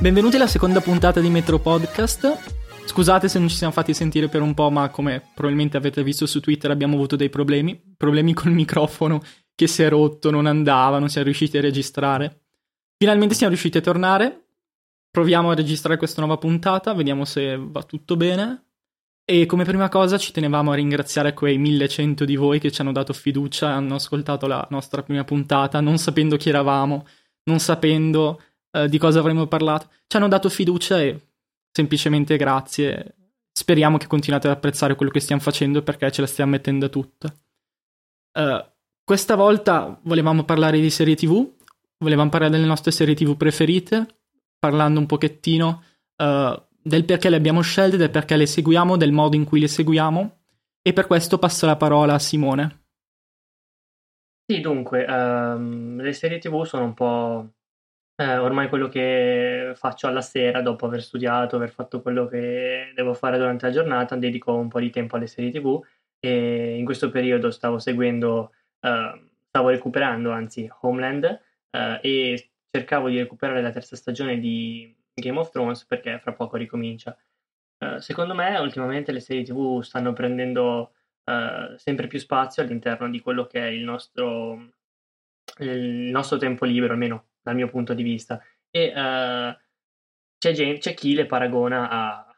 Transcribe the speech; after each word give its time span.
Benvenuti 0.00 0.36
alla 0.36 0.46
seconda 0.46 0.80
puntata 0.80 1.20
di 1.20 1.28
Metro 1.28 1.58
Podcast. 1.58 2.86
Scusate 2.86 3.28
se 3.28 3.38
non 3.38 3.48
ci 3.48 3.56
siamo 3.56 3.70
fatti 3.70 3.92
sentire 3.92 4.28
per 4.28 4.40
un 4.40 4.54
po', 4.54 4.70
ma 4.70 4.88
come 4.88 5.20
probabilmente 5.34 5.76
avete 5.76 6.02
visto 6.02 6.24
su 6.24 6.40
Twitter 6.40 6.70
abbiamo 6.70 6.94
avuto 6.94 7.16
dei 7.16 7.28
problemi. 7.28 7.78
Problemi 7.98 8.32
col 8.32 8.52
microfono 8.52 9.20
che 9.54 9.66
si 9.66 9.82
è 9.82 9.90
rotto, 9.90 10.30
non 10.30 10.46
andava, 10.46 10.98
non 10.98 11.10
siamo 11.10 11.26
riusciti 11.26 11.58
a 11.58 11.60
registrare. 11.60 12.44
Finalmente 12.96 13.34
siamo 13.34 13.52
riusciti 13.52 13.76
a 13.76 13.82
tornare. 13.82 14.46
Proviamo 15.10 15.50
a 15.50 15.54
registrare 15.54 15.98
questa 15.98 16.22
nuova 16.22 16.38
puntata, 16.38 16.94
vediamo 16.94 17.26
se 17.26 17.58
va 17.60 17.82
tutto 17.82 18.16
bene. 18.16 18.68
E 19.26 19.44
come 19.44 19.64
prima 19.64 19.90
cosa 19.90 20.16
ci 20.16 20.32
tenevamo 20.32 20.72
a 20.72 20.76
ringraziare 20.76 21.34
quei 21.34 21.58
1100 21.58 22.24
di 22.24 22.36
voi 22.36 22.58
che 22.58 22.70
ci 22.70 22.80
hanno 22.80 22.92
dato 22.92 23.12
fiducia 23.12 23.68
e 23.68 23.72
hanno 23.72 23.96
ascoltato 23.96 24.46
la 24.46 24.66
nostra 24.70 25.02
prima 25.02 25.24
puntata, 25.24 25.80
non 25.80 25.98
sapendo 25.98 26.38
chi 26.38 26.48
eravamo, 26.48 27.06
non 27.44 27.58
sapendo 27.58 28.40
uh, 28.72 28.86
di 28.86 28.98
cosa 28.98 29.18
avremmo 29.18 29.46
parlato. 29.46 29.88
Ci 30.06 30.16
hanno 30.16 30.28
dato 30.28 30.48
fiducia 30.48 31.00
e 31.00 31.28
semplicemente 31.70 32.36
grazie. 32.36 33.14
Speriamo 33.52 33.98
che 33.98 34.06
continuate 34.06 34.48
ad 34.48 34.54
apprezzare 34.54 34.94
quello 34.94 35.10
che 35.10 35.20
stiamo 35.20 35.42
facendo 35.42 35.82
perché 35.82 36.10
ce 36.10 36.20
la 36.20 36.26
stiamo 36.26 36.52
mettendo 36.52 36.88
tutta. 36.88 37.32
Uh, 38.32 38.64
questa 39.04 39.34
volta 39.34 39.98
volevamo 40.02 40.44
parlare 40.44 40.80
di 40.80 40.90
serie 40.90 41.16
TV, 41.16 41.48
volevamo 41.98 42.30
parlare 42.30 42.52
delle 42.52 42.66
nostre 42.66 42.92
serie 42.92 43.14
TV 43.14 43.36
preferite, 43.36 44.06
parlando 44.58 45.00
un 45.00 45.06
pochettino 45.06 45.82
uh, 46.16 46.62
del 46.82 47.04
perché 47.04 47.28
le 47.28 47.36
abbiamo 47.36 47.60
scelte, 47.60 47.96
del 47.96 48.10
perché 48.10 48.36
le 48.36 48.46
seguiamo, 48.46 48.96
del 48.96 49.12
modo 49.12 49.36
in 49.36 49.44
cui 49.44 49.60
le 49.60 49.68
seguiamo. 49.68 50.38
E 50.82 50.92
per 50.92 51.06
questo 51.06 51.38
passo 51.38 51.66
la 51.66 51.76
parola 51.76 52.14
a 52.14 52.18
Simone. 52.18 52.84
Sì, 54.50 54.60
dunque, 54.60 55.04
um, 55.04 56.00
le 56.00 56.12
serie 56.12 56.38
TV 56.38 56.64
sono 56.64 56.84
un 56.84 56.94
po' 56.94 57.52
eh, 58.20 58.36
ormai 58.36 58.68
quello 58.68 58.88
che 58.88 59.72
faccio 59.74 60.06
alla 60.06 60.20
sera 60.20 60.60
dopo 60.60 60.84
aver 60.84 61.02
studiato, 61.02 61.56
aver 61.56 61.70
fatto 61.70 62.02
quello 62.02 62.26
che 62.26 62.92
devo 62.94 63.14
fare 63.14 63.38
durante 63.38 63.64
la 63.66 63.72
giornata, 63.72 64.14
dedico 64.14 64.54
un 64.54 64.68
po' 64.68 64.78
di 64.78 64.90
tempo 64.90 65.16
alle 65.16 65.26
serie 65.26 65.50
TV 65.50 65.82
e 66.18 66.76
in 66.76 66.84
questo 66.84 67.08
periodo 67.08 67.50
stavo 67.50 67.78
seguendo, 67.78 68.52
eh, 68.80 69.30
stavo 69.48 69.70
recuperando 69.70 70.32
anzi 70.32 70.70
Homeland 70.82 71.24
eh, 71.70 72.00
e 72.02 72.50
cercavo 72.70 73.08
di 73.08 73.16
recuperare 73.16 73.62
la 73.62 73.70
terza 73.70 73.96
stagione 73.96 74.38
di 74.38 74.94
Game 75.14 75.38
of 75.38 75.50
Thrones 75.50 75.86
perché 75.86 76.18
fra 76.18 76.34
poco 76.34 76.58
ricomincia. 76.58 77.16
Eh, 77.78 78.02
secondo 78.02 78.34
me 78.34 78.58
ultimamente 78.58 79.12
le 79.12 79.20
serie 79.20 79.44
TV 79.44 79.80
stanno 79.80 80.12
prendendo 80.12 80.92
eh, 81.24 81.74
sempre 81.78 82.06
più 82.06 82.18
spazio 82.18 82.62
all'interno 82.62 83.08
di 83.08 83.20
quello 83.20 83.46
che 83.46 83.60
è 83.62 83.70
il 83.70 83.82
nostro, 83.82 84.72
il 85.60 86.10
nostro 86.10 86.36
tempo 86.36 86.66
libero, 86.66 86.92
almeno 86.92 87.29
dal 87.42 87.54
mio 87.54 87.68
punto 87.68 87.94
di 87.94 88.02
vista. 88.02 88.42
E 88.70 88.88
uh, 88.88 89.56
c'è, 90.38 90.52
gente, 90.52 90.78
c'è, 90.78 90.94
chi 90.94 91.14
le 91.14 91.26
paragona 91.26 91.88
a, 91.88 92.36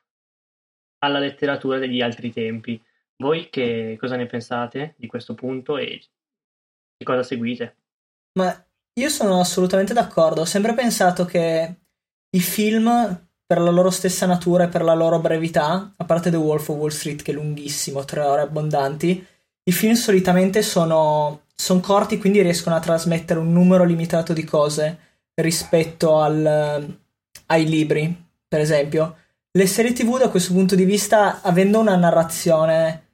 alla 0.98 1.18
letteratura 1.18 1.78
degli 1.78 2.00
altri 2.00 2.32
tempi. 2.32 2.82
Voi 3.16 3.50
che 3.50 3.96
cosa 4.00 4.16
ne 4.16 4.26
pensate 4.26 4.94
di 4.96 5.06
questo 5.06 5.34
punto 5.34 5.76
e 5.76 6.00
che 6.96 7.04
cosa 7.04 7.22
seguite? 7.22 7.76
Ma 8.38 8.52
io 8.94 9.08
sono 9.08 9.40
assolutamente 9.40 9.92
d'accordo. 9.92 10.42
Ho 10.42 10.46
sempre 10.46 10.74
pensato 10.74 11.24
che 11.24 11.76
i 12.30 12.40
film, 12.40 12.88
per 13.46 13.60
la 13.60 13.70
loro 13.70 13.90
stessa 13.90 14.26
natura 14.26 14.64
e 14.64 14.68
per 14.68 14.82
la 14.82 14.94
loro 14.94 15.20
brevità, 15.20 15.94
a 15.96 16.04
parte 16.04 16.30
The 16.30 16.36
Wolf 16.36 16.68
of 16.68 16.76
Wall 16.76 16.88
Street, 16.88 17.22
che 17.22 17.32
è 17.32 17.34
lunghissimo, 17.34 18.04
tre 18.04 18.20
ore 18.20 18.42
abbondanti, 18.42 19.26
i 19.64 19.72
film 19.72 19.94
solitamente 19.94 20.62
sono 20.62 21.41
sono 21.54 21.80
corti, 21.80 22.18
quindi 22.18 22.42
riescono 22.42 22.74
a 22.74 22.80
trasmettere 22.80 23.40
un 23.40 23.52
numero 23.52 23.84
limitato 23.84 24.32
di 24.32 24.44
cose 24.44 24.98
rispetto 25.34 26.20
al, 26.20 26.98
ai 27.46 27.68
libri, 27.68 28.28
per 28.46 28.60
esempio. 28.60 29.16
Le 29.50 29.66
serie 29.66 29.92
TV 29.92 30.18
da 30.18 30.28
questo 30.28 30.52
punto 30.52 30.74
di 30.74 30.84
vista, 30.84 31.40
avendo 31.42 31.78
una 31.78 31.96
narrazione 31.96 33.08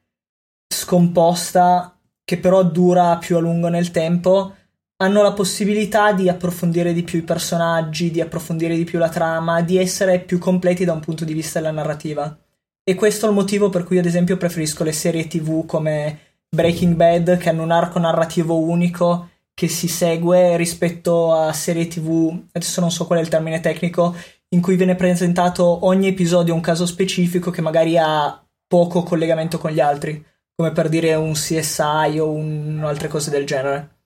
scomposta 0.68 1.98
che 2.24 2.38
però 2.38 2.62
dura 2.62 3.16
più 3.16 3.36
a 3.36 3.40
lungo 3.40 3.68
nel 3.68 3.90
tempo, 3.90 4.54
hanno 5.00 5.22
la 5.22 5.32
possibilità 5.32 6.12
di 6.12 6.28
approfondire 6.28 6.92
di 6.92 7.02
più 7.02 7.20
i 7.20 7.22
personaggi, 7.22 8.10
di 8.10 8.20
approfondire 8.20 8.76
di 8.76 8.84
più 8.84 8.98
la 8.98 9.08
trama, 9.08 9.62
di 9.62 9.78
essere 9.78 10.20
più 10.20 10.38
completi 10.38 10.84
da 10.84 10.92
un 10.92 11.00
punto 11.00 11.24
di 11.24 11.32
vista 11.32 11.60
della 11.60 11.72
narrativa. 11.72 12.36
E 12.82 12.94
questo 12.94 13.26
è 13.26 13.28
il 13.28 13.34
motivo 13.34 13.68
per 13.68 13.84
cui, 13.84 13.98
ad 13.98 14.06
esempio, 14.06 14.36
preferisco 14.36 14.82
le 14.82 14.92
serie 14.92 15.26
TV 15.26 15.66
come 15.66 16.18
Breaking 16.50 16.94
Bad 16.94 17.36
che 17.36 17.48
hanno 17.50 17.62
un 17.62 17.70
arco 17.70 17.98
narrativo 17.98 18.58
unico 18.58 19.30
che 19.58 19.68
si 19.68 19.88
segue 19.88 20.56
rispetto 20.56 21.32
a 21.32 21.52
serie 21.52 21.88
tv, 21.88 22.44
adesso 22.52 22.80
non 22.80 22.92
so 22.92 23.06
qual 23.06 23.18
è 23.18 23.22
il 23.22 23.28
termine 23.28 23.58
tecnico, 23.58 24.14
in 24.50 24.60
cui 24.60 24.76
viene 24.76 24.94
presentato 24.94 25.84
ogni 25.84 26.06
episodio 26.06 26.54
un 26.54 26.60
caso 26.60 26.86
specifico 26.86 27.50
che 27.50 27.60
magari 27.60 27.98
ha 27.98 28.40
poco 28.68 29.02
collegamento 29.02 29.58
con 29.58 29.72
gli 29.72 29.80
altri, 29.80 30.24
come 30.54 30.70
per 30.70 30.88
dire 30.88 31.14
un 31.14 31.32
CSI 31.32 32.18
o 32.20 32.30
un, 32.30 32.82
altre 32.84 33.08
cose 33.08 33.30
del 33.30 33.44
genere. 33.44 33.96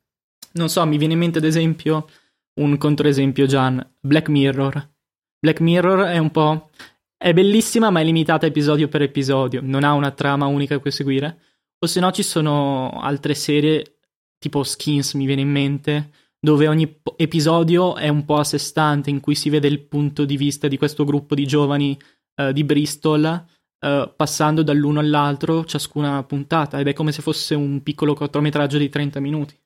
Non 0.53 0.71
so, 0.71 0.87
mi 0.87 0.97
viene 0.97 1.13
in 1.13 1.19
mente 1.19 1.37
ad 1.37 1.45
esempio 1.45 2.09
un 2.55 2.79
controesempio, 2.79 3.45
Gian, 3.47 3.87
Black 4.01 4.29
Mirror. 4.29 4.91
Black 5.39 5.61
Mirror 5.61 6.07
è 6.07 6.19
un 6.19 6.31
po'... 6.31 6.71
è 7.19 7.35
bellissima 7.35 7.91
ma 7.91 8.01
è 8.01 8.05
limitata 8.05 8.47
episodio 8.47 8.89
per 8.89 9.03
episodio, 9.03 9.61
non 9.63 9.85
ha 9.85 9.93
una 9.93 10.13
trama 10.13 10.47
unica 10.47 10.77
a 10.77 10.79
cui 10.79 10.91
seguire 10.91 11.37
o 11.83 11.87
se 11.87 12.01
no 12.01 12.13
ci 12.13 12.23
sono 12.23 12.91
altre 13.01 13.35
serie, 13.35 13.99
tipo 14.39 14.63
Skins 14.63 15.15
mi 15.15 15.27
viene 15.27 15.41
in 15.41 15.51
mente, 15.51 16.11
dove 16.39 16.69
ogni 16.69 17.01
episodio 17.17 17.97
è 17.97 18.09
un 18.09 18.25
po' 18.25 18.37
a 18.37 18.45
sé 18.45 18.59
stante, 18.59 19.11
in 19.11 19.19
cui 19.19 19.35
si 19.35 19.51
vede 19.51 19.67
il 19.67 19.81
punto 19.81 20.25
di 20.25 20.37
vista 20.37 20.69
di 20.69 20.77
questo 20.77 21.05
gruppo 21.05 21.35
di 21.35 21.45
giovani 21.45 21.99
uh, 22.37 22.53
di 22.53 22.63
Bristol, 22.63 23.45
uh, 23.81 24.13
passando 24.15 24.63
dall'uno 24.63 25.01
all'altro 25.01 25.65
ciascuna 25.65 26.23
puntata, 26.23 26.79
ed 26.79 26.87
è 26.87 26.93
come 26.93 27.11
se 27.11 27.21
fosse 27.21 27.57
un 27.57 27.83
piccolo 27.83 28.15
cortometraggio 28.15 28.79
di 28.79 28.89
30 28.89 29.19
minuti. 29.19 29.59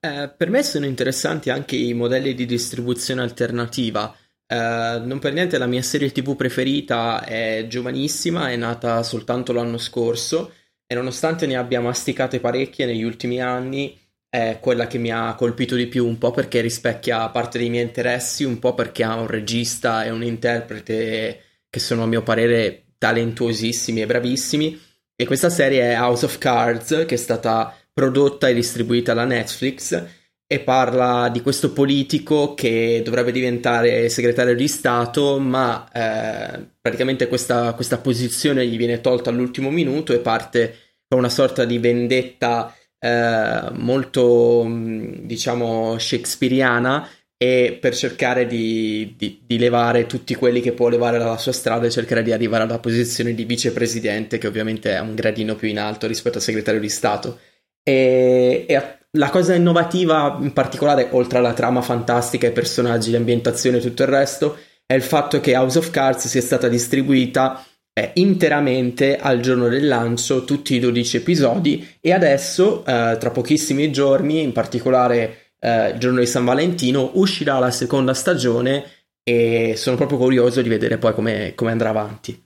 Eh, 0.00 0.32
per 0.34 0.48
me 0.48 0.62
sono 0.62 0.86
interessanti 0.86 1.50
anche 1.50 1.76
i 1.76 1.92
modelli 1.92 2.34
di 2.34 2.46
distribuzione 2.46 3.20
alternativa. 3.20 4.14
Eh, 4.46 5.02
non 5.04 5.18
per 5.18 5.34
niente 5.34 5.58
la 5.58 5.66
mia 5.66 5.82
serie 5.82 6.12
TV 6.12 6.34
preferita 6.34 7.24
è 7.24 7.66
giovanissima, 7.68 8.50
è 8.50 8.56
nata 8.56 9.02
soltanto 9.02 9.52
l'anno 9.52 9.76
scorso 9.76 10.50
e 10.86 10.94
nonostante 10.94 11.46
ne 11.46 11.56
abbia 11.56 11.80
masticate 11.80 12.40
parecchie 12.40 12.86
negli 12.86 13.02
ultimi 13.02 13.40
anni, 13.40 13.98
è 14.28 14.58
quella 14.60 14.86
che 14.86 14.98
mi 14.98 15.10
ha 15.10 15.34
colpito 15.34 15.74
di 15.74 15.86
più, 15.86 16.06
un 16.06 16.18
po' 16.18 16.30
perché 16.30 16.60
rispecchia 16.60 17.28
parte 17.30 17.58
dei 17.58 17.70
miei 17.70 17.84
interessi, 17.84 18.44
un 18.44 18.58
po' 18.58 18.74
perché 18.74 19.02
ha 19.02 19.14
un 19.14 19.26
regista 19.26 20.04
e 20.04 20.10
un 20.10 20.22
interprete 20.22 21.40
che 21.68 21.80
sono 21.80 22.02
a 22.02 22.06
mio 22.06 22.22
parere 22.22 22.84
talentuosissimi 22.98 24.02
e 24.02 24.06
bravissimi. 24.06 24.80
E 25.16 25.24
questa 25.24 25.48
serie 25.48 25.92
è 25.92 26.00
House 26.00 26.24
of 26.24 26.38
Cards, 26.38 27.04
che 27.06 27.14
è 27.14 27.18
stata 27.18 27.74
prodotta 27.92 28.48
e 28.48 28.54
distribuita 28.54 29.14
da 29.14 29.24
Netflix 29.24 30.15
e 30.48 30.60
parla 30.60 31.28
di 31.28 31.40
questo 31.40 31.72
politico 31.72 32.54
che 32.54 33.02
dovrebbe 33.04 33.32
diventare 33.32 34.08
segretario 34.08 34.54
di 34.54 34.68
Stato, 34.68 35.40
ma 35.40 35.88
eh, 35.92 36.64
praticamente 36.80 37.26
questa, 37.26 37.72
questa, 37.74 37.98
posizione 37.98 38.66
gli 38.66 38.76
viene 38.76 39.00
tolta 39.00 39.30
all'ultimo 39.30 39.70
minuto 39.70 40.12
e 40.12 40.18
parte 40.18 40.74
con 41.08 41.18
una 41.18 41.28
sorta 41.28 41.64
di 41.64 41.78
vendetta 41.78 42.72
eh, 42.98 43.70
molto, 43.72 44.64
diciamo, 44.68 45.98
shakespeariana 45.98 47.08
e 47.36 47.76
per 47.80 47.94
cercare 47.94 48.46
di, 48.46 49.14
di, 49.18 49.42
di, 49.44 49.58
levare 49.58 50.06
tutti 50.06 50.34
quelli 50.34 50.60
che 50.60 50.72
può 50.72 50.88
levare 50.88 51.18
dalla 51.18 51.36
sua 51.36 51.52
strada 51.52 51.86
e 51.86 51.90
cercare 51.90 52.22
di 52.22 52.32
arrivare 52.32 52.64
alla 52.64 52.78
posizione 52.78 53.34
di 53.34 53.44
vicepresidente, 53.44 54.38
che 54.38 54.46
ovviamente 54.46 54.94
è 54.94 55.00
un 55.00 55.14
gradino 55.14 55.54
più 55.56 55.68
in 55.68 55.78
alto 55.78 56.06
rispetto 56.06 56.36
al 56.38 56.42
segretario 56.42 56.80
di 56.80 56.88
Stato. 56.88 57.38
E, 57.82 58.64
e 58.66 58.95
la 59.16 59.30
cosa 59.30 59.54
innovativa, 59.54 60.38
in 60.40 60.52
particolare, 60.52 61.08
oltre 61.10 61.38
alla 61.38 61.52
trama 61.52 61.82
fantastica, 61.82 62.46
i 62.46 62.52
personaggi, 62.52 63.10
l'ambientazione 63.10 63.78
e 63.78 63.80
tutto 63.80 64.02
il 64.02 64.08
resto, 64.08 64.56
è 64.86 64.94
il 64.94 65.02
fatto 65.02 65.40
che 65.40 65.56
House 65.56 65.78
of 65.78 65.90
Cards 65.90 66.28
sia 66.28 66.40
stata 66.40 66.68
distribuita 66.68 67.64
eh, 67.92 68.12
interamente 68.14 69.18
al 69.18 69.40
giorno 69.40 69.68
del 69.68 69.86
lancio, 69.86 70.44
tutti 70.44 70.74
i 70.74 70.80
12 70.80 71.16
episodi, 71.16 71.96
e 72.00 72.12
adesso, 72.12 72.84
eh, 72.84 73.16
tra 73.18 73.30
pochissimi 73.30 73.90
giorni, 73.90 74.42
in 74.42 74.52
particolare 74.52 75.52
eh, 75.58 75.90
il 75.90 75.98
giorno 75.98 76.20
di 76.20 76.26
San 76.26 76.44
Valentino, 76.44 77.10
uscirà 77.14 77.58
la 77.58 77.70
seconda 77.70 78.14
stagione 78.14 78.84
e 79.22 79.74
sono 79.76 79.96
proprio 79.96 80.18
curioso 80.18 80.62
di 80.62 80.68
vedere 80.68 80.98
poi 80.98 81.14
come, 81.14 81.52
come 81.54 81.72
andrà 81.72 81.88
avanti. 81.88 82.44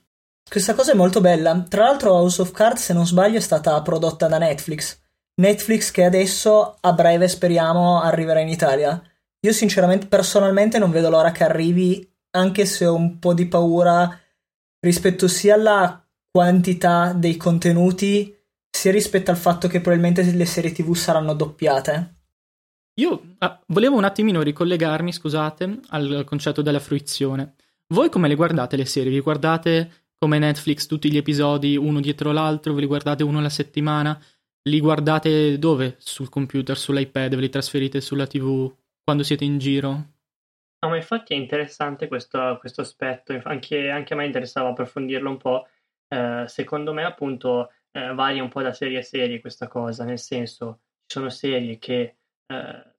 Questa 0.49 0.73
cosa 0.73 0.93
è 0.93 0.95
molto 0.95 1.21
bella. 1.21 1.65
Tra 1.69 1.83
l'altro, 1.83 2.13
House 2.13 2.41
of 2.41 2.51
Cards, 2.51 2.83
se 2.83 2.93
non 2.93 3.05
sbaglio, 3.05 3.37
è 3.37 3.41
stata 3.41 3.79
prodotta 3.81 4.27
da 4.27 4.37
Netflix. 4.37 4.99
Netflix 5.35 5.91
che 5.91 6.03
adesso 6.03 6.77
a 6.79 6.93
breve 6.93 7.27
speriamo 7.27 8.01
arriverà 8.01 8.39
in 8.39 8.49
Italia. 8.49 9.01
Io 9.43 9.53
sinceramente 9.53 10.07
personalmente 10.07 10.77
non 10.77 10.91
vedo 10.91 11.09
l'ora 11.09 11.31
che 11.31 11.43
arrivi, 11.43 12.07
anche 12.31 12.65
se 12.65 12.85
ho 12.85 12.93
un 12.93 13.19
po' 13.19 13.33
di 13.33 13.47
paura 13.47 14.19
rispetto 14.79 15.27
sia 15.27 15.55
alla 15.55 16.03
quantità 16.29 17.13
dei 17.13 17.37
contenuti, 17.37 18.35
sia 18.69 18.91
rispetto 18.91 19.31
al 19.31 19.37
fatto 19.37 19.67
che 19.67 19.81
probabilmente 19.81 20.23
le 20.23 20.45
serie 20.45 20.71
TV 20.71 20.93
saranno 20.95 21.33
doppiate. 21.33 22.15
io 22.95 23.35
ah, 23.39 23.59
volevo 23.67 23.97
un 23.97 24.03
attimino 24.03 24.41
ricollegarmi, 24.41 25.11
scusate, 25.11 25.79
al 25.89 26.23
concetto 26.25 26.61
della 26.61 26.79
fruizione. 26.79 27.55
Voi 27.93 28.09
come 28.09 28.27
le 28.27 28.35
guardate 28.35 28.77
le 28.77 28.85
serie? 28.85 29.11
Vi 29.11 29.19
guardate 29.19 29.91
come 30.17 30.39
Netflix 30.39 30.85
tutti 30.85 31.11
gli 31.11 31.17
episodi 31.17 31.75
uno 31.75 31.99
dietro 31.99 32.31
l'altro? 32.31 32.73
Ve 32.73 32.81
li 32.81 32.87
guardate 32.87 33.23
uno 33.23 33.39
alla 33.39 33.49
settimana? 33.49 34.19
Li 34.69 34.79
guardate 34.79 35.57
dove? 35.57 35.95
Sul 35.97 36.29
computer, 36.29 36.77
sull'iPad? 36.77 37.33
Ve 37.33 37.41
li 37.41 37.49
trasferite 37.49 37.99
sulla 37.99 38.27
TV 38.27 38.71
quando 39.03 39.23
siete 39.23 39.43
in 39.43 39.57
giro? 39.57 39.89
No, 39.89 40.89
ma 40.89 40.95
infatti 40.95 41.33
è 41.33 41.37
interessante 41.37 42.07
questo, 42.07 42.57
questo 42.59 42.81
aspetto, 42.81 43.39
anche, 43.43 43.89
anche, 43.89 44.13
a 44.13 44.15
me 44.17 44.25
interessava 44.25 44.69
approfondirlo 44.69 45.29
un 45.29 45.37
po'. 45.37 45.67
Eh, 46.07 46.43
secondo 46.47 46.93
me, 46.93 47.03
appunto, 47.03 47.71
eh, 47.91 48.13
varia 48.13 48.43
un 48.43 48.49
po' 48.49 48.61
da 48.61 48.73
serie 48.73 48.99
a 48.99 49.03
serie 49.03 49.39
questa 49.39 49.67
cosa, 49.67 50.03
nel 50.03 50.19
senso, 50.19 50.81
ci 51.05 51.17
sono 51.17 51.29
serie 51.29 51.79
che 51.79 52.17
eh, 52.45 52.93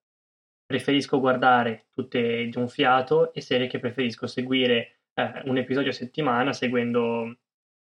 preferisco 0.66 1.20
guardare 1.20 1.86
tutte 1.90 2.48
di 2.48 2.58
un 2.58 2.68
fiato 2.68 3.32
e 3.32 3.40
serie 3.40 3.68
che 3.68 3.78
preferisco 3.78 4.26
seguire 4.26 5.00
eh, 5.14 5.42
un 5.44 5.58
episodio 5.58 5.90
a 5.90 5.94
settimana 5.94 6.52
seguendo 6.52 7.36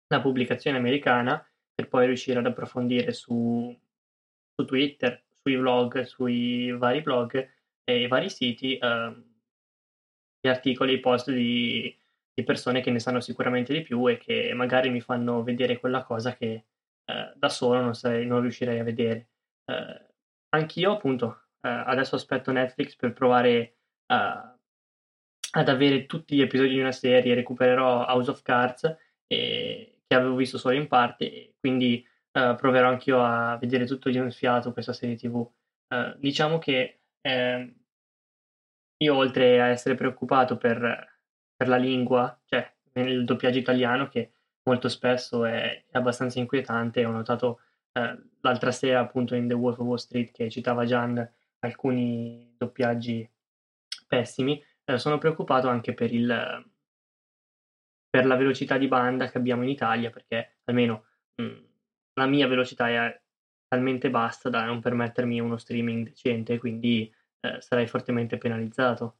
la 0.07 0.21
pubblicazione 0.21 0.77
americana 0.77 1.45
per 1.81 1.87
poi 1.87 2.05
riuscire 2.05 2.39
ad 2.39 2.45
approfondire 2.45 3.11
su, 3.11 3.75
su 4.55 4.65
Twitter, 4.65 5.23
sui 5.41 5.55
vlog, 5.55 6.01
sui 6.03 6.71
vari 6.71 7.01
blog 7.01 7.49
e 7.83 8.07
vari 8.07 8.29
siti 8.29 8.77
eh, 8.77 9.23
gli 10.39 10.47
articoli, 10.47 10.93
i 10.93 10.99
post 10.99 11.31
di, 11.31 11.95
di, 12.33 12.43
persone 12.43 12.81
che 12.81 12.91
ne 12.91 12.99
sanno 12.99 13.19
sicuramente 13.19 13.73
di 13.73 13.81
più 13.81 14.07
e 14.07 14.17
che 14.17 14.53
magari 14.53 14.89
mi 14.89 15.01
fanno 15.01 15.43
vedere 15.43 15.79
quella 15.79 16.03
cosa 16.03 16.35
che 16.35 16.65
eh, 17.05 17.33
da 17.35 17.49
solo 17.49 17.81
non, 17.81 17.95
sarei, 17.95 18.25
non, 18.25 18.41
riuscirei 18.41 18.79
a 18.79 18.83
vedere. 18.83 19.29
Eh, 19.65 20.05
anch'io 20.49 20.93
appunto 20.93 21.45
eh, 21.61 21.69
adesso 21.69 22.15
aspetto 22.15 22.51
Netflix 22.51 22.95
per 22.95 23.13
provare 23.13 23.75
ad 24.11 25.69
avere 25.69 26.05
tutti 26.05 26.35
gli 26.35 26.41
episodi 26.41 26.71
di 26.71 26.79
una 26.79 26.91
serie, 26.91 27.33
recupererò 27.33 28.05
House 28.07 28.29
of 28.29 28.41
Cards 28.41 28.93
che 30.11 30.17
avevo 30.17 30.35
visto 30.35 30.57
solo 30.57 30.75
in 30.75 30.89
parte, 30.89 31.53
quindi 31.57 32.05
uh, 32.33 32.53
proverò 32.55 32.89
anch'io 32.89 33.23
a 33.23 33.55
vedere 33.55 33.85
tutto 33.85 34.09
di 34.09 34.17
un 34.17 34.29
fiato 34.29 34.73
questa 34.73 34.91
serie 34.91 35.15
TV. 35.15 35.35
Uh, 35.35 35.49
eh, 35.87 36.15
diciamo 36.17 36.59
che 36.59 36.99
eh, 37.21 37.75
io 38.97 39.15
oltre 39.15 39.61
a 39.61 39.67
essere 39.67 39.95
preoccupato 39.95 40.57
per, 40.57 40.79
per, 41.55 41.67
la 41.69 41.77
lingua, 41.77 42.37
cioè 42.43 42.69
nel 42.91 43.23
doppiaggio 43.23 43.59
italiano, 43.59 44.09
che 44.09 44.33
molto 44.63 44.89
spesso 44.89 45.45
è, 45.45 45.85
è 45.87 45.97
abbastanza 45.97 46.39
inquietante, 46.39 47.05
ho 47.05 47.11
notato 47.11 47.61
uh, 47.93 48.21
l'altra 48.41 48.73
sera 48.73 48.99
appunto 48.99 49.33
in 49.35 49.47
The 49.47 49.53
Wolf 49.53 49.79
of 49.79 49.85
Wall 49.85 49.95
Street 49.95 50.31
che 50.31 50.49
citava 50.49 50.83
Gian 50.83 51.25
alcuni 51.59 52.53
doppiaggi 52.57 53.29
pessimi, 54.07 54.61
sono 54.95 55.19
preoccupato 55.19 55.69
anche 55.69 55.93
per 55.93 56.13
il 56.13 56.69
per 58.11 58.25
la 58.25 58.35
velocità 58.35 58.77
di 58.77 58.87
banda 58.87 59.29
che 59.29 59.37
abbiamo 59.37 59.63
in 59.63 59.69
Italia, 59.69 60.11
perché 60.11 60.57
almeno 60.65 61.05
mh, 61.35 61.49
la 62.15 62.25
mia 62.27 62.47
velocità 62.47 62.89
è 62.89 63.19
talmente 63.67 64.09
bassa 64.09 64.49
da 64.49 64.65
non 64.65 64.81
permettermi 64.81 65.39
uno 65.39 65.57
streaming 65.57 66.09
decente, 66.09 66.59
quindi 66.59 67.11
eh, 67.39 67.61
sarei 67.61 67.87
fortemente 67.87 68.37
penalizzato. 68.37 69.15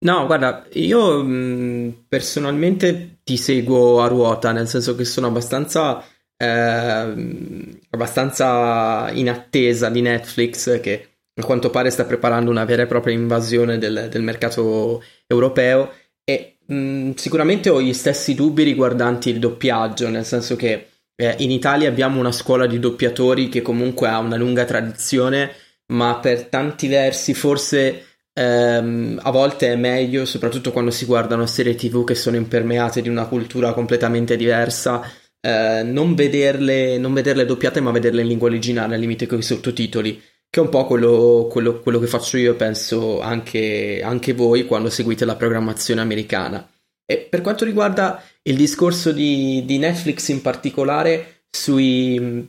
No, 0.00 0.26
guarda, 0.26 0.64
io 0.74 1.24
mh, 1.24 2.04
personalmente 2.08 3.18
ti 3.24 3.36
seguo 3.36 4.00
a 4.00 4.06
ruota, 4.06 4.52
nel 4.52 4.68
senso 4.68 4.94
che 4.94 5.04
sono 5.04 5.26
abbastanza, 5.26 6.04
eh, 6.36 7.80
abbastanza 7.90 9.10
in 9.12 9.28
attesa 9.28 9.90
di 9.90 10.00
Netflix 10.00 10.80
che 10.80 11.08
a 11.34 11.44
quanto 11.44 11.70
pare 11.70 11.90
sta 11.90 12.04
preparando 12.04 12.50
una 12.50 12.64
vera 12.64 12.82
e 12.82 12.86
propria 12.86 13.14
invasione 13.14 13.78
del, 13.78 14.08
del 14.08 14.22
mercato 14.22 15.02
europeo 15.26 15.92
e 16.24 16.57
Mm, 16.72 17.12
sicuramente 17.14 17.70
ho 17.70 17.80
gli 17.80 17.94
stessi 17.94 18.34
dubbi 18.34 18.62
riguardanti 18.62 19.30
il 19.30 19.38
doppiaggio, 19.38 20.08
nel 20.10 20.24
senso 20.26 20.54
che 20.54 20.88
eh, 21.16 21.34
in 21.38 21.50
Italia 21.50 21.88
abbiamo 21.88 22.20
una 22.20 22.32
scuola 22.32 22.66
di 22.66 22.78
doppiatori 22.78 23.48
che 23.48 23.62
comunque 23.62 24.08
ha 24.08 24.18
una 24.18 24.36
lunga 24.36 24.64
tradizione, 24.64 25.50
ma 25.92 26.18
per 26.18 26.44
tanti 26.44 26.86
versi 26.88 27.32
forse 27.32 28.04
ehm, 28.34 29.20
a 29.22 29.30
volte 29.30 29.72
è 29.72 29.76
meglio, 29.76 30.26
soprattutto 30.26 30.70
quando 30.70 30.90
si 30.90 31.06
guardano 31.06 31.46
serie 31.46 31.74
tv 31.74 32.04
che 32.04 32.14
sono 32.14 32.36
impermeate 32.36 33.00
di 33.00 33.08
una 33.08 33.26
cultura 33.26 33.72
completamente 33.72 34.36
diversa, 34.36 35.02
eh, 35.40 35.82
non, 35.84 36.14
vederle, 36.14 36.98
non 36.98 37.14
vederle 37.14 37.46
doppiate 37.46 37.80
ma 37.80 37.90
vederle 37.92 38.20
in 38.22 38.28
lingua 38.28 38.48
originale 38.48 38.94
al 38.94 39.00
limite 39.00 39.26
con 39.26 39.38
i 39.38 39.42
sottotitoli 39.42 40.20
che 40.50 40.60
è 40.60 40.62
un 40.62 40.70
po' 40.70 40.86
quello, 40.86 41.46
quello, 41.50 41.80
quello 41.80 41.98
che 41.98 42.06
faccio 42.06 42.38
io, 42.38 42.54
penso 42.54 43.20
anche, 43.20 44.00
anche, 44.02 44.32
voi 44.32 44.64
quando 44.64 44.88
seguite 44.88 45.24
la 45.24 45.36
programmazione 45.36 46.00
americana. 46.00 46.66
E 47.04 47.18
per 47.18 47.42
quanto 47.42 47.64
riguarda 47.64 48.22
il 48.42 48.56
discorso 48.56 49.12
di, 49.12 49.62
di 49.66 49.78
Netflix 49.78 50.28
in 50.28 50.40
particolare, 50.40 51.42
sui... 51.50 52.48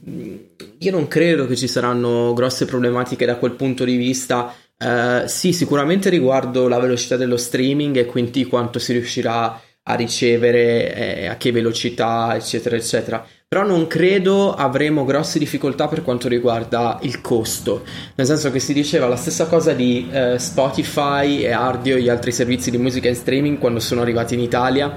io 0.78 0.92
non 0.92 1.08
credo 1.08 1.46
che 1.46 1.56
ci 1.56 1.68
saranno 1.68 2.34
grosse 2.34 2.66
problematiche 2.66 3.26
da 3.26 3.36
quel 3.36 3.54
punto 3.54 3.84
di 3.84 3.96
vista. 3.98 4.54
Uh, 4.78 5.28
sì, 5.28 5.52
sicuramente 5.52 6.10
riguardo 6.10 6.70
la 6.70 6.80
velocità 6.80 7.18
dello 7.18 7.36
streaming 7.36 7.98
e 7.98 8.06
quindi 8.06 8.46
quanto 8.46 8.80
si 8.80 8.94
riuscirà 8.94 9.62
a 9.84 9.94
ricevere, 9.96 10.94
eh, 10.94 11.26
a 11.28 11.36
che 11.36 11.52
velocità, 11.52 12.34
eccetera, 12.36 12.78
eccetera 12.78 13.26
però 13.50 13.66
non 13.66 13.88
credo 13.88 14.54
avremo 14.54 15.06
grosse 15.06 15.40
difficoltà 15.40 15.88
per 15.88 16.04
quanto 16.04 16.28
riguarda 16.28 17.00
il 17.02 17.20
costo, 17.20 17.84
nel 18.14 18.28
senso 18.28 18.52
che 18.52 18.60
si 18.60 18.74
diceva 18.74 19.08
la 19.08 19.16
stessa 19.16 19.48
cosa 19.48 19.74
di 19.74 20.08
eh, 20.12 20.38
Spotify 20.38 21.42
e 21.42 21.52
Ardio 21.52 21.96
e 21.96 22.04
gli 22.04 22.10
altri 22.10 22.32
servizi 22.32 22.70
di 22.70 22.78
musica 22.78 23.08
in 23.08 23.16
streaming 23.16 23.58
quando 23.58 23.80
sono 23.80 24.02
arrivati 24.02 24.36
in 24.36 24.42
Italia. 24.42 24.96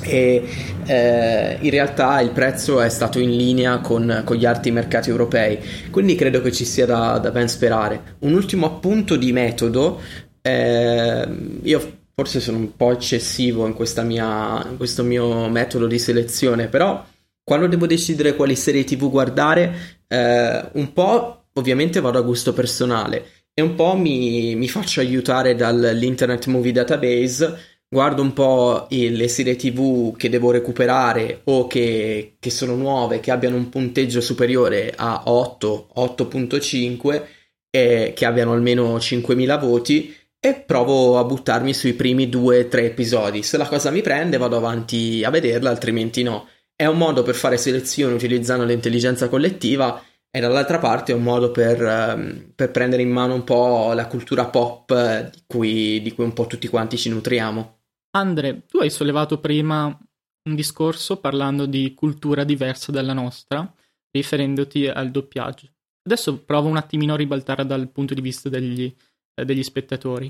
E 0.00 0.48
eh, 0.86 1.58
in 1.60 1.70
realtà 1.70 2.20
il 2.20 2.30
prezzo 2.30 2.80
è 2.80 2.88
stato 2.88 3.20
in 3.20 3.30
linea 3.30 3.78
con, 3.78 4.22
con, 4.24 4.36
gli 4.36 4.44
altri 4.44 4.72
mercati 4.72 5.10
europei, 5.10 5.60
quindi 5.92 6.16
credo 6.16 6.42
che 6.42 6.50
ci 6.50 6.64
sia 6.64 6.84
da, 6.84 7.18
da 7.18 7.30
ben 7.30 7.48
sperare. 7.48 8.16
Un 8.20 8.32
ultimo 8.32 8.66
appunto 8.66 9.14
di 9.14 9.30
metodo, 9.30 10.00
eh, 10.42 11.28
io 11.62 11.92
forse 12.12 12.40
sono 12.40 12.56
un 12.56 12.74
po' 12.74 12.90
eccessivo 12.90 13.66
in, 13.66 13.76
mia, 14.04 14.66
in 14.68 14.76
questo 14.76 15.04
mio 15.04 15.48
metodo 15.48 15.86
di 15.86 16.00
selezione, 16.00 16.66
però 16.66 17.04
quando 17.48 17.66
devo 17.66 17.86
decidere 17.86 18.36
quali 18.36 18.54
serie 18.54 18.84
tv 18.84 19.08
guardare, 19.08 20.02
eh, 20.06 20.68
un 20.72 20.92
po' 20.92 21.46
ovviamente 21.54 21.98
vado 21.98 22.18
a 22.18 22.20
gusto 22.20 22.52
personale 22.52 23.46
e 23.54 23.62
un 23.62 23.74
po' 23.74 23.96
mi, 23.96 24.54
mi 24.54 24.68
faccio 24.68 25.00
aiutare 25.00 25.54
dall'Internet 25.54 26.44
Movie 26.48 26.72
Database, 26.72 27.58
guardo 27.88 28.20
un 28.20 28.34
po' 28.34 28.86
le 28.90 29.28
serie 29.28 29.56
tv 29.56 30.14
che 30.14 30.28
devo 30.28 30.50
recuperare 30.50 31.40
o 31.44 31.66
che, 31.66 32.36
che 32.38 32.50
sono 32.50 32.74
nuove, 32.74 33.20
che 33.20 33.30
abbiano 33.30 33.56
un 33.56 33.70
punteggio 33.70 34.20
superiore 34.20 34.92
a 34.94 35.22
8, 35.24 35.88
8.5 35.96 37.22
e 37.70 38.12
che 38.14 38.26
abbiano 38.26 38.52
almeno 38.52 38.98
5.000 38.98 39.58
voti 39.58 40.14
e 40.38 40.54
provo 40.54 41.18
a 41.18 41.24
buttarmi 41.24 41.72
sui 41.72 41.94
primi 41.94 42.28
2-3 42.28 42.84
episodi. 42.84 43.42
Se 43.42 43.56
la 43.56 43.66
cosa 43.66 43.90
mi 43.90 44.02
prende 44.02 44.36
vado 44.36 44.58
avanti 44.58 45.24
a 45.24 45.30
vederla, 45.30 45.70
altrimenti 45.70 46.22
no 46.22 46.46
è 46.80 46.86
un 46.86 46.96
modo 46.96 47.24
per 47.24 47.34
fare 47.34 47.56
selezione 47.56 48.14
utilizzando 48.14 48.64
l'intelligenza 48.64 49.28
collettiva 49.28 50.00
e 50.30 50.38
dall'altra 50.38 50.78
parte 50.78 51.10
è 51.10 51.14
un 51.16 51.24
modo 51.24 51.50
per, 51.50 51.82
um, 51.82 52.52
per 52.54 52.70
prendere 52.70 53.02
in 53.02 53.10
mano 53.10 53.34
un 53.34 53.42
po' 53.42 53.92
la 53.94 54.06
cultura 54.06 54.46
pop 54.46 54.88
eh, 54.92 55.28
di 55.28 55.42
cui, 55.44 56.00
di 56.00 56.12
cui 56.12 56.22
un 56.22 56.32
po' 56.32 56.46
tutti 56.46 56.68
quanti 56.68 56.96
ci 56.96 57.08
nutriamo. 57.08 57.78
Andre, 58.12 58.62
tu 58.68 58.78
hai 58.78 58.90
sollevato 58.90 59.40
prima 59.40 59.86
un 59.86 60.54
discorso 60.54 61.16
parlando 61.16 61.66
di 61.66 61.94
cultura 61.94 62.44
diversa 62.44 62.92
dalla 62.92 63.12
nostra, 63.12 63.68
riferendoti 64.12 64.86
al 64.86 65.10
doppiaggio. 65.10 65.66
Adesso 66.04 66.44
provo 66.44 66.68
un 66.68 66.76
attimino 66.76 67.14
a 67.14 67.16
ribaltare 67.16 67.66
dal 67.66 67.88
punto 67.88 68.14
di 68.14 68.20
vista 68.20 68.48
degli, 68.48 68.94
eh, 69.34 69.44
degli 69.44 69.64
spettatori. 69.64 70.26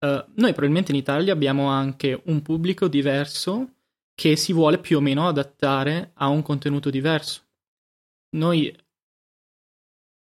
Uh, 0.00 0.24
noi 0.36 0.52
probabilmente 0.52 0.92
in 0.92 0.98
Italia 0.98 1.34
abbiamo 1.34 1.68
anche 1.68 2.18
un 2.24 2.40
pubblico 2.40 2.88
diverso 2.88 3.73
che 4.14 4.36
si 4.36 4.52
vuole 4.52 4.78
più 4.78 4.98
o 4.98 5.00
meno 5.00 5.26
adattare 5.26 6.12
a 6.14 6.28
un 6.28 6.42
contenuto 6.42 6.90
diverso. 6.90 7.42
Noi 8.36 8.74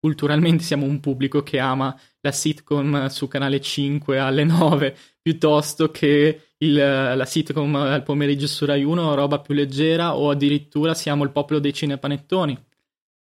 culturalmente 0.00 0.64
siamo 0.64 0.86
un 0.86 0.98
pubblico 0.98 1.42
che 1.42 1.58
ama 1.58 1.98
la 2.20 2.32
sitcom 2.32 3.06
su 3.06 3.28
canale 3.28 3.60
5 3.60 4.18
alle 4.18 4.44
9 4.44 4.96
piuttosto 5.20 5.90
che 5.90 6.52
il, 6.56 6.74
la 6.74 7.24
sitcom 7.24 7.74
al 7.74 8.02
pomeriggio 8.02 8.46
su 8.46 8.64
Rai 8.64 8.82
1 8.82 9.14
roba 9.14 9.40
più 9.40 9.54
leggera 9.54 10.16
o 10.16 10.30
addirittura 10.30 10.94
siamo 10.94 11.24
il 11.24 11.30
popolo 11.30 11.58
dei 11.58 11.74
cinepanettoni 11.74 12.58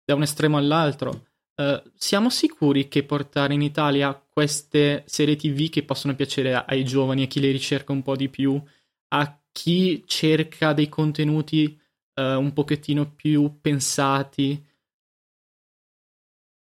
da 0.04 0.14
un 0.14 0.22
estremo 0.22 0.56
all'altro. 0.56 1.24
Uh, 1.56 1.82
siamo 1.94 2.28
sicuri 2.28 2.86
che 2.86 3.02
portare 3.02 3.54
in 3.54 3.62
Italia 3.62 4.14
queste 4.14 5.04
serie 5.06 5.36
tv 5.36 5.70
che 5.70 5.84
possono 5.84 6.14
piacere 6.14 6.52
ai 6.54 6.84
giovani, 6.84 7.22
a 7.22 7.26
chi 7.26 7.40
le 7.40 7.50
ricerca 7.50 7.92
un 7.92 8.02
po' 8.02 8.14
di 8.14 8.28
più, 8.28 8.62
a 9.08 9.40
chi 9.56 10.04
cerca 10.06 10.74
dei 10.74 10.90
contenuti 10.90 11.80
uh, 12.14 12.22
un 12.22 12.52
pochettino 12.52 13.10
più 13.10 13.58
pensati 13.58 14.62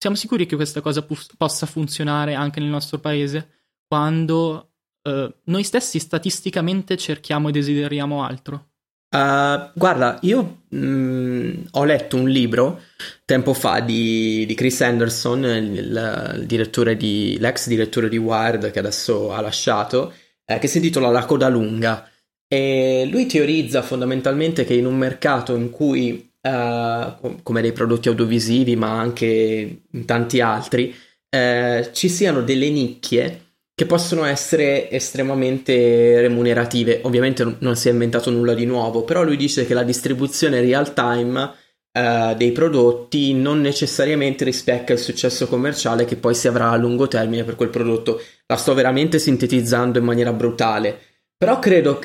siamo 0.02 0.16
sicuri 0.16 0.48
che 0.48 0.56
questa 0.56 0.82
cosa 0.82 1.04
pu- 1.04 1.16
possa 1.38 1.68
funzionare 1.68 2.34
anche 2.34 2.60
nel 2.60 2.70
nostro 2.70 2.98
paese 2.98 3.50
quando 3.88 4.72
uh, 5.04 5.32
noi 5.44 5.64
stessi 5.64 6.00
statisticamente 6.00 6.98
cerchiamo 6.98 7.50
e 7.50 7.52
desideriamo 7.52 8.24
altro? 8.24 8.70
Uh, 9.12 9.70
guarda, 9.76 10.18
io 10.22 10.64
mh, 10.70 10.78
mm, 10.78 11.52
ho 11.72 11.84
letto 11.84 12.16
un 12.16 12.30
libro 12.30 12.82
tempo 13.26 13.54
fa 13.54 13.80
di, 13.82 14.44
di 14.48 14.56
Chris 14.56 14.82
Anderson, 14.82 15.44
il, 15.44 16.36
il 16.40 16.46
direttore 16.48 16.98
di, 16.98 17.38
l'ex 17.40 17.68
direttore 17.68 18.10
di 18.10 18.18
Wired 18.18 18.72
che 18.72 18.80
adesso 18.80 19.32
ha 19.32 19.42
lasciato, 19.42 20.14
eh, 20.46 20.58
che 20.58 20.68
si 20.68 20.78
intitola 20.78 21.10
La 21.10 21.26
coda 21.26 21.48
lunga. 21.48 22.10
E 22.54 23.08
lui 23.10 23.28
teorizza 23.28 23.82
fondamentalmente 23.82 24.66
che 24.66 24.74
in 24.74 24.86
un 24.86 24.98
mercato 24.98 25.56
in 25.56 25.70
cui, 25.70 26.32
uh, 26.42 27.42
come 27.44 27.62
dei 27.62 27.72
prodotti 27.72 28.10
audiovisivi, 28.10 28.76
ma 28.76 29.00
anche 29.00 29.84
in 29.90 30.06
tanti 30.06 30.42
altri, 30.42 30.94
uh, 31.30 31.92
ci 31.94 32.10
siano 32.10 32.42
delle 32.42 32.70
nicchie 32.70 33.46
che 33.74 33.86
possono 33.86 34.26
essere 34.26 34.92
estremamente 34.92 36.20
remunerative. 36.20 37.00
Ovviamente 37.04 37.56
non 37.60 37.78
si 37.78 37.88
è 37.88 37.92
inventato 37.92 38.30
nulla 38.30 38.54
di 38.54 38.66
nuovo, 38.66 39.04
però 39.04 39.24
lui 39.24 39.38
dice 39.38 39.66
che 39.66 39.74
la 39.74 39.84
distribuzione 39.84 40.60
real 40.60 40.94
time 40.94 41.54
eh, 41.94 42.36
dei 42.38 42.52
prodotti 42.52 43.34
non 43.34 43.60
necessariamente 43.60 44.46
rispecchia 44.46 44.96
il 44.96 45.02
successo 45.02 45.48
commerciale 45.48 46.06
che 46.06 46.16
poi 46.16 46.34
si 46.34 46.48
avrà 46.48 46.70
a 46.70 46.78
lungo 46.78 47.08
termine 47.08 47.44
per 47.44 47.56
quel 47.56 47.70
prodotto. 47.70 48.22
La 48.46 48.56
sto 48.56 48.74
veramente 48.74 49.20
sintetizzando 49.20 50.00
in 50.00 50.06
maniera 50.06 50.32
brutale, 50.32 50.98
però 51.36 51.60
credo. 51.60 52.00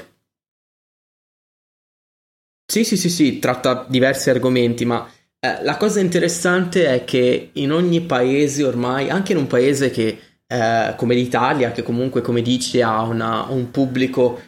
Sì, 2.67 2.85
sì, 2.85 2.97
sì, 2.97 3.09
sì, 3.09 3.39
tratta 3.39 3.87
diversi 3.89 4.29
argomenti, 4.29 4.85
ma 4.85 5.09
eh, 5.39 5.63
la 5.63 5.77
cosa 5.77 6.01
interessante 6.01 6.87
è 6.87 7.05
che 7.05 7.51
in 7.53 7.73
ogni 7.73 8.01
paese 8.01 8.65
ormai, 8.65 9.09
anche 9.09 9.33
in 9.33 9.39
un 9.39 9.47
paese 9.47 9.91
che 9.91 10.19
eh, 10.47 10.95
come 10.97 11.15
l'Italia, 11.15 11.71
che 11.71 11.83
comunque, 11.83 12.23
come 12.23 12.43
dici, 12.43 12.81
ha 12.83 13.03
una, 13.03 13.47
un 13.49 13.71
pubblico 13.71 14.41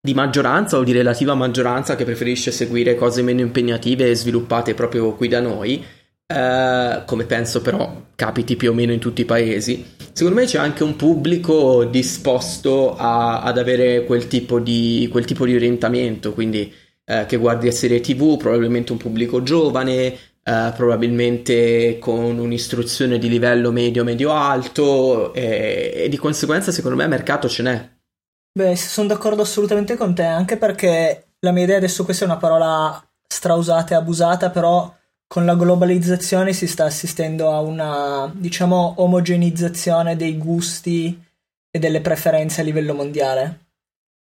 di 0.00 0.14
maggioranza 0.14 0.78
o 0.78 0.84
di 0.84 0.92
relativa 0.92 1.34
maggioranza 1.34 1.96
che 1.96 2.04
preferisce 2.04 2.50
seguire 2.52 2.94
cose 2.94 3.22
meno 3.22 3.40
impegnative 3.40 4.08
e 4.10 4.14
sviluppate 4.14 4.74
proprio 4.74 5.14
qui 5.14 5.28
da 5.28 5.40
noi, 5.40 5.84
eh, 6.26 7.02
come 7.06 7.24
penso 7.24 7.60
però 7.60 8.02
capiti 8.14 8.54
più 8.56 8.70
o 8.70 8.74
meno 8.74 8.92
in 8.92 9.00
tutti 9.00 9.22
i 9.22 9.24
paesi. 9.24 9.84
Secondo 10.12 10.40
me 10.40 10.46
c'è 10.46 10.58
anche 10.58 10.84
un 10.84 10.94
pubblico 10.94 11.84
disposto 11.84 12.94
a, 12.96 13.42
ad 13.42 13.58
avere 13.58 14.04
quel 14.04 14.28
tipo 14.28 14.60
di, 14.60 15.08
quel 15.10 15.24
tipo 15.24 15.44
di 15.44 15.56
orientamento, 15.56 16.32
quindi 16.32 16.72
eh, 17.04 17.26
che 17.26 17.36
guardi 17.36 17.70
serie 17.72 18.00
tv, 18.00 18.36
probabilmente 18.36 18.92
un 18.92 18.98
pubblico 18.98 19.42
giovane, 19.42 20.16
eh, 20.42 20.72
probabilmente 20.76 21.98
con 21.98 22.38
un'istruzione 22.38 23.18
di 23.18 23.28
livello 23.28 23.72
medio-medio-alto 23.72 25.32
e, 25.32 25.92
e, 25.96 26.08
di 26.08 26.16
conseguenza 26.16 26.70
secondo 26.70 26.96
me 26.96 27.06
mercato 27.06 27.48
ce 27.48 27.62
n'è. 27.62 27.92
Beh, 28.52 28.76
sono 28.76 29.08
d'accordo 29.08 29.42
assolutamente 29.42 29.96
con 29.96 30.14
te, 30.14 30.22
anche 30.22 30.56
perché 30.56 31.28
la 31.40 31.50
mia 31.50 31.64
idea 31.64 31.78
adesso 31.78 32.04
questa 32.04 32.24
è 32.24 32.28
una 32.28 32.36
parola 32.36 33.02
strausata 33.26 33.94
e 33.94 33.96
abusata, 33.96 34.50
però 34.50 34.94
con 35.26 35.44
la 35.44 35.56
globalizzazione 35.56 36.52
si 36.52 36.66
sta 36.66 36.84
assistendo 36.84 37.50
a 37.50 37.60
una, 37.60 38.30
diciamo, 38.32 38.94
omogenizzazione 38.98 40.14
dei 40.14 40.38
gusti 40.38 41.20
e 41.70 41.78
delle 41.78 42.00
preferenze 42.00 42.60
a 42.60 42.64
livello 42.64 42.94
mondiale. 42.94 43.63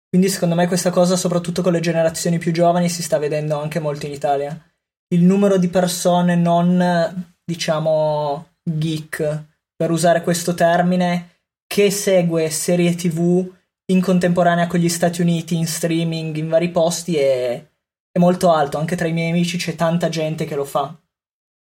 Quindi 0.10 0.30
secondo 0.30 0.56
me 0.56 0.68
questa 0.68 0.90
cosa, 0.90 1.16
soprattutto 1.16 1.62
con 1.62 1.74
le 1.74 1.80
generazioni 1.80 2.38
più 2.38 2.52
giovani, 2.52 2.90
si 2.90 3.04
sta 3.04 3.18
vedendo 3.18 3.60
anche 3.60 3.80
molto 3.80 4.06
in 4.06 4.14
Italia 4.14 4.62
il 5.10 5.24
numero 5.24 5.58
di 5.58 5.70
persone 5.70 6.36
non, 6.36 7.36
diciamo, 7.44 8.56
geek, 8.64 9.46
per 9.76 9.92
usare 9.92 10.22
questo 10.22 10.54
termine, 10.54 11.42
che 11.66 11.92
segue 11.92 12.50
serie 12.50 12.96
TV 12.96 13.50
in 13.90 14.02
contemporanea 14.02 14.68
con 14.68 14.80
gli 14.80 14.90
Stati 14.90 15.22
Uniti 15.22 15.56
in 15.56 15.68
streaming 15.68 16.36
in 16.36 16.50
vari 16.50 16.72
posti 16.72 17.16
è, 17.16 17.66
è 18.12 18.20
molto 18.20 18.52
alto. 18.52 18.78
Anche 18.78 18.96
tra 18.96 19.08
i 19.08 19.14
miei 19.14 19.30
amici 19.30 19.58
c'è 19.58 19.76
tanta 19.76 20.10
gente 20.10 20.46
che 20.46 20.56
lo 20.56 20.66
fa. 20.66 20.98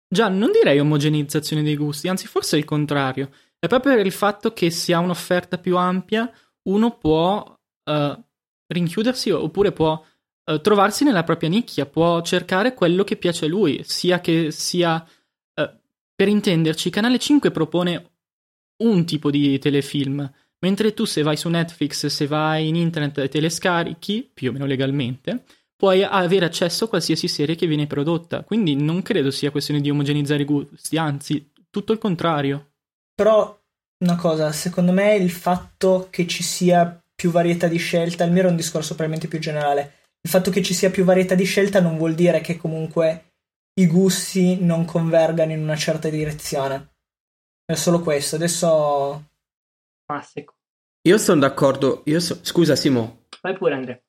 Già, 0.06 0.28
non 0.28 0.50
direi 0.52 0.78
omogenizzazione 0.78 1.62
dei 1.62 1.76
gusti, 1.76 2.08
anzi 2.08 2.26
forse 2.26 2.58
il 2.58 2.64
contrario. 2.64 3.30
È 3.58 3.66
proprio 3.66 3.94
per 3.94 4.04
il 4.04 4.12
fatto 4.12 4.52
che 4.52 4.70
si 4.70 4.92
ha 4.92 4.98
un'offerta 4.98 5.56
più 5.56 5.78
ampia, 5.78 6.30
uno 6.64 6.98
può 6.98 7.51
uh, 7.84 8.22
rinchiudersi 8.66 9.30
oppure 9.30 9.72
può 9.72 10.02
uh, 10.44 10.60
trovarsi 10.60 11.04
nella 11.04 11.24
propria 11.24 11.48
nicchia, 11.48 11.86
può 11.86 12.20
cercare 12.22 12.74
quello 12.74 13.04
che 13.04 13.16
piace 13.16 13.46
a 13.46 13.48
lui, 13.48 13.82
sia 13.84 14.20
che 14.20 14.50
sia... 14.50 15.04
Uh, 15.54 15.70
per 16.14 16.28
intenderci, 16.28 16.90
Canale 16.90 17.18
5 17.18 17.50
propone 17.50 18.10
un 18.82 19.04
tipo 19.04 19.30
di 19.30 19.58
telefilm, 19.58 20.30
mentre 20.60 20.94
tu 20.94 21.04
se 21.04 21.22
vai 21.22 21.36
su 21.36 21.48
Netflix, 21.48 22.06
se 22.06 22.26
vai 22.26 22.68
in 22.68 22.76
internet 22.76 23.18
e 23.18 23.28
te 23.28 23.40
le 23.40 23.50
scarichi, 23.50 24.28
più 24.32 24.50
o 24.50 24.52
meno 24.52 24.66
legalmente, 24.66 25.44
puoi 25.76 26.04
avere 26.04 26.46
accesso 26.46 26.84
a 26.84 26.88
qualsiasi 26.88 27.26
serie 27.26 27.56
che 27.56 27.66
viene 27.66 27.88
prodotta. 27.88 28.44
Quindi 28.44 28.76
non 28.76 29.02
credo 29.02 29.32
sia 29.32 29.50
questione 29.50 29.80
di 29.80 29.90
omogenizzare 29.90 30.42
i 30.42 30.44
gusti, 30.44 30.96
anzi, 30.96 31.50
tutto 31.70 31.92
il 31.92 31.98
contrario. 31.98 32.74
Però 33.14 33.60
una 33.98 34.16
cosa, 34.16 34.52
secondo 34.52 34.92
me 34.92 35.16
il 35.16 35.30
fatto 35.30 36.06
che 36.10 36.26
ci 36.28 36.44
sia 36.44 37.01
più 37.22 37.30
varietà 37.30 37.68
di 37.68 37.78
scelta, 37.78 38.24
il 38.24 38.32
mio 38.32 38.40
era 38.40 38.48
un 38.48 38.56
discorso 38.56 38.96
probabilmente 38.96 39.28
più 39.28 39.38
generale, 39.38 39.92
il 40.22 40.28
fatto 40.28 40.50
che 40.50 40.60
ci 40.60 40.74
sia 40.74 40.90
più 40.90 41.04
varietà 41.04 41.36
di 41.36 41.44
scelta 41.44 41.80
non 41.80 41.96
vuol 41.96 42.14
dire 42.14 42.40
che 42.40 42.56
comunque 42.56 43.34
i 43.74 43.86
gusti 43.86 44.60
non 44.60 44.84
convergano 44.84 45.52
in 45.52 45.60
una 45.60 45.76
certa 45.76 46.08
direzione. 46.08 46.94
È 47.64 47.74
solo 47.74 48.00
questo. 48.00 48.34
Adesso. 48.34 49.24
Massico. 50.06 50.54
Io 51.02 51.16
sono 51.16 51.38
d'accordo. 51.38 52.02
Io 52.06 52.18
so... 52.18 52.40
Scusa, 52.42 52.74
Simo. 52.74 53.26
Vai 53.40 53.56
pure, 53.56 53.74
Andrea. 53.74 54.00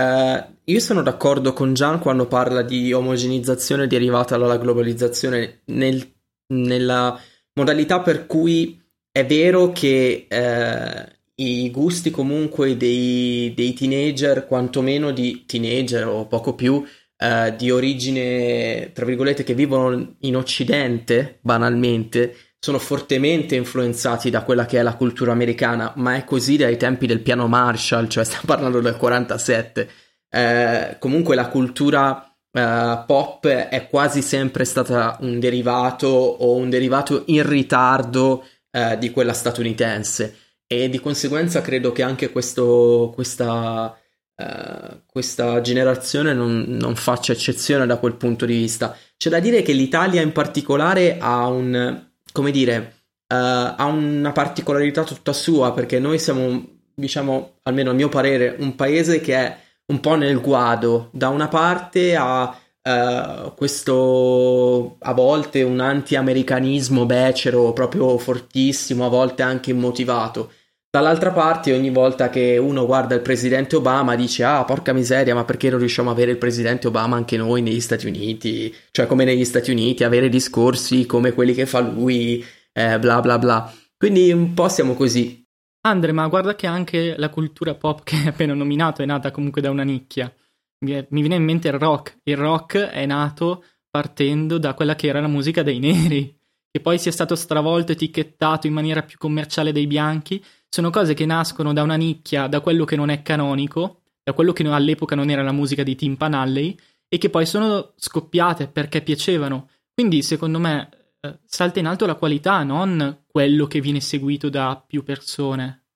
Uh, 0.00 0.54
io 0.62 0.78
sono 0.78 1.02
d'accordo 1.02 1.52
con 1.52 1.74
Gian 1.74 1.98
quando 1.98 2.28
parla 2.28 2.62
di 2.62 2.92
omogenizzazione 2.92 3.88
derivata 3.88 4.36
dalla 4.36 4.56
globalizzazione 4.56 5.62
nel, 5.64 6.14
nella 6.54 7.20
modalità 7.54 8.00
per 8.00 8.26
cui 8.26 8.80
è 9.10 9.26
vero 9.26 9.72
che 9.72 10.28
uh, 10.30 11.18
i 11.40 11.70
gusti 11.70 12.10
comunque 12.10 12.76
dei, 12.76 13.52
dei 13.54 13.72
teenager, 13.72 14.46
quantomeno 14.46 15.10
di 15.10 15.44
teenager 15.46 16.06
o 16.06 16.26
poco 16.26 16.54
più, 16.54 16.84
eh, 17.16 17.54
di 17.56 17.70
origine, 17.70 18.92
tra 18.92 19.06
virgolette, 19.06 19.42
che 19.42 19.54
vivono 19.54 20.16
in 20.20 20.36
Occidente, 20.36 21.38
banalmente, 21.42 22.34
sono 22.58 22.78
fortemente 22.78 23.56
influenzati 23.56 24.28
da 24.28 24.42
quella 24.42 24.66
che 24.66 24.78
è 24.78 24.82
la 24.82 24.96
cultura 24.96 25.32
americana, 25.32 25.92
ma 25.96 26.14
è 26.16 26.24
così 26.24 26.58
dai 26.58 26.76
tempi 26.76 27.06
del 27.06 27.20
piano 27.20 27.46
Marshall, 27.48 28.08
cioè 28.08 28.24
stiamo 28.24 28.44
parlando 28.44 28.80
del 28.80 28.96
47. 28.96 29.88
Eh, 30.28 30.96
comunque 30.98 31.34
la 31.34 31.48
cultura 31.48 32.24
Uh, 32.52 33.04
pop 33.06 33.46
è 33.46 33.86
quasi 33.88 34.22
sempre 34.22 34.64
stata 34.64 35.18
un 35.20 35.38
derivato 35.38 36.08
o 36.08 36.56
un 36.56 36.68
derivato 36.68 37.22
in 37.26 37.48
ritardo 37.48 38.44
uh, 38.72 38.98
di 38.98 39.12
quella 39.12 39.32
statunitense 39.32 40.49
e 40.72 40.88
di 40.88 41.00
conseguenza 41.00 41.62
credo 41.62 41.90
che 41.90 42.04
anche 42.04 42.30
questo, 42.30 43.10
questa, 43.12 43.92
uh, 44.36 45.00
questa 45.04 45.60
generazione 45.62 46.32
non, 46.32 46.64
non, 46.68 46.94
faccia 46.94 47.32
eccezione 47.32 47.86
da 47.86 47.96
quel 47.96 48.14
punto 48.14 48.46
di 48.46 48.54
vista. 48.54 48.96
C'è 49.16 49.30
da 49.30 49.40
dire 49.40 49.62
che 49.62 49.72
l'Italia 49.72 50.22
in 50.22 50.30
particolare 50.30 51.16
ha 51.18 51.48
un, 51.48 52.10
come 52.30 52.52
dire, 52.52 52.94
uh, 53.26 53.34
ha 53.34 53.84
una 53.86 54.30
particolarità 54.30 55.02
tutta 55.02 55.32
sua 55.32 55.72
perché 55.72 55.98
noi 55.98 56.20
siamo, 56.20 56.64
diciamo, 56.94 57.54
almeno 57.62 57.90
a 57.90 57.94
mio 57.94 58.08
parere, 58.08 58.54
un 58.60 58.76
paese 58.76 59.20
che 59.20 59.34
è 59.34 59.56
un 59.86 59.98
po' 59.98 60.14
nel 60.14 60.40
guado. 60.40 61.08
Da 61.12 61.30
una 61.30 61.48
parte 61.48 62.14
ha 62.14 62.56
Uh, 62.82 63.52
questo 63.56 64.96
a 65.00 65.12
volte 65.12 65.62
un 65.62 65.80
anti-americanismo 65.80 67.04
becero 67.04 67.74
proprio 67.74 68.16
fortissimo, 68.16 69.04
a 69.04 69.10
volte 69.10 69.42
anche 69.42 69.70
immotivato. 69.70 70.50
Dall'altra 70.92 71.30
parte, 71.30 71.72
ogni 71.72 71.90
volta 71.90 72.30
che 72.30 72.58
uno 72.58 72.84
guarda 72.84 73.14
il 73.14 73.20
presidente 73.20 73.76
Obama 73.76 74.16
dice: 74.16 74.42
Ah, 74.42 74.64
porca 74.64 74.92
miseria, 74.92 75.36
ma 75.36 75.44
perché 75.44 75.70
non 75.70 75.78
riusciamo 75.78 76.10
ad 76.10 76.16
avere 76.16 76.32
il 76.32 76.36
presidente 76.36 76.88
Obama 76.88 77.14
anche 77.14 77.36
noi 77.36 77.62
negli 77.62 77.80
Stati 77.80 78.08
Uniti? 78.08 78.74
Cioè, 78.90 79.06
come 79.06 79.24
negli 79.24 79.44
Stati 79.44 79.70
Uniti, 79.70 80.02
avere 80.02 80.28
discorsi 80.28 81.06
come 81.06 81.32
quelli 81.32 81.54
che 81.54 81.64
fa 81.64 81.78
lui, 81.78 82.44
eh, 82.72 82.98
bla 82.98 83.20
bla 83.20 83.38
bla. 83.38 83.72
Quindi 83.96 84.32
un 84.32 84.52
po' 84.52 84.68
siamo 84.68 84.94
così. 84.94 85.46
Andre, 85.82 86.10
ma 86.10 86.26
guarda 86.26 86.56
che 86.56 86.66
anche 86.66 87.14
la 87.16 87.28
cultura 87.28 87.76
pop 87.76 88.02
che 88.02 88.16
hai 88.16 88.26
appena 88.26 88.52
nominato 88.52 89.00
è 89.00 89.06
nata 89.06 89.30
comunque 89.30 89.60
da 89.62 89.70
una 89.70 89.84
nicchia. 89.84 90.32
Mi 90.80 91.06
viene 91.08 91.36
in 91.36 91.44
mente 91.44 91.68
il 91.68 91.74
rock. 91.74 92.18
Il 92.24 92.36
rock 92.36 92.78
è 92.78 93.06
nato 93.06 93.62
partendo 93.88 94.58
da 94.58 94.74
quella 94.74 94.96
che 94.96 95.06
era 95.06 95.20
la 95.20 95.28
musica 95.28 95.62
dei 95.62 95.78
neri, 95.78 96.36
che 96.68 96.80
poi 96.80 96.98
sia 96.98 97.12
stato 97.12 97.36
stravolto, 97.36 97.92
etichettato 97.92 98.66
in 98.66 98.72
maniera 98.72 99.04
più 99.04 99.18
commerciale 99.18 99.70
dei 99.70 99.86
bianchi 99.86 100.42
sono 100.70 100.90
cose 100.90 101.14
che 101.14 101.26
nascono 101.26 101.72
da 101.72 101.82
una 101.82 101.96
nicchia, 101.96 102.46
da 102.46 102.60
quello 102.60 102.84
che 102.84 102.94
non 102.94 103.10
è 103.10 103.22
canonico, 103.22 104.02
da 104.22 104.32
quello 104.32 104.52
che 104.52 104.66
all'epoca 104.66 105.16
non 105.16 105.28
era 105.28 105.42
la 105.42 105.52
musica 105.52 105.82
di 105.82 105.96
Tim 105.96 106.16
Panalley, 106.16 106.78
e 107.08 107.18
che 107.18 107.28
poi 107.28 107.44
sono 107.44 107.92
scoppiate 107.96 108.68
perché 108.68 109.02
piacevano. 109.02 109.68
Quindi, 109.92 110.22
secondo 110.22 110.60
me, 110.60 110.88
eh, 111.20 111.40
salta 111.44 111.80
in 111.80 111.86
alto 111.86 112.06
la 112.06 112.14
qualità, 112.14 112.62
non 112.62 113.24
quello 113.26 113.66
che 113.66 113.80
viene 113.80 114.00
seguito 114.00 114.48
da 114.48 114.80
più 114.86 115.02
persone. 115.02 115.86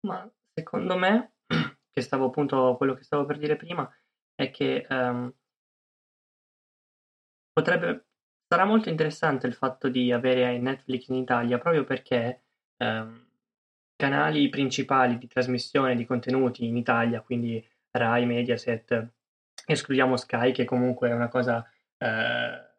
Ma 0.00 0.28
secondo 0.52 0.96
me, 0.96 1.34
che 1.90 2.00
stavo 2.00 2.26
appunto 2.26 2.74
quello 2.76 2.94
che 2.94 3.04
stavo 3.04 3.24
per 3.24 3.38
dire 3.38 3.54
prima, 3.54 3.88
è 4.34 4.50
che 4.50 4.84
um, 4.90 5.32
potrebbe 7.52 8.06
sarà 8.48 8.64
molto 8.64 8.88
interessante 8.88 9.46
il 9.46 9.54
fatto 9.54 9.88
di 9.88 10.12
avere 10.12 10.58
Netflix 10.58 11.06
in 11.08 11.14
Italia 11.14 11.58
proprio 11.58 11.84
perché 11.84 12.42
um, 12.78 13.23
canali 13.96 14.48
principali 14.48 15.18
di 15.18 15.26
trasmissione 15.26 15.96
di 15.96 16.04
contenuti 16.04 16.66
in 16.66 16.76
Italia, 16.76 17.20
quindi 17.20 17.64
Rai, 17.90 18.26
Mediaset, 18.26 19.08
escludiamo 19.66 20.16
Sky 20.16 20.52
che 20.52 20.64
comunque 20.64 21.10
è 21.10 21.12
una 21.12 21.28
cosa 21.28 21.68
eh, 21.98 22.74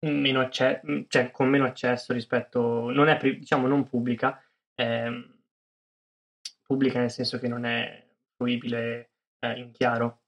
meno 0.00 0.40
acce- 0.40 0.82
cioè, 1.08 1.30
con 1.30 1.48
meno 1.48 1.64
accesso 1.64 2.12
rispetto, 2.12 2.90
non 2.90 3.08
è 3.08 3.18
diciamo 3.18 3.66
non 3.66 3.84
pubblica, 3.84 4.42
eh, 4.74 5.30
pubblica 6.62 6.98
nel 6.98 7.10
senso 7.10 7.38
che 7.38 7.48
non 7.48 7.64
è 7.64 8.04
fruibile 8.36 9.10
eh, 9.40 9.58
in 9.58 9.70
chiaro. 9.72 10.22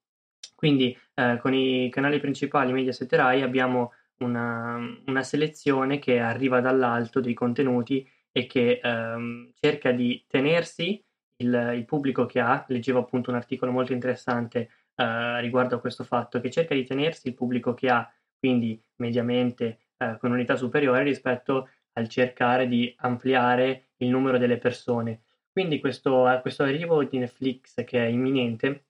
Quindi 0.55 0.97
eh, 1.15 1.39
con 1.41 1.55
i 1.55 1.89
canali 1.91 2.19
principali 2.19 2.73
Mediaset 2.73 3.13
e 3.13 3.17
Rai 3.17 3.43
abbiamo 3.43 3.93
una, 4.19 4.77
una, 5.07 5.23
selezione 5.23 5.99
che 6.01 6.19
arriva 6.19 6.61
dall'alto 6.61 7.21
dei 7.21 7.35
contenuti 7.35 8.09
e 8.39 8.47
che 8.47 8.81
ehm, 8.81 9.51
cerca 9.59 9.91
di 9.91 10.25
tenersi 10.29 11.05
il, 11.39 11.73
il, 11.75 11.85
pubblico 11.85 12.25
che 12.27 12.39
ha. 12.39 12.65
Leggevo 12.69 13.01
appunto 13.01 13.31
un 13.31 13.37
articolo 13.37 13.73
molto 13.73 13.93
interessante 13.93 14.71
eh, 14.95 15.41
riguardo 15.41 15.75
a 15.75 15.81
questo 15.81 16.05
fatto, 16.05 16.41
che 16.41 16.51
cerca 16.51 16.75
di 16.75 16.85
tenersi 16.85 17.29
il 17.29 17.35
pubblico 17.35 17.75
che 17.75 17.89
ha 17.89 18.09
quindi 18.39 18.81
mediamente 18.97 19.79
eh, 19.97 20.17
con 20.21 20.31
unità 20.31 20.55
superiore 20.55 21.03
rispetto 21.03 21.71
al 21.95 22.09
cercare 22.09 22.69
di 22.69 22.95
ampliare 22.99 23.89
il 23.97 24.09
numero 24.09 24.39
delle 24.39 24.59
persone. 24.59 25.23
Quindi 25.51 25.81
questo, 25.81 26.31
eh, 26.31 26.41
questo 26.41 26.63
arrivo 26.63 27.03
di 27.03 27.19
Netflix 27.19 27.85
che 27.85 28.05
è 28.05 28.09
imminente 28.09 28.85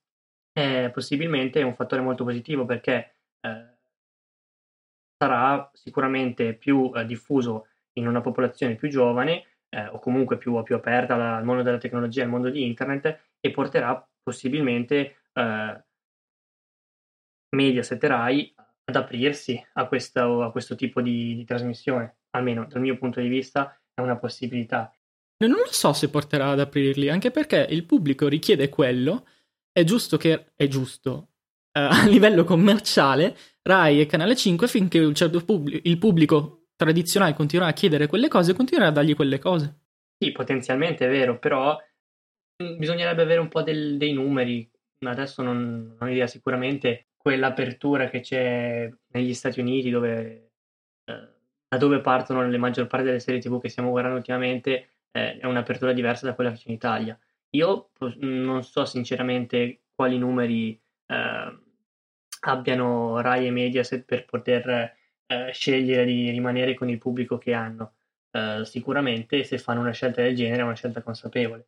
è 0.53 0.91
possibilmente 0.93 1.63
un 1.63 1.75
fattore 1.75 2.03
molto 2.03 2.25
positivo 2.25 2.67
perché 2.67 3.15
eh, 3.41 3.77
sarà 5.17 5.71
sicuramente 5.73 6.53
più 6.53 6.93
eh, 6.95 7.07
diffuso 7.07 7.68
in 7.99 8.07
una 8.07 8.21
popolazione 8.21 8.77
più 8.77 8.89
giovane 8.89 9.45
eh, 9.71 9.87
o 9.89 9.99
comunque 9.99 10.39
più, 10.39 10.63
più 10.63 10.75
aperta 10.75 11.37
al 11.37 11.45
mondo 11.45 11.63
della 11.63 11.79
tecnologia, 11.79 12.23
al 12.23 12.31
mondo 12.31 12.49
di 12.49 12.65
internet 12.65 13.21
e 13.41 13.51
porterà 13.51 14.07
possibilmente 14.23 15.17
eh, 15.33 15.85
Mediaset 17.51 18.03
Rai 18.05 18.55
ad 18.85 18.97
aprirsi 18.97 19.63
a 19.75 19.87
questo, 19.87 20.43
a 20.43 20.51
questo 20.51 20.75
tipo 20.75 21.01
di, 21.01 21.35
di, 21.35 21.45
trasmissione, 21.45 22.19
almeno 22.31 22.67
dal 22.67 22.81
mio 22.81 22.97
punto 22.97 23.21
di 23.21 23.29
vista 23.29 23.79
è 23.93 24.01
una 24.01 24.17
possibilità. 24.17 24.93
Non 25.45 25.59
lo 25.59 25.71
so 25.71 25.93
se 25.93 26.09
porterà 26.09 26.51
ad 26.51 26.61
aprirli, 26.61 27.09
anche 27.09 27.31
perché 27.31 27.67
il 27.69 27.85
pubblico 27.85 28.29
richiede 28.29 28.69
quello, 28.69 29.27
è 29.71 29.85
giusto 29.85 30.17
che 30.17 30.53
è 30.57 30.67
giusto 30.67 31.29
eh, 31.73 31.81
a 31.81 32.07
livello 32.07 32.45
commerciale, 32.45 33.37
Rai 33.63 34.01
e 34.01 34.07
Canale 34.07 34.35
5 34.35 34.67
finché 34.67 35.15
certo 35.15 35.45
pubblico, 35.45 35.89
il 35.89 35.99
pubblico 35.99 36.58
tradizionale 36.79 37.35
continuerà 37.35 37.73
a 37.73 37.75
chiedere 37.75 38.07
quelle 38.07 38.29
cose, 38.29 38.55
continuerà 38.55 38.91
a 38.91 38.93
dargli 38.93 39.17
quelle 39.17 39.41
cose. 39.41 39.79
Sì, 40.17 40.31
potenzialmente 40.31 41.07
è 41.07 41.11
vero, 41.11 41.39
però 41.39 41.77
mm, 42.63 42.79
bisognerebbe 42.79 43.23
avere 43.23 43.41
un 43.41 43.49
po' 43.49 43.63
del, 43.63 43.97
dei 43.97 44.13
numeri. 44.13 44.69
Adesso 45.01 45.43
non, 45.43 45.97
non 45.99 46.09
ho 46.09 46.11
idea, 46.11 46.27
sicuramente 46.29 47.09
quell'apertura 47.17 48.09
che 48.09 48.21
c'è 48.21 48.89
negli 49.09 49.35
Stati 49.35 49.61
Uniti 49.61 49.91
dove 49.91 50.51
eh, 51.05 51.29
da 51.69 51.77
dove 51.77 52.01
partono 52.01 52.47
le 52.47 52.59
maggior 52.59 52.87
parte 52.87 53.07
delle 53.07 53.21
serie 53.21 53.41
tv 53.41 53.61
che 53.61 53.69
stiamo 53.69 53.91
guardando 53.91 54.17
ultimamente 54.17 54.91
eh, 55.11 55.39
è 55.39 55.47
un'apertura 55.47 55.93
diversa 55.93 56.27
da 56.27 56.35
quella 56.35 56.51
che 56.51 56.59
c'è 56.59 56.69
in 56.69 56.75
Italia. 56.75 57.19
Io 57.51 57.91
non 58.21 58.63
so 58.63 58.85
sinceramente 58.85 59.81
quali 59.95 60.17
numeri 60.17 60.81
eh, 61.07 61.59
abbiano 62.41 63.21
Rai 63.21 63.47
e 63.47 63.51
Mediaset 63.51 64.05
per 64.05 64.25
poter 64.25 64.97
eh, 65.29 65.53
scegliere 65.53 66.05
di 66.05 66.31
rimanere 66.31 66.75
con 66.75 66.89
il 66.89 66.99
pubblico 66.99 67.39
che 67.39 67.53
hanno. 67.53 67.93
Eh, 68.31 68.63
sicuramente 68.65 69.45
se 69.45 69.59
fanno 69.59 69.81
una 69.81 69.93
scelta 69.93 70.23
del 70.23 70.35
genere 70.35 70.63
è 70.63 70.65
una 70.65 70.75
scelta 70.75 71.03
consapevole, 71.03 71.67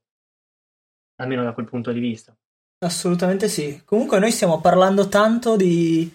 almeno 1.16 1.44
da 1.44 1.52
quel 1.52 1.66
punto 1.66 1.92
di 1.92 2.00
vista. 2.00 2.36
Assolutamente 2.82 3.48
sì. 3.48 3.82
Comunque 3.84 4.18
noi 4.18 4.30
stiamo 4.30 4.60
parlando 4.60 5.08
tanto 5.08 5.56
di, 5.56 6.10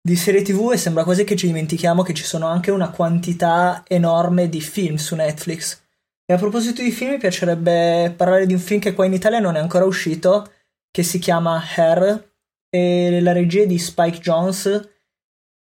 di 0.00 0.16
serie 0.16 0.42
TV 0.42 0.72
e 0.72 0.78
sembra 0.78 1.04
quasi 1.04 1.24
che 1.24 1.36
ci 1.36 1.46
dimentichiamo 1.46 2.02
che 2.02 2.14
ci 2.14 2.24
sono 2.24 2.46
anche 2.46 2.70
una 2.70 2.90
quantità 2.90 3.84
enorme 3.86 4.48
di 4.48 4.60
film 4.60 4.96
su 4.96 5.14
Netflix. 5.14 5.82
E 6.24 6.32
a 6.32 6.38
proposito 6.38 6.82
di 6.82 6.90
film, 6.90 7.12
mi 7.12 7.18
piacerebbe 7.18 8.12
parlare 8.16 8.46
di 8.46 8.54
un 8.54 8.58
film 8.58 8.80
che 8.80 8.94
qua 8.94 9.04
in 9.04 9.12
Italia 9.12 9.38
non 9.38 9.54
è 9.54 9.60
ancora 9.60 9.84
uscito, 9.84 10.50
che 10.90 11.02
si 11.02 11.18
chiama 11.18 11.62
Hair, 11.76 12.32
e 12.68 13.20
la 13.20 13.32
regia 13.32 13.62
è 13.62 13.66
di 13.66 13.78
Spike 13.78 14.18
Jones, 14.18 14.95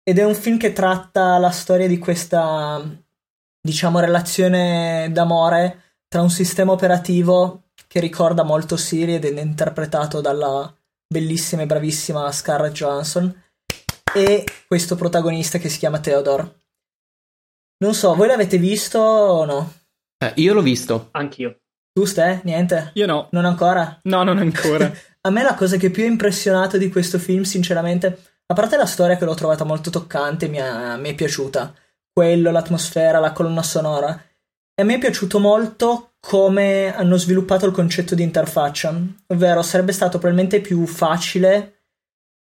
ed 0.07 0.19
è 0.19 0.23
un 0.23 0.35
film 0.35 0.59
che 0.59 0.71
tratta 0.71 1.39
la 1.39 1.49
storia 1.49 1.87
di 1.87 1.97
questa, 1.97 2.79
diciamo, 3.59 3.99
relazione 3.99 5.09
d'amore 5.11 5.81
tra 6.07 6.21
un 6.21 6.29
sistema 6.29 6.71
operativo 6.71 7.63
che 7.87 7.99
ricorda 7.99 8.43
molto 8.43 8.77
Siri 8.77 9.15
ed 9.15 9.25
è 9.25 9.41
interpretato 9.41 10.21
dalla 10.21 10.71
bellissima 11.07 11.63
e 11.63 11.65
bravissima 11.65 12.31
Scarlett 12.31 12.73
Johansson 12.73 13.43
e 14.13 14.45
questo 14.67 14.95
protagonista 14.95 15.57
che 15.57 15.69
si 15.69 15.79
chiama 15.79 15.99
Theodore. 15.99 16.53
Non 17.79 17.95
so, 17.95 18.13
voi 18.13 18.27
l'avete 18.27 18.59
visto 18.59 18.99
o 18.99 19.43
no? 19.43 19.73
Eh, 20.19 20.33
io 20.35 20.53
l'ho 20.53 20.61
visto. 20.61 21.09
Anch'io. 21.11 21.61
Tu, 21.91 22.05
Ste? 22.05 22.41
Niente? 22.43 22.91
Io 22.93 23.07
no. 23.07 23.27
Non 23.31 23.45
ancora? 23.45 23.99
No, 24.03 24.21
non 24.21 24.37
ancora. 24.37 24.91
a 25.21 25.29
me 25.31 25.41
la 25.41 25.55
cosa 25.55 25.77
che 25.77 25.89
più 25.89 26.03
ha 26.03 26.07
impressionato 26.07 26.77
di 26.77 26.89
questo 26.89 27.17
film, 27.17 27.41
sinceramente, 27.41 28.34
a 28.47 28.53
parte 28.53 28.77
la 28.77 28.85
storia 28.85 29.17
che 29.17 29.25
l'ho 29.25 29.33
trovata 29.33 29.63
molto 29.63 29.89
toccante, 29.89 30.47
mi, 30.47 30.59
ha, 30.59 30.95
mi 30.97 31.09
è 31.09 31.15
piaciuta. 31.15 31.73
Quello, 32.11 32.51
l'atmosfera, 32.51 33.19
la 33.19 33.31
colonna 33.31 33.63
sonora. 33.63 34.13
E 34.73 34.81
a 34.81 34.85
me 34.85 34.95
è 34.95 34.99
piaciuto 34.99 35.39
molto 35.39 36.15
come 36.19 36.93
hanno 36.95 37.17
sviluppato 37.17 37.65
il 37.65 37.71
concetto 37.71 38.15
di 38.15 38.23
interfaccia, 38.23 38.93
ovvero 39.27 39.61
sarebbe 39.61 39.91
stato 39.91 40.17
probabilmente 40.17 40.59
più 40.59 40.85
facile 40.85 41.75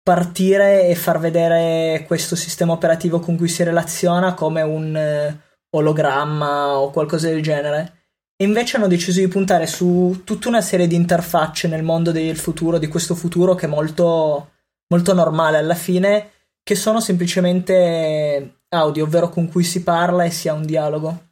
partire 0.03 0.87
e 0.87 0.95
far 0.95 1.19
vedere 1.19 2.03
questo 2.05 2.35
sistema 2.35 2.73
operativo 2.73 3.19
con 3.19 3.37
cui 3.37 3.47
si 3.47 3.63
relaziona 3.63 4.33
come 4.33 4.61
un 4.61 4.95
eh, 4.95 5.39
ologramma 5.71 6.77
o 6.77 6.89
qualcosa 6.89 7.27
del 7.27 7.41
genere. 7.41 7.93
E 8.35 8.45
invece 8.45 8.77
hanno 8.77 8.87
deciso 8.87 9.19
di 9.19 9.27
puntare 9.27 9.67
su 9.67 10.21
tutta 10.23 10.47
una 10.47 10.61
serie 10.61 10.87
di 10.87 10.95
interfacce 10.95 11.67
nel 11.67 11.83
mondo 11.83 12.11
del 12.11 12.37
futuro, 12.37 12.77
di 12.77 12.87
questo 12.87 13.13
futuro 13.13 13.53
che 13.53 13.65
è 13.65 13.69
molto, 13.69 14.51
molto 14.89 15.13
normale 15.13 15.57
alla 15.57 15.75
fine, 15.75 16.31
che 16.63 16.75
sono 16.75 16.99
semplicemente 16.99 18.61
audio, 18.69 19.05
ovvero 19.05 19.29
con 19.29 19.49
cui 19.49 19.63
si 19.63 19.81
parla 19.81 20.23
e 20.23 20.31
si 20.31 20.47
ha 20.47 20.53
un 20.53 20.65
dialogo. 20.65 21.27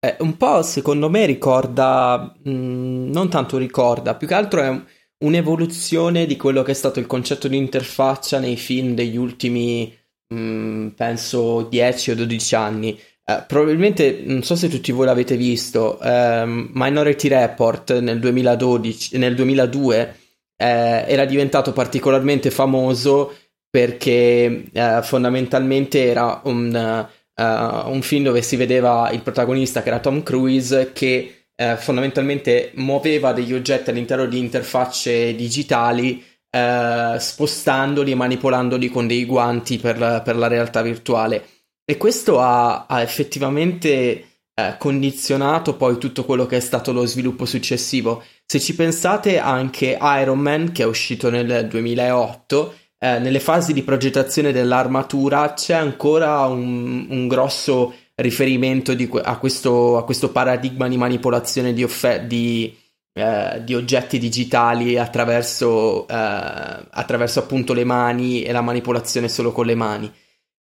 Eh, 0.00 0.16
un 0.20 0.36
po' 0.36 0.62
secondo 0.62 1.10
me 1.10 1.26
ricorda, 1.26 2.34
mh, 2.42 2.50
mm, 2.50 3.10
non 3.10 3.28
tanto 3.28 3.58
ricorda, 3.58 4.14
più 4.14 4.26
che 4.26 4.34
altro 4.34 4.62
è 4.62 4.82
un'evoluzione 5.24 6.24
di 6.24 6.36
quello 6.36 6.62
che 6.62 6.70
è 6.70 6.74
stato 6.74 6.98
il 7.00 7.06
concetto 7.06 7.48
di 7.48 7.56
interfaccia 7.56 8.38
nei 8.38 8.56
film 8.56 8.94
degli 8.94 9.16
ultimi, 9.16 9.94
mh, 10.28 10.38
mm, 10.40 10.88
penso, 10.88 11.62
10 11.62 12.12
o 12.12 12.14
12 12.14 12.54
anni. 12.54 12.98
Eh, 13.24 13.44
probabilmente, 13.46 14.22
non 14.24 14.42
so 14.42 14.56
se 14.56 14.68
tutti 14.68 14.90
voi 14.92 15.06
l'avete 15.06 15.36
visto, 15.36 16.00
ehm, 16.00 16.70
Minority 16.72 17.28
Report 17.28 17.98
nel, 17.98 18.18
2012, 18.18 19.18
nel 19.18 19.34
2002 19.34 20.16
eh, 20.60 21.04
era 21.06 21.24
diventato 21.24 21.72
particolarmente 21.72 22.50
famoso 22.50 23.34
perché 23.70 24.64
eh, 24.70 25.00
fondamentalmente 25.02 26.04
era 26.04 26.42
un 26.44 27.08
uh, 27.40 27.90
un 27.90 28.02
film 28.02 28.24
dove 28.24 28.42
si 28.42 28.56
vedeva 28.56 29.10
il 29.10 29.22
protagonista 29.22 29.82
che 29.82 29.88
era 29.88 30.00
Tom 30.00 30.22
Cruise 30.22 30.92
che 30.92 31.46
uh, 31.56 31.76
fondamentalmente 31.76 32.72
muoveva 32.74 33.32
degli 33.32 33.54
oggetti 33.54 33.90
all'interno 33.90 34.26
di 34.26 34.38
interfacce 34.38 35.34
digitali 35.34 36.24
spostandoli 36.52 38.10
e 38.10 38.16
manipolandoli 38.16 38.88
con 38.88 39.06
dei 39.06 39.24
guanti 39.24 39.78
per, 39.78 40.22
per 40.24 40.34
la 40.34 40.48
realtà 40.48 40.82
virtuale. 40.82 41.44
E 41.84 41.96
questo 41.96 42.40
ha, 42.40 42.86
ha 42.86 43.02
effettivamente 43.02 44.29
condizionato 44.78 45.76
poi 45.76 45.98
tutto 45.98 46.24
quello 46.24 46.46
che 46.46 46.56
è 46.56 46.60
stato 46.60 46.92
lo 46.92 47.04
sviluppo 47.06 47.44
successivo. 47.44 48.22
Se 48.44 48.60
ci 48.60 48.74
pensate 48.74 49.38
anche 49.38 49.98
Iron 50.00 50.38
Man 50.38 50.72
che 50.72 50.82
è 50.82 50.86
uscito 50.86 51.30
nel 51.30 51.66
2008 51.68 52.74
eh, 53.02 53.18
nelle 53.18 53.40
fasi 53.40 53.72
di 53.72 53.82
progettazione 53.82 54.52
dell'armatura 54.52 55.54
c'è 55.54 55.72
ancora 55.72 56.44
un, 56.44 57.06
un 57.08 57.28
grosso 57.28 57.94
riferimento 58.16 58.92
di, 58.92 59.08
a, 59.22 59.38
questo, 59.38 59.96
a, 59.96 60.04
questo, 60.04 60.30
paradigma 60.30 60.86
di 60.86 60.98
manipolazione 60.98 61.72
di, 61.72 61.82
offe- 61.82 62.26
di, 62.26 62.76
eh, 63.14 63.62
di 63.64 63.74
oggetti 63.74 64.18
digitali 64.18 64.98
attraverso, 64.98 66.06
eh, 66.06 66.14
attraverso, 66.14 67.38
appunto 67.38 67.72
le 67.72 67.84
mani 67.84 68.42
e 68.42 68.52
la 68.52 68.60
manipolazione 68.60 69.30
solo 69.30 69.50
con 69.50 69.64
le 69.64 69.74
mani. 69.74 70.12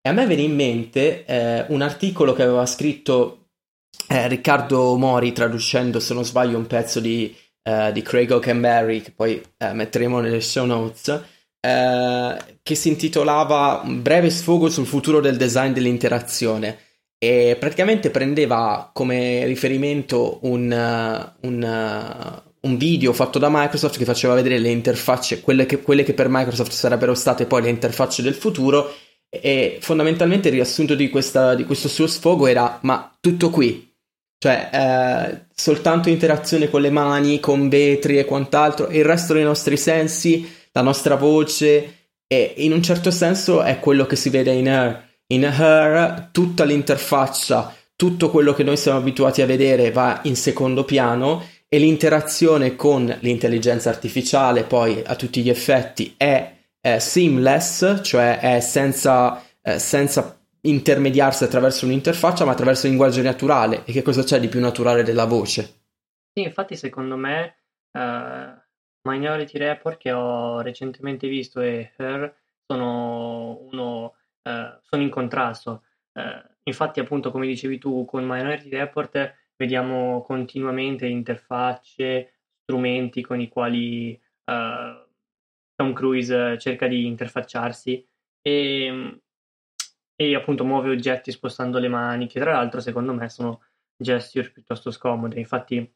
E 0.01 0.09
a 0.09 0.13
me 0.13 0.25
viene 0.25 0.43
in 0.43 0.55
mente 0.55 1.25
eh, 1.25 1.65
un 1.71 1.83
articolo 1.83 2.35
che 2.35 2.45
aveva 2.45 2.67
scritto 2.67 3.48
eh, 4.09 4.29
Riccardo 4.29 4.97
Mori, 4.97 5.33
traducendo 5.33 6.01
se 6.01 6.15
non 6.15 6.25
sbaglio 6.25 6.57
un 6.57 6.67
pezzo 6.67 6.99
di, 6.99 7.35
eh, 7.63 7.93
di 7.93 8.03
Craig 8.03 8.31
Oakenberry, 8.31 9.03
che 9.03 9.13
poi 9.13 9.41
eh, 9.59 9.73
metteremo 9.73 10.21
nelle 10.21 10.41
show 10.41 10.65
notes, 10.65 11.23
eh, 11.61 12.37
che 12.63 12.75
si 12.75 12.89
intitolava 12.89 13.83
Un 13.85 14.01
breve 14.03 14.31
sfogo 14.31 14.71
sul 14.71 14.87
futuro 14.87 15.21
del 15.21 15.37
design 15.37 15.73
dell'interazione. 15.73 16.79
E 17.19 17.57
praticamente 17.59 18.11
prendeva 18.11 18.91
come 18.93 19.45
riferimento 19.45 20.39
un, 20.43 20.71
un, 21.41 22.43
un, 22.61 22.77
video 22.77 23.13
fatto 23.13 23.41
da 23.41 23.49
Microsoft 23.51 23.99
che 23.99 24.05
faceva 24.05 24.35
vedere 24.35 24.59
le 24.59 24.71
interfacce, 24.71 25.41
quelle 25.41 25.67
che, 25.67 25.83
quelle 25.83 26.05
che 26.05 26.15
per 26.15 26.29
Microsoft 26.29 26.71
sarebbero 26.71 27.15
state 27.15 27.47
poi 27.47 27.63
le 27.63 27.71
interfacce 27.71 28.23
del 28.23 28.35
futuro 28.35 28.95
e 29.29 29.79
fondamentalmente 29.81 30.47
il 30.47 30.55
riassunto 30.55 30.95
di, 30.95 31.11
questa, 31.11 31.57
di 31.57 31.65
questo 31.65 31.89
suo 31.89 32.07
sfogo 32.07 32.47
era 32.47 32.79
ma 32.83 33.13
tutto 33.21 33.51
qui, 33.51 33.88
cioè 34.39 34.71
eh, 34.73 35.47
soltanto 35.55 36.09
interazione 36.09 36.71
con 36.71 36.81
le 36.81 36.91
mani, 36.91 37.41
con 37.41 37.69
vetri 37.69 38.19
e 38.19 38.25
quant'altro, 38.25 38.89
il 38.89 39.05
resto 39.05 39.35
dei 39.35 39.43
nostri 39.43 39.77
sensi, 39.77 40.49
la 40.73 40.83
nostra 40.83 41.17
voce 41.17 41.95
e 42.27 42.55
in 42.59 42.73
un 42.73 42.83
certo 42.83 43.11
senso 43.11 43.63
è 43.63 43.81
quello 43.81 44.07
che 44.07 44.17
si 44.17 44.31
vede 44.31 44.53
in 44.53 44.69
Her. 44.69 45.07
In 45.29 45.43
Her 45.45 46.29
tutta 46.31 46.65
l'interfaccia, 46.65 47.75
tutto 47.97 48.31
quello 48.31 48.55
che 48.55 48.63
noi 48.63 48.77
siamo 48.77 48.99
abituati 48.99 49.43
a 49.43 49.47
vedere 49.47 49.91
va 49.91 50.21
in 50.25 50.37
secondo 50.37 50.85
piano 50.85 51.43
e 51.69 51.79
l'interazione 51.79 52.77
con 52.77 53.15
l'intelligenza 53.21 53.91
artificiale 53.91 54.63
poi 54.63 55.03
a 55.05 55.17
tutti 55.17 55.43
gli 55.43 55.51
effetti 55.51 56.15
è, 56.17 56.55
è 56.81 56.99
seamless, 56.99 58.03
cioè 58.03 58.39
è 58.39 58.61
senza, 58.61 59.43
eh, 59.61 59.79
senza 59.79 60.38
intermediarsi 60.63 61.45
attraverso 61.45 61.87
un'interfaccia 61.87 62.45
ma 62.45 62.53
attraverso 62.53 62.87
il 62.87 62.93
linguaggio 62.93 63.23
naturale 63.23 63.85
e 63.85 63.93
che 63.93 64.03
cosa 64.03 64.23
c'è 64.23 64.41
di 64.41 64.49
più 64.49 64.61
naturale 64.61 65.03
della 65.03 65.25
voce? 65.25 65.63
Sì, 66.33 66.43
infatti 66.43 66.77
secondo 66.77 67.17
me 67.17 67.57
uh, 67.93 69.09
Minority 69.09 69.59
Report 69.59 69.97
che 69.99 70.13
ho 70.13 70.61
recentemente 70.61 71.29
visto 71.29 71.61
e 71.61 71.93
Her 71.97 72.35
sono 72.67 73.59
uno 73.71 74.15
eh, 74.49 74.79
sono 74.83 75.03
in 75.03 75.11
contrasto. 75.11 75.85
Eh, 76.13 76.43
infatti, 76.65 77.01
appunto, 77.01 77.31
come 77.31 77.47
dicevi 77.47 77.79
tu, 77.79 78.05
con 78.07 78.25
Minority 78.25 78.71
Report 78.71 79.35
vediamo 79.57 80.23
continuamente 80.23 81.07
interfacce, 81.07 82.33
strumenti 82.63 83.21
con 83.23 83.41
i 83.41 83.49
quali 83.49 84.19
Tom 84.45 85.93
Cruise 85.93 86.59
cerca 86.59 86.87
di 86.87 87.05
interfacciarsi 87.05 88.07
e, 88.41 89.21
e 90.21 90.35
appunto 90.35 90.65
muove 90.65 90.91
oggetti 90.91 91.31
spostando 91.31 91.79
le 91.79 91.87
mani, 91.87 92.27
che 92.27 92.41
tra 92.41 92.53
l'altro 92.53 92.81
secondo 92.81 93.15
me 93.15 93.29
sono 93.29 93.63
gesture 93.97 94.51
piuttosto 94.51 94.91
scomode. 94.91 95.39
Infatti 95.39 95.95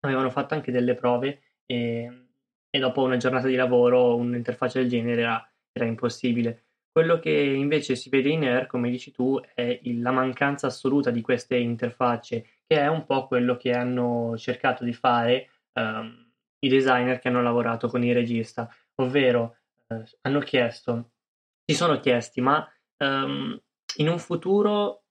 avevano 0.00 0.30
fatto 0.30 0.54
anche 0.54 0.72
delle 0.72 0.94
prove 0.94 1.42
e, 1.64 2.26
e 2.68 2.78
dopo 2.80 3.02
una 3.02 3.18
giornata 3.18 3.46
di 3.46 3.54
lavoro 3.54 4.16
un'interfaccia 4.16 4.80
del 4.80 4.88
genere 4.88 5.20
era, 5.20 5.52
era 5.70 5.86
impossibile. 5.86 6.64
Quello 6.90 7.20
che 7.20 7.30
invece 7.30 7.94
si 7.94 8.10
vede 8.10 8.30
in 8.30 8.42
Air, 8.42 8.66
come 8.66 8.90
dici 8.90 9.12
tu, 9.12 9.40
è 9.54 9.78
il, 9.84 10.02
la 10.02 10.10
mancanza 10.10 10.66
assoluta 10.66 11.12
di 11.12 11.20
queste 11.20 11.56
interfacce, 11.56 12.44
che 12.66 12.80
è 12.80 12.88
un 12.88 13.04
po' 13.04 13.28
quello 13.28 13.56
che 13.56 13.70
hanno 13.70 14.36
cercato 14.36 14.82
di 14.82 14.92
fare 14.92 15.50
um, 15.74 16.32
i 16.58 16.68
designer 16.68 17.20
che 17.20 17.28
hanno 17.28 17.42
lavorato 17.42 17.86
con 17.86 18.02
il 18.02 18.12
regista, 18.12 18.68
ovvero 18.96 19.56
uh, 19.86 20.02
hanno 20.22 20.40
chiesto, 20.40 21.12
si 21.64 21.76
sono 21.76 22.00
chiesti, 22.00 22.40
ma 22.40 22.68
um, 23.02 23.60
in 23.96 24.08
un 24.08 24.18
futuro 24.18 25.04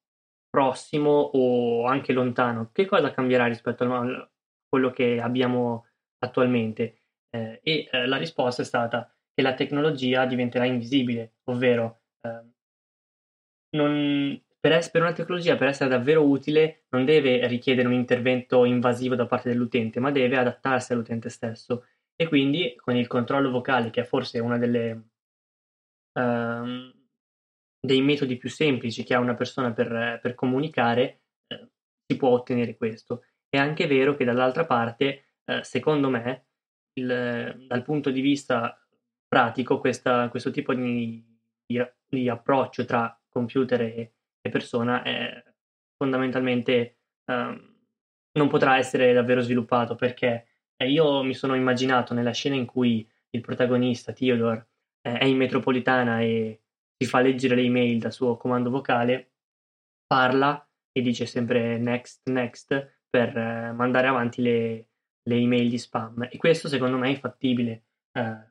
prossimo 0.50 1.10
o 1.10 1.86
anche 1.86 2.14
lontano, 2.14 2.72
che 2.72 2.86
cosa 2.86 3.12
cambierà 3.12 3.46
rispetto 3.46 3.84
a 3.84 4.30
quello 4.68 4.92
che 4.92 5.20
abbiamo 5.22 5.88
attualmente? 6.20 6.98
Eh, 7.30 7.60
e 7.64 7.90
eh, 7.92 8.08
la 8.08 8.18
risposta 8.18 8.62
è 8.62 8.66
stata 8.66 9.14
che 9.34 9.42
la 9.42 9.54
tecnologia 9.54 10.26
diventerà 10.26 10.66
invisibile, 10.66 11.36
ovvero 11.46 12.02
eh, 12.22 12.44
non, 13.76 14.42
per, 14.60 14.74
es- 14.74 14.90
per, 14.90 15.02
una 15.02 15.14
tecnologia 15.14 15.56
per 15.56 15.70
essere 15.70 15.90
davvero 15.90 16.28
utile 16.28 16.86
non 16.90 17.06
deve 17.06 17.48
richiedere 17.48 17.88
un 17.88 17.94
intervento 17.94 18.66
invasivo 18.66 19.16
da 19.16 19.26
parte 19.26 19.50
dell'utente, 19.50 20.00
ma 20.00 20.12
deve 20.12 20.38
adattarsi 20.38 20.92
all'utente 20.94 21.30
stesso. 21.30 21.86
E 22.16 22.28
quindi 22.28 22.76
con 22.76 22.96
il 22.96 23.08
controllo 23.08 23.50
vocale, 23.50 23.90
che 23.90 24.02
è 24.02 24.04
forse 24.04 24.40
uno 24.40 24.54
ehm, 26.14 27.01
dei 27.82 28.02
metodi 28.02 28.38
più 28.38 28.50
semplici 28.50 29.04
che 29.04 29.16
ha 29.16 29.20
una 29.20 29.34
persona 29.34 29.74
per, 29.74 30.20
per 30.22 30.36
comunicare, 30.36 31.22
eh, 31.48 31.70
si 32.06 32.16
può 32.16 32.30
ottenere 32.30 32.78
questo. 32.78 33.24
È 33.50 33.58
anche 33.58 33.88
vero 33.88 34.16
che 34.16 34.24
dall'altra 34.24 34.66
parte, 34.66 35.24
eh, 35.44 35.64
secondo 35.64 36.10
me, 36.10 36.46
il, 36.94 37.66
dal 37.68 37.84
punto 37.84 38.12
di 38.12 38.22
vista 38.22 38.78
pratico 39.28 39.80
questa, 39.80 40.30
questo 40.30 40.52
tipo 40.52 40.74
di, 40.74 41.26
di, 41.66 41.84
di, 42.08 42.30
approccio 42.30 42.86
tra 42.86 43.18
computer 43.30 43.82
e, 43.82 44.14
e 44.42 44.50
persona 44.50 45.04
è 45.04 45.44
fondamentalmente 45.96 46.98
um, 47.28 47.72
non 48.34 48.48
potrà 48.50 48.78
essere 48.78 49.14
davvero 49.14 49.42
sviluppato 49.42 49.96
perché 49.96 50.48
eh, 50.76 50.90
io 50.90 51.24
mi 51.24 51.34
sono 51.34 51.56
immaginato 51.56 52.14
nella 52.14 52.32
scena 52.32 52.56
in 52.56 52.66
cui 52.66 53.10
il 53.30 53.42
protagonista 53.42 54.12
Theodore 54.12 54.68
eh, 55.02 55.18
è 55.18 55.26
in 55.26 55.38
metropolitana 55.38 56.20
e 56.22 56.61
si 57.02 57.08
fa 57.08 57.20
leggere 57.20 57.56
le 57.56 57.64
email 57.64 57.98
dal 57.98 58.14
suo 58.14 58.38
comando 58.38 58.70
vocale, 58.70 59.32
parla 60.06 60.64
e 60.92 61.02
dice 61.02 61.26
sempre 61.26 61.80
next, 61.80 62.30
next 62.30 63.00
per 63.10 63.36
eh, 63.36 63.72
mandare 63.72 64.06
avanti 64.06 64.44
le, 64.44 64.90
le, 65.24 65.36
email 65.36 65.68
di 65.68 65.80
spam. 65.80 66.28
E 66.30 66.38
questo 66.38 66.68
secondo 66.68 66.98
me 66.98 67.08
è 67.08 67.12
infattibile. 67.12 67.86
Eh, 68.12 68.50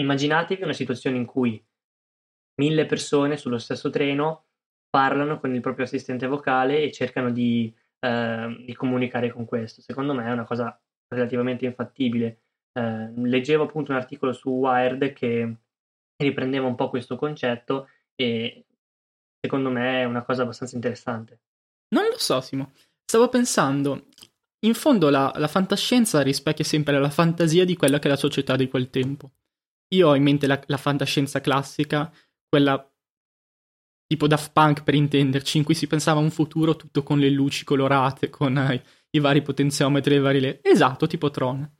Immaginatevi 0.00 0.62
una 0.62 0.72
situazione 0.72 1.18
in 1.18 1.26
cui 1.26 1.62
mille 2.54 2.86
persone 2.86 3.36
sullo 3.36 3.58
stesso 3.58 3.90
treno 3.90 4.46
parlano 4.88 5.38
con 5.38 5.54
il 5.54 5.60
proprio 5.60 5.84
assistente 5.84 6.26
vocale 6.26 6.80
e 6.80 6.90
cercano 6.90 7.30
di, 7.30 7.70
eh, 7.98 8.62
di 8.64 8.74
comunicare 8.74 9.30
con 9.30 9.44
questo. 9.44 9.82
Secondo 9.82 10.14
me 10.14 10.24
è 10.24 10.32
una 10.32 10.46
cosa 10.46 10.74
relativamente 11.08 11.66
infattibile. 11.66 12.44
Eh, 12.72 13.12
leggevo 13.14 13.64
appunto 13.64 13.90
un 13.92 13.98
articolo 13.98 14.32
su 14.32 14.48
Wired 14.48 15.12
che 15.12 15.56
riprendeva 16.22 16.66
un 16.66 16.74
po' 16.74 16.90
questo 16.90 17.16
concetto 17.16 17.88
e 18.14 18.64
secondo 19.40 19.70
me 19.70 20.02
è 20.02 20.04
una 20.04 20.22
cosa 20.22 20.42
abbastanza 20.42 20.74
interessante. 20.74 21.40
Non 21.94 22.04
lo 22.04 22.18
so, 22.18 22.40
Simo. 22.40 22.72
Stavo 23.04 23.28
pensando, 23.28 24.06
in 24.66 24.74
fondo 24.74 25.08
la, 25.08 25.32
la 25.36 25.48
fantascienza 25.48 26.22
rispecchia 26.22 26.64
sempre 26.64 26.98
la 26.98 27.10
fantasia 27.10 27.64
di 27.64 27.76
quella 27.76 27.98
che 27.98 28.06
è 28.06 28.10
la 28.10 28.16
società 28.16 28.56
di 28.56 28.68
quel 28.68 28.90
tempo. 28.90 29.32
Io 29.94 30.08
ho 30.08 30.14
in 30.14 30.22
mente 30.22 30.46
la, 30.46 30.62
la 30.66 30.76
fantascienza 30.76 31.40
classica, 31.40 32.12
quella 32.48 32.84
tipo 34.06 34.26
Daft 34.26 34.52
Punk 34.52 34.82
per 34.84 34.94
intenderci, 34.94 35.58
in 35.58 35.64
cui 35.64 35.74
si 35.74 35.86
pensava 35.86 36.20
a 36.20 36.22
un 36.22 36.30
futuro 36.30 36.76
tutto 36.76 37.02
con 37.02 37.18
le 37.18 37.30
luci 37.30 37.64
colorate, 37.64 38.28
con 38.28 38.56
uh, 38.56 38.80
i 39.10 39.18
vari 39.18 39.42
potenziometri 39.42 40.14
e 40.14 40.16
le 40.16 40.22
varie. 40.22 40.60
Esatto, 40.62 41.06
tipo 41.06 41.30
Tron. 41.30 41.78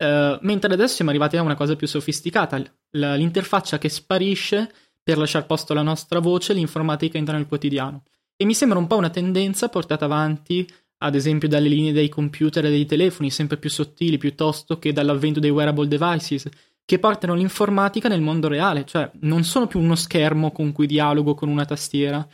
Uh, 0.00 0.38
mentre 0.40 0.72
adesso 0.72 0.94
siamo 0.94 1.10
arrivati 1.10 1.36
a 1.36 1.42
una 1.42 1.54
cosa 1.54 1.76
più 1.76 1.86
sofisticata, 1.86 2.56
l- 2.56 2.64
l'interfaccia 2.90 3.76
che 3.76 3.90
sparisce 3.90 4.72
per 5.02 5.18
lasciare 5.18 5.44
posto 5.44 5.72
alla 5.72 5.82
nostra 5.82 6.20
voce, 6.20 6.54
l'informatica 6.54 7.18
entra 7.18 7.36
nel 7.36 7.46
quotidiano. 7.46 8.04
E 8.34 8.46
mi 8.46 8.54
sembra 8.54 8.78
un 8.78 8.86
po' 8.86 8.96
una 8.96 9.10
tendenza 9.10 9.68
portata 9.68 10.06
avanti, 10.06 10.66
ad 11.02 11.14
esempio, 11.14 11.48
dalle 11.48 11.68
linee 11.68 11.92
dei 11.92 12.08
computer 12.08 12.64
e 12.64 12.70
dei 12.70 12.86
telefoni, 12.86 13.30
sempre 13.30 13.58
più 13.58 13.68
sottili, 13.68 14.16
piuttosto 14.16 14.78
che 14.78 14.94
dall'avvento 14.94 15.38
dei 15.38 15.50
wearable 15.50 15.86
devices, 15.86 16.48
che 16.86 16.98
portano 16.98 17.34
l'informatica 17.34 18.08
nel 18.08 18.22
mondo 18.22 18.48
reale, 18.48 18.86
cioè 18.86 19.10
non 19.20 19.44
sono 19.44 19.66
più 19.66 19.80
uno 19.80 19.96
schermo 19.96 20.50
con 20.50 20.72
cui 20.72 20.86
dialogo 20.86 21.34
con 21.34 21.50
una 21.50 21.66
tastiera, 21.66 22.26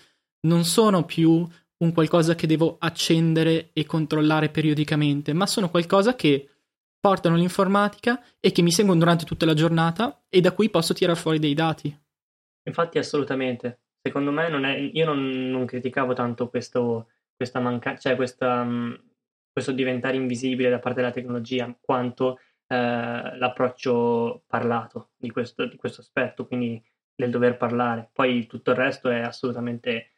non 0.42 0.64
sono 0.64 1.04
più 1.04 1.44
un 1.78 1.92
qualcosa 1.92 2.36
che 2.36 2.46
devo 2.46 2.76
accendere 2.78 3.70
e 3.72 3.84
controllare 3.84 4.50
periodicamente, 4.50 5.32
ma 5.32 5.46
sono 5.46 5.68
qualcosa 5.68 6.14
che 6.14 6.48
portano 7.06 7.36
l'informatica 7.36 8.20
e 8.40 8.50
che 8.50 8.62
mi 8.62 8.72
seguono 8.72 8.98
durante 8.98 9.24
tutta 9.24 9.46
la 9.46 9.54
giornata 9.54 10.24
e 10.28 10.40
da 10.40 10.50
cui 10.50 10.68
posso 10.70 10.92
tirare 10.92 11.16
fuori 11.16 11.38
dei 11.38 11.54
dati. 11.54 11.96
Infatti, 12.64 12.98
assolutamente. 12.98 13.82
Secondo 14.02 14.32
me 14.32 14.48
non 14.48 14.64
è, 14.64 14.76
io 14.76 15.04
non, 15.04 15.48
non 15.48 15.66
criticavo 15.66 16.14
tanto 16.14 16.48
questo, 16.48 17.10
questa 17.36 17.60
mancanza, 17.60 18.08
cioè 18.08 18.16
questa, 18.16 18.64
mm, 18.64 18.94
questo 19.52 19.70
diventare 19.70 20.16
invisibile 20.16 20.68
da 20.68 20.80
parte 20.80 21.00
della 21.00 21.12
tecnologia, 21.12 21.72
quanto 21.80 22.40
eh, 22.66 23.36
l'approccio 23.36 24.42
parlato 24.48 25.10
di 25.16 25.30
questo, 25.30 25.64
di 25.66 25.76
questo 25.76 26.00
aspetto, 26.00 26.44
quindi 26.44 26.84
del 27.14 27.30
dover 27.30 27.56
parlare. 27.56 28.10
Poi 28.12 28.46
tutto 28.46 28.72
il 28.72 28.76
resto 28.78 29.10
è 29.10 29.20
assolutamente 29.20 30.10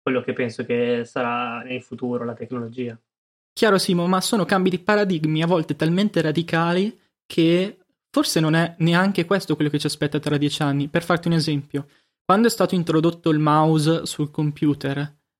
quello 0.00 0.20
che 0.20 0.34
penso 0.34 0.64
che 0.64 1.04
sarà 1.04 1.62
nel 1.62 1.82
futuro, 1.82 2.24
la 2.24 2.34
tecnologia. 2.34 2.96
Chiaro 3.60 3.76
Simo, 3.76 4.06
ma 4.06 4.22
sono 4.22 4.46
cambi 4.46 4.70
di 4.70 4.78
paradigmi 4.78 5.42
a 5.42 5.46
volte 5.46 5.76
talmente 5.76 6.22
radicali 6.22 6.98
che 7.26 7.80
forse 8.08 8.40
non 8.40 8.54
è 8.54 8.74
neanche 8.78 9.26
questo 9.26 9.54
quello 9.54 9.68
che 9.68 9.78
ci 9.78 9.84
aspetta 9.84 10.18
tra 10.18 10.38
dieci 10.38 10.62
anni. 10.62 10.88
Per 10.88 11.02
farti 11.02 11.28
un 11.28 11.34
esempio, 11.34 11.86
quando 12.24 12.46
è 12.46 12.50
stato 12.50 12.74
introdotto 12.74 13.28
il 13.28 13.38
mouse 13.38 14.06
sul 14.06 14.30
computer, 14.30 14.96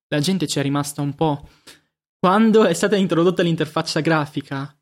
la 0.08 0.20
gente 0.20 0.46
ci 0.46 0.58
è 0.58 0.62
rimasta 0.62 1.00
un 1.00 1.14
po'. 1.14 1.48
Quando 2.18 2.66
è 2.66 2.74
stata 2.74 2.94
introdotta 2.94 3.42
l'interfaccia 3.42 4.00
grafica, 4.00 4.78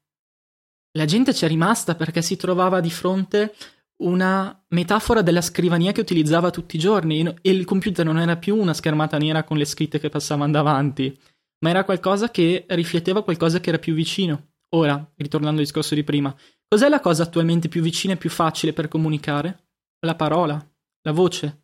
la 0.99 1.05
gente 1.05 1.33
ci 1.33 1.45
è 1.45 1.49
rimasta 1.49 1.95
perché 1.95 2.23
si 2.23 2.35
trovava 2.35 2.81
di 2.81 2.91
fronte 2.91 3.55
una 3.99 4.65
metafora 4.71 5.23
della 5.23 5.43
scrivania 5.43 5.93
che 5.93 6.01
utilizzava 6.01 6.51
tutti 6.51 6.75
i 6.75 6.81
giorni 6.81 7.21
e 7.41 7.51
il 7.51 7.65
computer 7.65 8.05
non 8.05 8.19
era 8.19 8.37
più 8.37 8.57
una 8.57 8.75
schermata 8.75 9.17
nera 9.17 9.45
con 9.45 9.59
le 9.59 9.65
scritte 9.65 10.01
che 10.01 10.09
passavano 10.09 10.51
davanti, 10.51 11.17
ma 11.61 11.71
era 11.71 11.85
qualcosa 11.85 12.31
che 12.31 12.65
rifletteva 12.69 13.23
qualcosa 13.23 13.61
che 13.61 13.71
era 13.71 13.79
più 13.79 13.95
vicino. 13.95 14.53
Ora, 14.71 15.13
ritornando 15.17 15.59
al 15.59 15.65
discorso 15.65 15.95
di 15.95 16.05
prima, 16.05 16.35
cos'è 16.67 16.89
la 16.89 17.01
cosa 17.01 17.23
attualmente 17.23 17.69
più 17.69 17.83
vicina 17.83 18.13
e 18.13 18.19
più 18.19 18.31
facile 18.31 18.73
per 18.73 18.89
comunicare? 18.89 19.69
La 20.01 20.15
parola, 20.15 20.65
la 21.03 21.13
voce. 21.13 21.61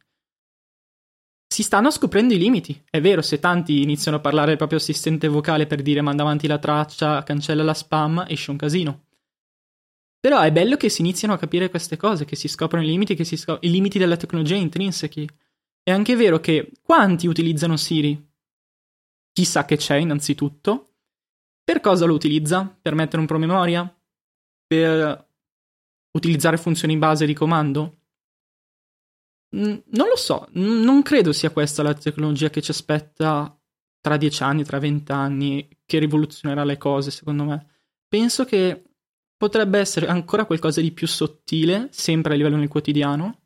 Si 1.47 1.63
stanno 1.63 1.91
scoprendo 1.91 2.35
i 2.35 2.39
limiti. 2.39 2.83
È 2.91 3.01
vero, 3.01 3.23
se 3.23 3.39
tanti 3.39 3.83
iniziano 3.83 4.17
a 4.17 4.21
parlare 4.21 4.49
del 4.49 4.57
proprio 4.57 4.79
assistente 4.79 5.29
vocale 5.29 5.67
per 5.67 5.83
dire 5.83 6.01
manda 6.01 6.23
avanti 6.23 6.47
la 6.47 6.59
traccia, 6.59 7.23
cancella 7.23 7.63
la 7.63 7.75
spam, 7.75 8.25
esce 8.27 8.51
un 8.51 8.57
casino. 8.57 9.05
Però 10.19 10.41
è 10.41 10.51
bello 10.51 10.77
che 10.77 10.89
si 10.89 11.03
iniziano 11.03 11.35
a 11.35 11.39
capire 11.39 11.69
queste 11.69 11.99
cose, 11.99 12.25
che 12.25 12.35
si 12.35 12.49
scoprono 12.49 12.83
i 12.83 12.89
limiti, 12.89 13.23
si 13.25 13.37
scop- 13.37 13.63
i 13.63 13.71
limiti 13.71 13.99
della 13.99 14.17
tecnologia 14.17 14.57
intrinsechi. 14.57 15.29
È 15.83 15.91
anche 15.91 16.17
vero 16.17 16.41
che 16.41 16.73
quanti 16.81 17.27
utilizzano 17.27 17.77
Siri? 17.77 18.34
Chi 19.35 19.45
sa 19.45 19.65
che 19.67 19.77
c'è, 19.77 19.97
innanzitutto. 19.97 20.95
Per 21.63 21.81
cosa 21.81 22.07
lo 22.07 22.15
utilizza? 22.15 22.79
Per 22.81 22.95
mettere 22.95 23.19
un 23.21 23.27
promemoria? 23.27 24.03
Per 24.67 25.29
utilizzare 26.13 26.57
funzioni 26.57 26.97
base 26.97 27.27
di 27.27 27.35
comando? 27.35 27.99
non 29.55 30.09
lo 30.09 30.17
so, 30.17 30.49
non 30.55 31.03
credo 31.03 31.33
sia 31.33 31.51
questa 31.51 31.85
la 31.85 31.95
tecnologia 31.95 32.51
che 32.51 32.61
ci 32.61 32.73
aspetta 32.73 33.57
tra 34.01 34.17
dieci 34.17 34.43
anni, 34.43 34.65
tra 34.65 34.79
vent'anni, 34.79 35.69
che 35.87 35.99
rivoluzionerà 35.99 36.65
le 36.65 36.77
cose, 36.77 37.11
secondo 37.11 37.45
me. 37.45 37.67
Penso 38.07 38.45
che 38.45 38.83
potrebbe 39.37 39.79
essere 39.79 40.09
ancora 40.09 40.45
qualcosa 40.45 40.81
di 40.81 40.93
più 40.93 41.07
sottile, 41.07 41.89
sempre 41.91 42.35
a 42.35 42.37
livello 42.37 42.57
nel 42.57 42.69
quotidiano, 42.69 43.43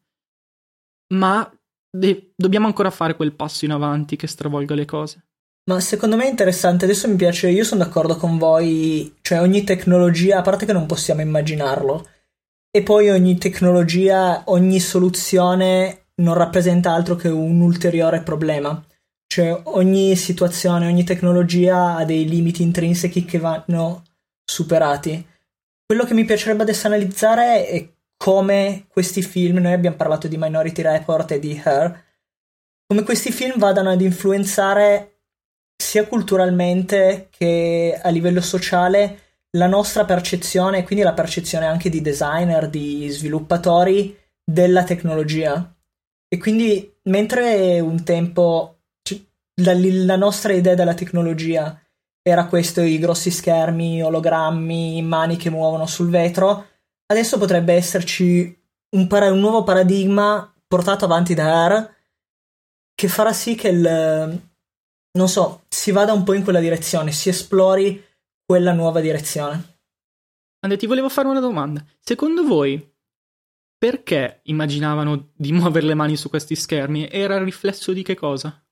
ma 1.15 1.49
de- 1.91 2.33
dobbiamo 2.35 2.67
ancora 2.67 2.91
fare 2.91 3.15
quel 3.15 3.35
passo 3.35 3.65
in 3.67 3.71
avanti 3.71 4.17
che 4.17 4.27
stravolga 4.27 4.75
le 4.75 4.85
cose. 4.85 5.28
Ma 5.69 5.81
secondo 5.81 6.17
me 6.17 6.25
è 6.25 6.31
interessante, 6.31 6.87
adesso 6.87 7.09
mi 7.09 7.17
piace, 7.17 7.51
io 7.51 7.63
sono 7.63 7.85
d'accordo 7.85 8.17
con 8.17 8.39
voi, 8.39 9.15
cioè 9.21 9.43
ogni 9.43 9.65
tecnologia, 9.65 10.39
a 10.39 10.43
parte 10.43 10.65
che 10.65 10.73
non 10.73 10.87
possiamo 10.87 11.21
immaginarlo, 11.21 12.09
e 12.71 12.83
poi 12.83 13.11
ogni 13.11 13.37
tecnologia, 13.37 14.45
ogni 14.47 14.81
soluzione 14.81 16.07
non 16.23 16.35
rappresenta 16.35 16.93
altro 16.93 17.17
che 17.17 17.29
un 17.29 17.61
ulteriore 17.61 18.23
problema. 18.23 18.83
Cioè 19.27 19.61
ogni 19.65 20.17
situazione, 20.17 20.87
ogni 20.87 21.05
tecnologia 21.05 21.97
ha 21.97 22.05
dei 22.07 22.27
limiti 22.27 22.63
intrinsechi 22.63 23.27
che 23.27 23.39
vanno 23.39 24.05
superati. 24.43 25.27
Quello 25.85 26.05
che 26.05 26.15
mi 26.15 26.25
piacerebbe 26.25 26.63
adesso 26.63 26.87
analizzare 26.87 27.67
è 27.67 27.93
come 28.17 28.87
questi 28.89 29.21
film, 29.21 29.59
noi 29.59 29.75
abbiamo 29.75 29.97
parlato 29.97 30.29
di 30.29 30.39
Minority 30.39 30.81
Report 30.81 31.31
e 31.33 31.39
di 31.39 31.61
Her, 31.63 32.05
come 32.87 33.03
questi 33.03 33.31
film 33.31 33.59
vadano 33.59 33.91
ad 33.91 34.01
influenzare 34.01 35.18
sia 35.81 36.07
culturalmente 36.07 37.29
che 37.31 37.99
a 38.03 38.09
livello 38.09 38.41
sociale 38.41 39.21
la 39.57 39.67
nostra 39.67 40.05
percezione, 40.05 40.83
quindi 40.83 41.05
la 41.05 41.15
percezione 41.15 41.67
anche 41.67 41.89
di 41.89 42.03
designer, 42.03 42.69
di 42.69 43.09
sviluppatori 43.09 44.17
della 44.45 44.85
tecnologia. 44.85 45.75
E 46.29 46.39
quindi 46.39 46.97
mentre 47.05 47.81
un 47.81 48.03
tempo 48.03 48.79
la, 49.63 50.17
nostra 50.17 50.53
idea 50.53 50.75
della 50.75 50.95
tecnologia 50.95 51.81
era 52.23 52.47
questo, 52.47 52.83
i 52.83 52.99
grossi 52.99 53.31
schermi, 53.31 54.03
ologrammi, 54.03 55.01
mani 55.03 55.37
che 55.37 55.51
muovono 55.51 55.87
sul 55.87 56.11
vetro, 56.11 56.67
adesso 57.07 57.39
potrebbe 57.39 57.73
esserci 57.73 58.57
un, 58.91 59.07
para- 59.07 59.33
un 59.33 59.41
nuovo 59.41 59.65
paradigma 59.65 60.53
portato 60.67 61.05
avanti 61.05 61.35
da 61.35 61.67
R 61.67 61.91
che 62.95 63.09
farà 63.09 63.33
sì 63.33 63.55
che 63.55 63.69
il, 63.69 64.41
non 65.19 65.29
so, 65.29 65.65
si 65.69 65.91
vada 65.91 66.13
un 66.13 66.23
po' 66.23 66.33
in 66.33 66.45
quella 66.45 66.61
direzione, 66.61 67.11
si 67.11 67.29
esplori 67.29 68.03
quella 68.47 68.73
nuova 68.73 69.01
direzione. 69.01 69.81
Ande, 70.61 70.77
ti 70.77 70.87
volevo 70.87 71.09
fare 71.09 71.27
una 71.27 71.41
domanda. 71.41 71.85
Secondo 71.99 72.45
voi, 72.45 72.95
perché 73.77 74.41
immaginavano 74.45 75.31
di 75.35 75.51
muovere 75.53 75.87
le 75.87 75.95
mani 75.95 76.17
su 76.17 76.29
questi 76.29 76.55
schermi? 76.55 77.09
Era 77.11 77.35
il 77.35 77.45
riflesso 77.45 77.93
di 77.93 78.05
che 78.05 78.15
cosa? 78.15 78.65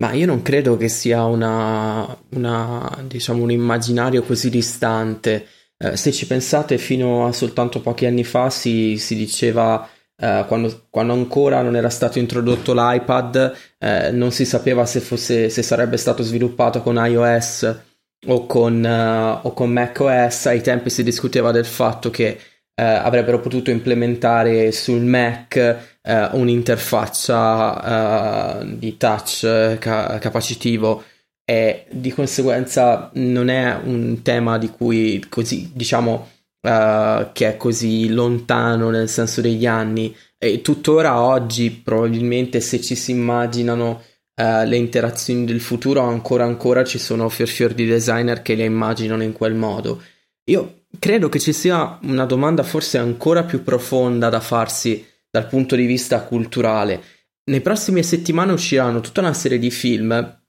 Ma 0.00 0.12
io 0.12 0.26
non 0.26 0.42
credo 0.42 0.76
che 0.76 0.88
sia 0.88 1.24
una, 1.24 2.16
una 2.30 3.04
diciamo, 3.06 3.42
un 3.42 3.50
immaginario 3.52 4.22
così 4.22 4.50
distante. 4.50 5.46
Eh, 5.76 5.96
se 5.96 6.10
ci 6.10 6.26
pensate, 6.26 6.76
fino 6.76 7.24
a 7.26 7.32
soltanto 7.32 7.80
pochi 7.80 8.06
anni 8.06 8.24
fa 8.24 8.50
si, 8.50 8.98
si 8.98 9.14
diceva, 9.14 9.88
eh, 10.20 10.44
quando, 10.48 10.86
quando, 10.90 11.12
ancora 11.12 11.62
non 11.62 11.76
era 11.76 11.90
stato 11.90 12.18
introdotto 12.18 12.74
l'iPad, 12.74 13.54
eh, 13.78 14.10
non 14.10 14.32
si 14.32 14.44
sapeva 14.44 14.84
se, 14.84 14.98
fosse, 15.00 15.48
se 15.48 15.62
sarebbe 15.62 15.96
stato 15.96 16.24
sviluppato 16.24 16.82
con 16.82 16.96
iOS 16.96 17.82
o 18.26 18.46
con, 18.46 18.82
uh, 18.82 19.46
o 19.46 19.52
con 19.52 19.70
macOS, 19.70 20.46
ai 20.46 20.60
tempi 20.60 20.90
si 20.90 21.04
discuteva 21.04 21.52
del 21.52 21.66
fatto 21.66 22.10
che 22.10 22.36
uh, 22.36 22.82
avrebbero 22.82 23.38
potuto 23.38 23.70
implementare 23.70 24.72
sul 24.72 25.02
Mac 25.02 25.76
uh, 26.02 26.36
un'interfaccia 26.36 28.64
di 28.64 28.96
touch 28.96 29.78
ca- 29.78 30.18
capacitivo 30.18 31.04
e 31.44 31.86
di 31.90 32.12
conseguenza 32.12 33.10
non 33.14 33.48
è 33.48 33.78
un 33.84 34.22
tema 34.22 34.58
di 34.58 34.68
cui 34.68 35.24
così 35.28 35.70
diciamo 35.72 36.28
che 36.60 37.46
è 37.46 37.56
così 37.56 38.08
lontano 38.08 38.90
nel 38.90 39.08
senso 39.08 39.40
degli 39.40 39.64
anni 39.64 40.14
e 40.40 40.60
tuttora 40.60 41.20
oggi 41.20 41.70
probabilmente 41.70 42.60
se 42.60 42.80
ci 42.80 42.94
si 42.94 43.10
immaginano 43.10 44.02
uh, 44.36 44.64
le 44.64 44.76
interazioni 44.76 45.44
del 45.44 45.60
futuro, 45.60 46.00
ancora 46.02 46.44
ancora 46.44 46.84
ci 46.84 46.98
sono 46.98 47.28
fior 47.28 47.48
fior 47.48 47.74
di 47.74 47.86
designer 47.86 48.40
che 48.42 48.54
le 48.54 48.64
immaginano 48.64 49.24
in 49.24 49.32
quel 49.32 49.54
modo. 49.54 50.00
Io 50.44 50.84
credo 50.98 51.28
che 51.28 51.40
ci 51.40 51.52
sia 51.52 51.98
una 52.02 52.24
domanda 52.24 52.62
forse 52.62 52.98
ancora 52.98 53.42
più 53.42 53.64
profonda 53.64 54.28
da 54.28 54.40
farsi 54.40 55.04
dal 55.28 55.48
punto 55.48 55.74
di 55.74 55.86
vista 55.86 56.22
culturale. 56.22 57.02
Nei 57.50 57.60
prossime 57.60 58.02
settimane 58.02 58.52
usciranno 58.52 59.00
tutta 59.00 59.20
una 59.20 59.34
serie 59.34 59.58
di 59.58 59.70
film, 59.70 60.40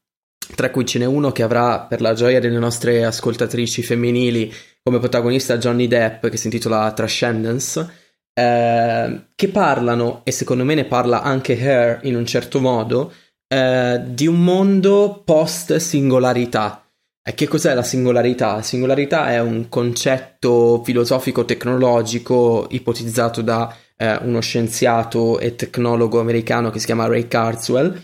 tra 0.56 0.70
cui 0.70 0.86
ce 0.86 1.00
n'è 1.00 1.06
uno 1.06 1.32
che 1.32 1.44
avrà 1.44 1.82
per 1.82 2.02
la 2.02 2.14
gioia 2.14 2.40
delle 2.40 2.60
nostre 2.60 3.04
ascoltatrici 3.04 3.82
femminili 3.82 4.54
come 4.84 5.00
protagonista 5.00 5.58
Johnny 5.58 5.88
Depp, 5.88 6.28
che 6.28 6.38
si 6.38 6.48
intitola 6.48 6.92
Transcendence, 6.94 7.90
eh, 8.34 9.22
che 9.36 9.48
parlano, 9.50 10.22
e 10.24 10.32
secondo 10.32 10.64
me 10.64 10.76
ne 10.76 10.86
parla 10.86 11.22
anche 11.22 11.54
Hair 11.54 12.00
in 12.04 12.16
un 12.16 12.26
certo 12.26 12.60
modo, 12.60 13.14
eh, 13.48 14.02
di 14.06 14.28
un 14.28 14.44
mondo 14.44 15.22
post 15.26 15.76
singolarità. 15.76 16.84
E 17.22 17.34
che 17.34 17.48
cos'è 17.48 17.74
la 17.74 17.84
singolarità? 17.84 18.56
La 18.56 18.62
singolarità 18.62 19.30
è 19.30 19.40
un 19.40 19.70
concetto 19.70 20.82
filosofico-tecnologico 20.84 22.68
ipotizzato 22.72 23.42
da 23.42 23.76
eh, 23.98 24.16
uno 24.22 24.40
scienziato 24.40 25.40
e 25.40 25.56
tecnologo 25.56 26.20
americano 26.20 26.72
che 26.72 26.80
si 26.80 26.86
chiama 26.86 27.08
Ray 27.08 27.28
Kurzweil, 27.28 28.02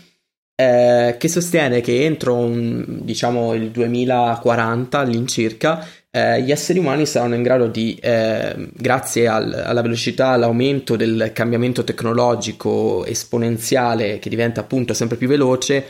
eh, 0.54 1.16
che 1.18 1.28
sostiene 1.28 1.80
che 1.80 2.04
entro 2.04 2.34
un, 2.34 2.84
diciamo 3.02 3.54
il 3.54 3.70
2040 3.70 4.98
all'incirca 4.98 5.86
eh, 6.16 6.40
gli 6.40 6.50
esseri 6.50 6.78
umani 6.78 7.04
saranno 7.04 7.34
in 7.34 7.42
grado 7.42 7.66
di, 7.66 7.94
eh, 8.00 8.70
grazie 8.72 9.28
al, 9.28 9.52
alla 9.52 9.82
velocità, 9.82 10.28
all'aumento 10.28 10.96
del 10.96 11.30
cambiamento 11.34 11.84
tecnologico 11.84 13.04
esponenziale 13.04 14.18
che 14.18 14.30
diventa 14.30 14.62
appunto 14.62 14.94
sempre 14.94 15.18
più 15.18 15.28
veloce, 15.28 15.84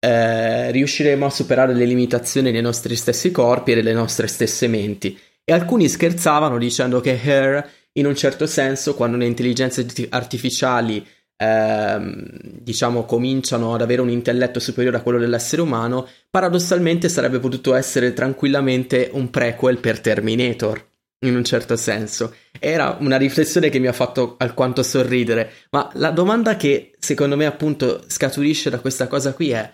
eh, 0.00 0.72
riusciremo 0.72 1.24
a 1.24 1.30
superare 1.30 1.72
le 1.72 1.84
limitazioni 1.84 2.50
dei 2.50 2.62
nostri 2.62 2.96
stessi 2.96 3.30
corpi 3.30 3.70
e 3.70 3.74
delle 3.76 3.92
nostre 3.92 4.26
stesse 4.26 4.66
menti. 4.66 5.16
E 5.44 5.52
alcuni 5.52 5.88
scherzavano 5.88 6.58
dicendo 6.58 6.98
che 6.98 7.20
Her, 7.22 7.70
in 7.92 8.06
un 8.06 8.16
certo 8.16 8.48
senso, 8.48 8.96
quando 8.96 9.18
le 9.18 9.26
intelligenze 9.26 9.86
artificiali 10.08 11.06
ehm, 11.40 12.26
diciamo 12.42 13.04
cominciano 13.04 13.74
ad 13.74 13.80
avere 13.80 14.02
un 14.02 14.10
intelletto 14.10 14.60
superiore 14.60 14.98
a 14.98 15.00
quello 15.00 15.18
dell'essere 15.18 15.62
umano, 15.62 16.06
paradossalmente 16.28 17.08
sarebbe 17.08 17.38
potuto 17.38 17.74
essere 17.74 18.12
tranquillamente 18.12 19.08
un 19.12 19.30
prequel 19.30 19.78
per 19.78 20.00
Terminator. 20.00 20.88
In 21.22 21.36
un 21.36 21.44
certo 21.44 21.76
senso, 21.76 22.34
era 22.58 22.96
una 23.00 23.18
riflessione 23.18 23.68
che 23.68 23.78
mi 23.78 23.88
ha 23.88 23.92
fatto 23.92 24.36
alquanto 24.38 24.82
sorridere. 24.82 25.50
Ma 25.70 25.90
la 25.94 26.10
domanda 26.10 26.56
che 26.56 26.92
secondo 26.98 27.36
me, 27.36 27.44
appunto, 27.44 28.02
scaturisce 28.06 28.70
da 28.70 28.80
questa 28.80 29.06
cosa 29.06 29.34
qui 29.34 29.50
è: 29.50 29.70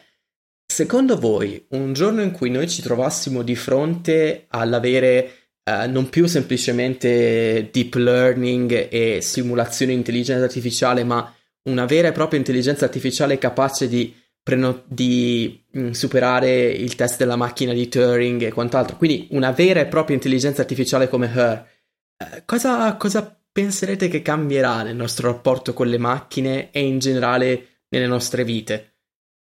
secondo 0.66 1.16
voi, 1.16 1.64
un 1.70 1.92
giorno 1.92 2.22
in 2.22 2.32
cui 2.32 2.50
noi 2.50 2.68
ci 2.68 2.82
trovassimo 2.82 3.42
di 3.42 3.56
fronte 3.56 4.46
all'avere 4.48 5.30
Uh, 5.68 5.90
non 5.90 6.08
più 6.10 6.26
semplicemente 6.28 7.70
deep 7.72 7.94
learning 7.94 8.86
e 8.88 9.18
simulazione 9.20 9.94
intelligenza 9.94 10.44
artificiale, 10.44 11.02
ma 11.02 11.35
una 11.66 11.84
vera 11.86 12.08
e 12.08 12.12
propria 12.12 12.38
intelligenza 12.38 12.84
artificiale 12.84 13.38
capace 13.38 13.88
di, 13.88 14.14
preno- 14.42 14.82
di 14.86 15.64
mh, 15.70 15.80
mm, 15.80 15.90
superare 15.90 16.66
il 16.66 16.94
test 16.94 17.18
della 17.18 17.36
macchina 17.36 17.72
di 17.72 17.88
Turing 17.88 18.42
e 18.42 18.52
quant'altro, 18.52 18.96
quindi 18.96 19.28
una 19.30 19.52
vera 19.52 19.80
e 19.80 19.86
propria 19.86 20.16
intelligenza 20.16 20.62
artificiale 20.62 21.08
come 21.08 21.30
Her, 21.32 21.68
eh, 22.16 22.42
cosa, 22.44 22.96
cosa 22.96 23.38
penserete 23.52 24.08
che 24.08 24.22
cambierà 24.22 24.82
nel 24.82 24.96
nostro 24.96 25.30
rapporto 25.30 25.72
con 25.72 25.88
le 25.88 25.98
macchine 25.98 26.70
e 26.70 26.80
in 26.80 26.98
generale 26.98 27.84
nelle 27.88 28.06
nostre 28.06 28.44
vite? 28.44 28.94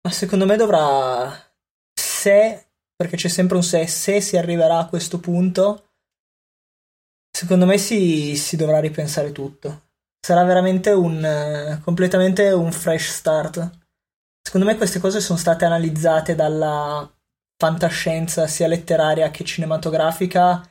Ma 0.02 0.12
secondo 0.12 0.46
me 0.46 0.56
dovrà, 0.56 1.32
se, 1.94 2.68
perché 2.96 3.18
c'è 3.18 3.28
sempre 3.28 3.58
un 3.58 3.64
se, 3.64 3.86
se 3.88 4.22
si 4.22 4.38
arriverà 4.38 4.80
a 4.80 4.88
questo 4.88 5.20
punto, 5.20 5.90
secondo 7.30 7.66
me 7.66 7.78
si, 7.78 8.36
si 8.38 8.56
dovrà 8.56 8.80
ripensare 8.80 9.32
tutto. 9.32 9.89
Sarà 10.30 10.44
veramente 10.44 10.92
un, 10.92 11.80
completamente 11.84 12.52
un 12.52 12.72
fresh 12.72 13.10
start. 13.10 13.68
Secondo 14.40 14.68
me 14.68 14.78
queste 14.78 15.00
cose 15.00 15.22
sono 15.22 15.40
state 15.40 15.66
analizzate 15.66 16.36
dalla 16.36 17.12
fantascienza 17.58 18.46
sia 18.46 18.68
letteraria 18.68 19.32
che 19.32 19.44
cinematografica 19.44 20.64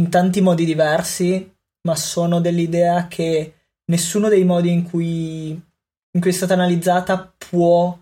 in 0.00 0.10
tanti 0.10 0.40
modi 0.40 0.64
diversi, 0.64 1.48
ma 1.82 1.94
sono 1.94 2.40
dell'idea 2.40 3.06
che 3.06 3.54
nessuno 3.84 4.28
dei 4.28 4.42
modi 4.42 4.72
in 4.72 4.82
cui, 4.82 5.50
in 5.50 6.20
cui 6.20 6.30
è 6.30 6.34
stata 6.34 6.54
analizzata 6.54 7.32
può 7.38 7.96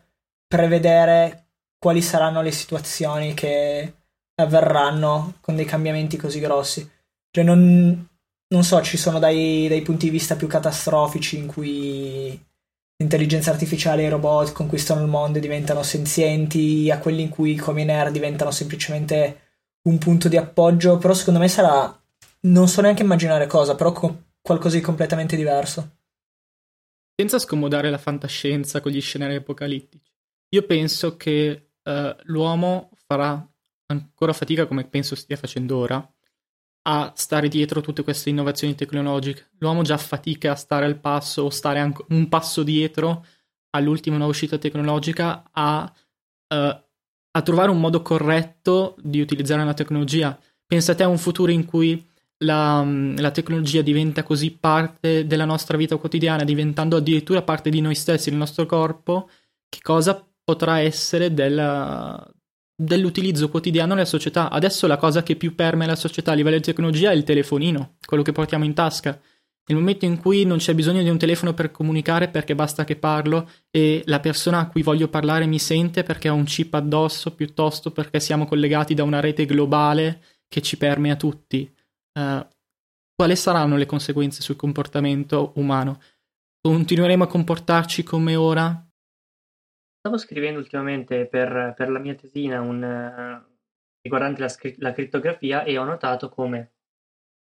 prevedere 0.46 1.48
quali 1.78 2.00
saranno 2.00 2.40
le 2.40 2.52
situazioni 2.52 3.34
che 3.34 3.96
avverranno 4.36 5.34
con 5.42 5.56
dei 5.56 5.66
cambiamenti 5.66 6.16
così 6.16 6.40
grossi. 6.40 6.90
Cioè 7.30 7.44
non, 7.44 8.08
non 8.52 8.64
so, 8.64 8.80
ci 8.82 8.98
sono 8.98 9.18
dai, 9.18 9.66
dai, 9.66 9.80
punti 9.80 10.06
di 10.06 10.12
vista 10.12 10.36
più 10.36 10.46
catastrofici 10.46 11.38
in 11.38 11.46
cui 11.46 12.40
l'intelligenza 12.98 13.50
artificiale 13.50 14.02
e 14.02 14.06
i 14.06 14.10
robot 14.10 14.52
conquistano 14.52 15.00
il 15.00 15.08
mondo 15.08 15.38
e 15.38 15.40
diventano 15.40 15.82
senzienti, 15.82 16.90
a 16.90 16.98
quelli 16.98 17.22
in 17.22 17.30
cui 17.30 17.56
come 17.56 17.82
nerd 17.84 18.12
diventano 18.12 18.50
semplicemente 18.50 19.40
un 19.84 19.98
punto 19.98 20.28
di 20.28 20.36
appoggio, 20.36 20.98
però 20.98 21.14
secondo 21.14 21.40
me 21.40 21.48
sarà, 21.48 21.98
non 22.40 22.68
so 22.68 22.82
neanche 22.82 23.02
immaginare 23.02 23.46
cosa, 23.46 23.74
però 23.74 23.90
co- 23.90 24.22
qualcosa 24.40 24.76
di 24.76 24.82
completamente 24.82 25.34
diverso. 25.34 25.96
Senza 27.16 27.38
scomodare 27.38 27.90
la 27.90 27.98
fantascienza 27.98 28.80
con 28.80 28.92
gli 28.92 29.00
scenari 29.00 29.34
apocalittici, 29.34 30.12
io 30.50 30.62
penso 30.66 31.16
che 31.16 31.70
uh, 31.82 32.14
l'uomo 32.24 32.90
farà 33.06 33.44
ancora 33.86 34.32
fatica, 34.32 34.66
come 34.66 34.84
penso 34.84 35.14
stia 35.14 35.36
facendo 35.36 35.78
ora, 35.78 36.12
a 36.82 37.12
stare 37.14 37.48
dietro 37.48 37.80
tutte 37.80 38.02
queste 38.02 38.30
innovazioni 38.30 38.74
tecnologiche. 38.74 39.50
L'uomo 39.58 39.82
già 39.82 39.96
fatica 39.96 40.52
a 40.52 40.56
stare 40.56 40.84
al 40.84 40.98
passo 40.98 41.42
o 41.42 41.50
stare 41.50 41.78
anche 41.78 42.04
un 42.08 42.28
passo 42.28 42.62
dietro 42.62 43.24
all'ultima 43.70 44.16
nuova 44.16 44.32
uscita 44.32 44.58
tecnologica 44.58 45.48
a, 45.50 45.92
uh, 46.48 46.54
a, 46.54 47.42
trovare 47.42 47.70
un 47.70 47.80
modo 47.80 48.02
corretto 48.02 48.96
di 49.00 49.20
utilizzare 49.20 49.64
la 49.64 49.74
tecnologia. 49.74 50.38
Pensate 50.66 51.02
a 51.02 51.08
un 51.08 51.18
futuro 51.18 51.52
in 51.52 51.64
cui 51.64 52.04
la, 52.38 52.84
la, 53.16 53.30
tecnologia 53.30 53.82
diventa 53.82 54.22
così 54.22 54.50
parte 54.50 55.26
della 55.26 55.44
nostra 55.44 55.76
vita 55.76 55.96
quotidiana, 55.96 56.44
diventando 56.44 56.96
addirittura 56.96 57.42
parte 57.42 57.70
di 57.70 57.80
noi 57.80 57.94
stessi, 57.94 58.30
del 58.30 58.38
nostro 58.38 58.66
corpo, 58.66 59.30
che 59.68 59.80
cosa 59.80 60.26
potrà 60.44 60.80
essere 60.80 61.32
della, 61.32 62.28
dell'utilizzo 62.84 63.48
quotidiano 63.48 63.94
nella 63.94 64.06
società. 64.06 64.50
Adesso 64.50 64.86
la 64.86 64.96
cosa 64.96 65.22
che 65.22 65.36
più 65.36 65.54
permea 65.54 65.86
la 65.86 65.96
società 65.96 66.32
a 66.32 66.34
livello 66.34 66.56
di 66.56 66.62
tecnologia 66.62 67.10
è 67.10 67.14
il 67.14 67.24
telefonino, 67.24 67.96
quello 68.04 68.22
che 68.22 68.32
portiamo 68.32 68.64
in 68.64 68.74
tasca. 68.74 69.18
Nel 69.64 69.78
momento 69.78 70.04
in 70.04 70.18
cui 70.18 70.44
non 70.44 70.58
c'è 70.58 70.74
bisogno 70.74 71.02
di 71.02 71.08
un 71.08 71.18
telefono 71.18 71.54
per 71.54 71.70
comunicare 71.70 72.28
perché 72.28 72.56
basta 72.56 72.82
che 72.82 72.96
parlo 72.96 73.48
e 73.70 74.02
la 74.06 74.18
persona 74.18 74.58
a 74.58 74.66
cui 74.66 74.82
voglio 74.82 75.08
parlare 75.08 75.46
mi 75.46 75.60
sente 75.60 76.02
perché 76.02 76.26
ha 76.26 76.32
un 76.32 76.44
chip 76.44 76.74
addosso 76.74 77.32
piuttosto 77.34 77.92
perché 77.92 78.18
siamo 78.18 78.46
collegati 78.46 78.94
da 78.94 79.04
una 79.04 79.20
rete 79.20 79.46
globale 79.46 80.20
che 80.48 80.60
ci 80.60 80.76
permea 80.76 81.14
tutti. 81.14 81.72
Uh, 82.18 82.44
quali 83.14 83.36
saranno 83.36 83.76
le 83.76 83.86
conseguenze 83.86 84.42
sul 84.42 84.56
comportamento 84.56 85.52
umano? 85.54 86.00
Continueremo 86.60 87.22
a 87.22 87.28
comportarci 87.28 88.02
come 88.02 88.34
ora? 88.34 88.84
Stavo 90.04 90.18
scrivendo 90.18 90.58
ultimamente 90.58 91.28
per, 91.28 91.74
per 91.76 91.88
la 91.88 92.00
mia 92.00 92.16
tesina 92.16 92.60
un, 92.60 92.82
uh, 92.82 93.56
riguardante 94.00 94.40
la, 94.40 94.52
la, 94.78 94.92
crittografia 94.92 95.62
e 95.62 95.78
ho 95.78 95.84
notato 95.84 96.28
come 96.28 96.72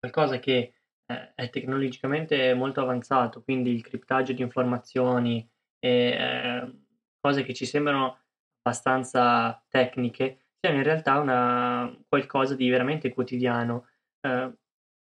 qualcosa 0.00 0.40
che 0.40 0.74
eh, 1.06 1.32
è 1.36 1.48
tecnologicamente 1.48 2.52
molto 2.54 2.80
avanzato, 2.80 3.44
quindi 3.44 3.70
il 3.72 3.84
criptaggio 3.84 4.32
di 4.32 4.42
informazioni 4.42 5.48
e 5.78 5.88
eh, 5.90 6.72
cose 7.20 7.44
che 7.44 7.54
ci 7.54 7.66
sembrano 7.66 8.18
abbastanza 8.62 9.64
tecniche, 9.68 10.54
siano 10.58 10.78
in 10.78 10.82
realtà 10.82 11.20
una, 11.20 11.96
qualcosa 12.08 12.56
di 12.56 12.68
veramente 12.68 13.14
quotidiano, 13.14 13.86
eh, 14.22 14.52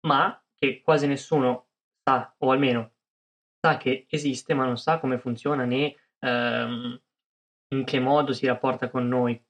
ma 0.06 0.44
che 0.54 0.82
quasi 0.82 1.08
nessuno 1.08 1.66
sa, 2.00 2.32
o 2.38 2.52
almeno 2.52 2.92
sa 3.60 3.76
che 3.76 4.06
esiste, 4.08 4.54
ma 4.54 4.66
non 4.66 4.78
sa 4.78 5.00
come 5.00 5.18
funziona 5.18 5.64
né 5.64 5.96
ehm, 6.20 7.02
in 7.74 7.84
che 7.84 8.00
modo 8.00 8.32
si 8.32 8.46
rapporta 8.46 8.88
con 8.88 9.08
noi. 9.08 9.40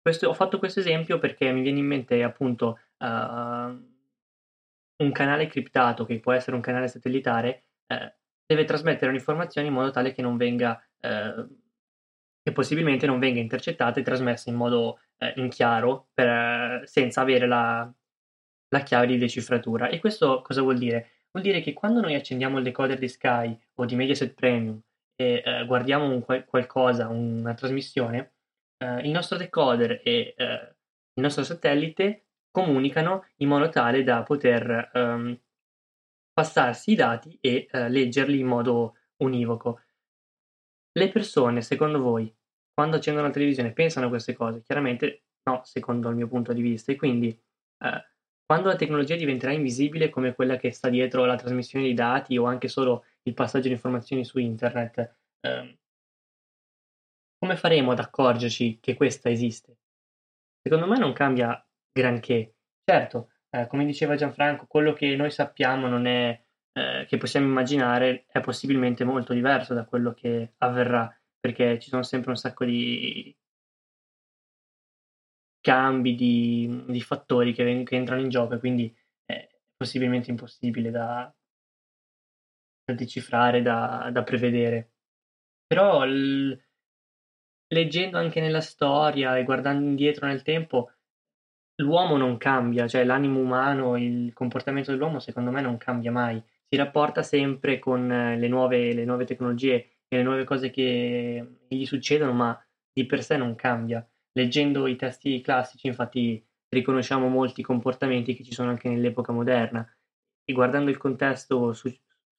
Questo, 0.00 0.28
ho 0.28 0.34
fatto 0.34 0.58
questo 0.58 0.80
esempio 0.80 1.18
perché 1.18 1.52
mi 1.52 1.60
viene 1.60 1.78
in 1.78 1.86
mente 1.86 2.22
appunto 2.22 2.78
uh, 2.98 3.06
un 3.06 5.12
canale 5.12 5.46
criptato 5.46 6.04
che 6.04 6.20
può 6.20 6.32
essere 6.32 6.56
un 6.56 6.62
canale 6.62 6.88
satellitare 6.88 7.64
uh, 7.88 8.10
deve 8.46 8.64
trasmettere 8.64 9.10
un'informazione 9.10 9.68
in 9.68 9.74
modo 9.74 9.90
tale 9.90 10.12
che 10.12 10.22
non 10.22 10.36
venga 10.36 10.82
uh, 11.02 11.58
che 12.42 12.52
possibilmente 12.52 13.06
non 13.06 13.18
venga 13.18 13.40
intercettata 13.40 14.00
e 14.00 14.02
trasmessa 14.02 14.48
in 14.48 14.56
modo 14.56 15.00
in 15.34 15.50
chiaro 15.50 16.08
per, 16.14 16.88
senza 16.88 17.20
avere 17.20 17.46
la, 17.46 17.92
la 18.68 18.80
chiave 18.80 19.06
di 19.06 19.18
decifratura. 19.18 19.90
E 19.90 20.00
questo 20.00 20.40
cosa 20.40 20.62
vuol 20.62 20.78
dire? 20.78 21.26
Vuol 21.30 21.44
dire 21.44 21.60
che 21.60 21.74
quando 21.74 22.00
noi 22.00 22.14
accendiamo 22.14 22.56
il 22.56 22.64
decoder 22.64 22.98
di 22.98 23.08
Sky 23.08 23.60
o 23.74 23.84
di 23.84 23.94
Mediaset 23.94 24.32
Premium 24.32 24.80
e 25.20 25.42
eh, 25.44 25.66
guardiamo 25.66 26.06
un 26.06 26.24
qualcosa, 26.46 27.08
una 27.08 27.52
trasmissione, 27.52 28.36
eh, 28.78 29.00
il 29.02 29.10
nostro 29.10 29.36
decoder 29.36 30.00
e 30.02 30.34
eh, 30.34 30.74
il 31.12 31.22
nostro 31.22 31.44
satellite 31.44 32.28
comunicano 32.50 33.26
in 33.36 33.48
modo 33.48 33.68
tale 33.68 34.02
da 34.02 34.22
poter 34.22 34.90
ehm, 34.94 35.38
passarsi 36.32 36.92
i 36.92 36.94
dati 36.94 37.36
e 37.38 37.68
eh, 37.70 37.90
leggerli 37.90 38.38
in 38.38 38.46
modo 38.46 38.96
univoco. 39.18 39.82
Le 40.92 41.10
persone, 41.10 41.60
secondo 41.60 42.00
voi, 42.00 42.34
quando 42.72 42.96
accendono 42.96 43.26
la 43.26 43.32
televisione 43.32 43.72
pensano 43.72 44.06
a 44.06 44.08
queste 44.08 44.32
cose? 44.32 44.62
Chiaramente 44.62 45.24
no, 45.42 45.60
secondo 45.64 46.08
il 46.08 46.16
mio 46.16 46.28
punto 46.28 46.54
di 46.54 46.62
vista. 46.62 46.92
E 46.92 46.96
quindi 46.96 47.28
eh, 47.28 48.04
quando 48.46 48.68
la 48.68 48.76
tecnologia 48.76 49.16
diventerà 49.16 49.52
invisibile 49.52 50.08
come 50.08 50.34
quella 50.34 50.56
che 50.56 50.70
sta 50.72 50.88
dietro 50.88 51.26
la 51.26 51.36
trasmissione 51.36 51.84
di 51.84 51.94
dati 51.94 52.38
o 52.38 52.46
anche 52.46 52.68
solo 52.68 53.04
il 53.22 53.34
passaggio 53.34 53.68
di 53.68 53.74
informazioni 53.74 54.24
su 54.24 54.38
internet, 54.38 55.16
eh, 55.40 55.78
come 57.38 57.56
faremo 57.56 57.92
ad 57.92 57.98
accorgerci 57.98 58.78
che 58.80 58.94
questa 58.94 59.30
esiste? 59.30 59.78
Secondo 60.62 60.86
me 60.86 60.98
non 60.98 61.12
cambia 61.12 61.64
granché. 61.90 62.54
Certo, 62.84 63.30
eh, 63.50 63.66
come 63.66 63.84
diceva 63.84 64.14
Gianfranco, 64.16 64.66
quello 64.66 64.92
che 64.92 65.16
noi 65.16 65.30
sappiamo 65.30 65.88
non 65.88 66.06
è 66.06 66.44
eh, 66.72 67.04
che 67.08 67.16
possiamo 67.16 67.46
immaginare 67.46 68.26
è 68.28 68.40
possibilmente 68.40 69.04
molto 69.04 69.32
diverso 69.32 69.74
da 69.74 69.84
quello 69.86 70.12
che 70.14 70.54
avverrà, 70.58 71.12
perché 71.38 71.78
ci 71.78 71.88
sono 71.88 72.02
sempre 72.02 72.30
un 72.30 72.36
sacco 72.36 72.64
di 72.64 73.34
cambi, 75.60 76.14
di, 76.14 76.84
di 76.88 77.00
fattori 77.00 77.52
che, 77.52 77.82
che, 77.84 77.96
entrano 77.96 78.22
in 78.22 78.28
gioco 78.28 78.54
e 78.54 78.58
quindi 78.58 78.94
è 79.24 79.48
possibilmente 79.76 80.30
impossibile 80.30 80.90
da 80.90 81.32
decifrare, 82.94 83.62
da, 83.62 84.10
da 84.12 84.22
prevedere. 84.22 84.92
Però 85.66 86.04
l- 86.04 86.58
leggendo 87.68 88.18
anche 88.18 88.40
nella 88.40 88.60
storia 88.60 89.36
e 89.36 89.44
guardando 89.44 89.84
indietro 89.84 90.26
nel 90.26 90.42
tempo, 90.42 90.90
l'uomo 91.76 92.16
non 92.16 92.36
cambia, 92.36 92.86
cioè 92.88 93.04
l'animo 93.04 93.40
umano, 93.40 93.96
il 93.96 94.32
comportamento 94.32 94.90
dell'uomo 94.90 95.18
secondo 95.18 95.50
me 95.50 95.60
non 95.60 95.76
cambia 95.76 96.10
mai, 96.12 96.42
si 96.68 96.76
rapporta 96.76 97.22
sempre 97.22 97.78
con 97.78 98.06
le 98.06 98.48
nuove, 98.48 98.92
le 98.92 99.04
nuove 99.04 99.24
tecnologie 99.24 99.74
e 100.08 100.16
le 100.16 100.22
nuove 100.22 100.44
cose 100.44 100.70
che 100.70 101.58
gli 101.68 101.84
succedono, 101.84 102.32
ma 102.32 102.64
di 102.92 103.06
per 103.06 103.22
sé 103.22 103.36
non 103.36 103.54
cambia. 103.54 104.06
Leggendo 104.32 104.86
i 104.86 104.96
testi 104.96 105.40
classici, 105.40 105.86
infatti, 105.86 106.44
riconosciamo 106.68 107.28
molti 107.28 107.62
comportamenti 107.62 108.34
che 108.34 108.44
ci 108.44 108.52
sono 108.52 108.70
anche 108.70 108.88
nell'epoca 108.88 109.32
moderna 109.32 109.84
e 110.44 110.52
guardando 110.52 110.90
il 110.90 110.96
contesto 110.96 111.72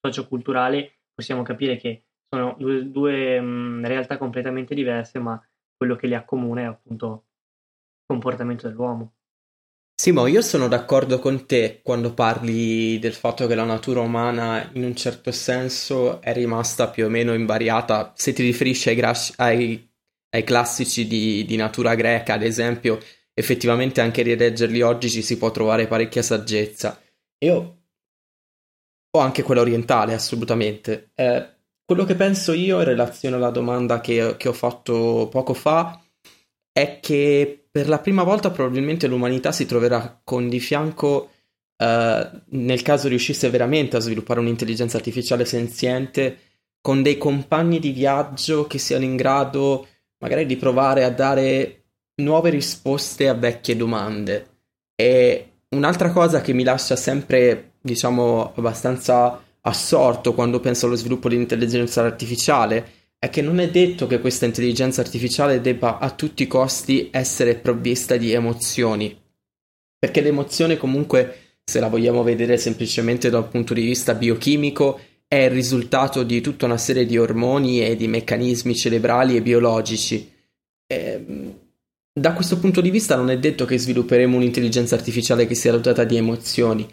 socioculturale 0.01 1.01
possiamo 1.13 1.43
capire 1.43 1.77
che 1.77 2.05
sono 2.27 2.55
due, 2.57 2.89
due 2.89 3.39
mh, 3.39 3.85
realtà 3.85 4.17
completamente 4.17 4.73
diverse, 4.73 5.19
ma 5.19 5.41
quello 5.75 5.95
che 5.95 6.07
li 6.07 6.15
accomuna 6.15 6.61
è 6.61 6.65
appunto 6.65 7.25
il 7.99 8.05
comportamento 8.07 8.67
dell'uomo. 8.67 9.13
Simo, 10.01 10.25
io 10.25 10.41
sono 10.41 10.67
d'accordo 10.67 11.19
con 11.19 11.45
te 11.45 11.81
quando 11.83 12.13
parli 12.13 12.97
del 12.97 13.13
fatto 13.13 13.45
che 13.45 13.53
la 13.53 13.65
natura 13.65 13.99
umana 13.99 14.67
in 14.73 14.83
un 14.83 14.95
certo 14.95 15.31
senso 15.31 16.21
è 16.21 16.33
rimasta 16.33 16.89
più 16.89 17.05
o 17.05 17.09
meno 17.09 17.33
invariata. 17.35 18.13
Se 18.15 18.33
ti 18.33 18.41
riferisci 18.41 18.89
ai, 18.89 18.95
gra- 18.95 19.13
ai, 19.35 19.87
ai 20.29 20.43
classici 20.43 21.05
di, 21.05 21.45
di, 21.45 21.55
natura 21.55 21.93
greca, 21.93 22.33
ad 22.33 22.41
esempio, 22.41 22.97
effettivamente 23.33 24.01
anche 24.01 24.23
rileggerli 24.23 24.81
oggi 24.81 25.07
ci 25.07 25.21
si 25.21 25.37
può 25.37 25.51
trovare 25.51 25.85
parecchia 25.85 26.23
saggezza. 26.23 26.99
Io 27.45 27.80
ho 29.12 29.20
anche 29.20 29.43
quella 29.43 29.62
orientale, 29.62 30.14
assolutamente. 30.14 31.12
Eh, 31.16 31.47
quello 31.86 32.05
che 32.05 32.16
penso 32.16 32.53
io 32.53 32.80
in 32.80 32.86
relazione 32.86 33.36
alla 33.36 33.49
domanda 33.49 33.99
che, 33.99 34.36
che 34.38 34.47
ho 34.47 34.53
fatto 34.53 35.28
poco 35.30 35.53
fa 35.53 36.01
è 36.72 36.99
che 37.01 37.68
per 37.70 37.88
la 37.89 37.99
prima 37.99 38.24
volta 38.24 38.49
probabilmente 38.51 39.07
l'umanità 39.07 39.51
si 39.51 39.66
troverà 39.66 40.22
con 40.24 40.47
di 40.47 40.59
fianco, 40.59 41.32
eh, 41.78 42.30
nel 42.45 42.82
caso 42.82 43.07
riuscisse 43.07 43.49
veramente 43.49 43.97
a 43.97 43.99
sviluppare 43.99 44.39
un'intelligenza 44.39 44.97
artificiale 44.97 45.45
senziente, 45.45 46.38
con 46.82 47.01
dei 47.01 47.18
compagni 47.18 47.80
di 47.80 47.91
viaggio 47.91 48.66
che 48.68 48.78
siano 48.78 49.03
in 49.03 49.16
grado 49.16 49.88
magari 50.20 50.45
di 50.45 50.55
provare 50.55 51.03
a 51.03 51.12
dare 51.12 51.84
nuove 52.22 52.49
risposte 52.49 53.28
a 53.28 53.34
vecchie 53.34 53.76
domande. 53.76 54.47
E 54.95 55.51
un'altra 55.70 56.12
cosa 56.12 56.41
che 56.41 56.53
mi 56.53 56.64
lascia 56.64 56.95
sempre, 56.95 57.70
diciamo, 57.82 58.53
abbastanza 58.55 59.43
assorto 59.61 60.34
quando 60.34 60.59
penso 60.59 60.86
allo 60.86 60.95
sviluppo 60.95 61.29
dell'intelligenza 61.29 62.03
artificiale 62.03 62.99
è 63.19 63.29
che 63.29 63.41
non 63.41 63.59
è 63.59 63.69
detto 63.69 64.07
che 64.07 64.19
questa 64.19 64.45
intelligenza 64.45 65.01
artificiale 65.01 65.61
debba 65.61 65.99
a 65.99 66.09
tutti 66.09 66.43
i 66.43 66.47
costi 66.47 67.09
essere 67.11 67.53
provvista 67.55 68.17
di 68.17 68.32
emozioni. 68.32 69.15
Perché 69.99 70.21
l'emozione 70.21 70.77
comunque, 70.77 71.59
se 71.63 71.79
la 71.79 71.88
vogliamo 71.88 72.23
vedere 72.23 72.57
semplicemente 72.57 73.29
dal 73.29 73.47
punto 73.47 73.75
di 73.75 73.84
vista 73.84 74.15
biochimico, 74.15 74.99
è 75.27 75.43
il 75.43 75.51
risultato 75.51 76.23
di 76.23 76.41
tutta 76.41 76.65
una 76.65 76.79
serie 76.79 77.05
di 77.05 77.17
ormoni 77.17 77.86
e 77.86 77.95
di 77.95 78.07
meccanismi 78.07 78.75
cerebrali 78.75 79.36
e 79.36 79.43
biologici. 79.43 80.29
E, 80.88 80.95
ehm, 80.95 81.59
da 82.11 82.34
questo 82.34 82.57
punto 82.57 82.82
di 82.82 82.89
vista 82.89 83.15
non 83.15 83.29
è 83.29 83.38
detto 83.38 83.65
che 83.65 83.77
svilupperemo 83.77 84.36
un'intelligenza 84.36 84.95
artificiale 84.95 85.45
che 85.45 85.55
sia 85.55 85.71
dotata 85.71 86.03
di 86.03 86.17
emozioni. 86.17 86.86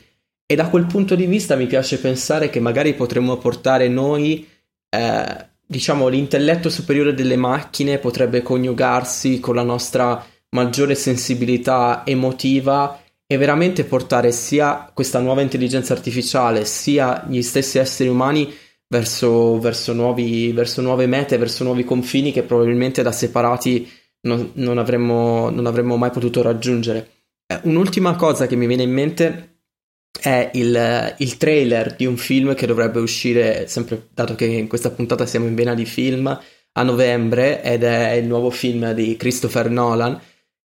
E 0.51 0.55
da 0.55 0.71
quel 0.71 0.87
punto 0.87 1.15
di 1.15 1.27
vista 1.27 1.57
mi 1.57 1.67
piace 1.67 1.99
pensare 1.99 2.49
che 2.49 2.59
magari 2.59 2.95
potremmo 2.95 3.37
portare 3.37 3.87
noi 3.89 4.49
eh, 4.89 5.49
diciamo, 5.67 6.09
l'intelletto 6.09 6.71
superiore 6.71 7.13
delle 7.13 7.37
macchine 7.37 7.99
potrebbe 7.99 8.41
coniugarsi 8.41 9.41
con 9.41 9.55
la 9.55 9.63
nostra 9.63 10.25
maggiore 10.51 10.95
sensibilità 10.95 12.03
emotiva 12.07 12.99
e 13.27 13.37
veramente 13.37 13.85
portare 13.85 14.33
sia 14.33 14.91
questa 14.95 15.21
nuova 15.21 15.43
intelligenza 15.43 15.93
artificiale 15.93 16.65
sia 16.65 17.27
gli 17.29 17.43
stessi 17.43 17.77
esseri 17.77 18.09
umani 18.09 18.51
verso, 18.89 19.59
verso, 19.59 19.93
nuovi, 19.93 20.51
verso 20.53 20.81
nuove 20.81 21.07
mete, 21.07 21.37
verso 21.37 21.63
nuovi 21.63 21.85
confini 21.85 22.33
che 22.33 22.43
probabilmente 22.43 23.03
da 23.03 23.13
separati 23.13 23.87
non, 24.23 24.53
non, 24.55 24.79
avremmo, 24.79 25.51
non 25.51 25.67
avremmo 25.67 25.99
mai 25.99 26.11
potuto 26.11 26.41
raggiungere. 26.41 27.11
Eh, 27.47 27.61
un'ultima 27.65 28.17
cosa 28.17 28.47
che 28.47 28.57
mi 28.57 28.67
viene 28.67 28.85
in 28.85 28.93
mente 28.93 29.58
è 30.21 30.51
il, 30.55 31.15
il, 31.19 31.37
trailer 31.37 31.95
di 31.95 32.07
un 32.07 32.17
film 32.17 32.55
che 32.55 32.67
dovrebbe 32.67 32.99
uscire, 33.01 33.67
sempre 33.69 34.09
dato 34.13 34.35
che 34.35 34.45
in 34.45 34.69
questa 34.69 34.91
puntata 34.91 35.27
siamo 35.27 35.47
in 35.47 35.55
vena 35.55 35.75
di 35.75 35.85
film, 35.85 36.27
a 36.73 36.83
novembre 36.83 37.63
ed 37.63 37.83
è 37.83 38.13
il 38.13 38.27
nuovo 38.27 38.51
film 38.51 38.93
di 38.93 39.17
Christopher 39.17 39.71
Nolan 39.71 40.21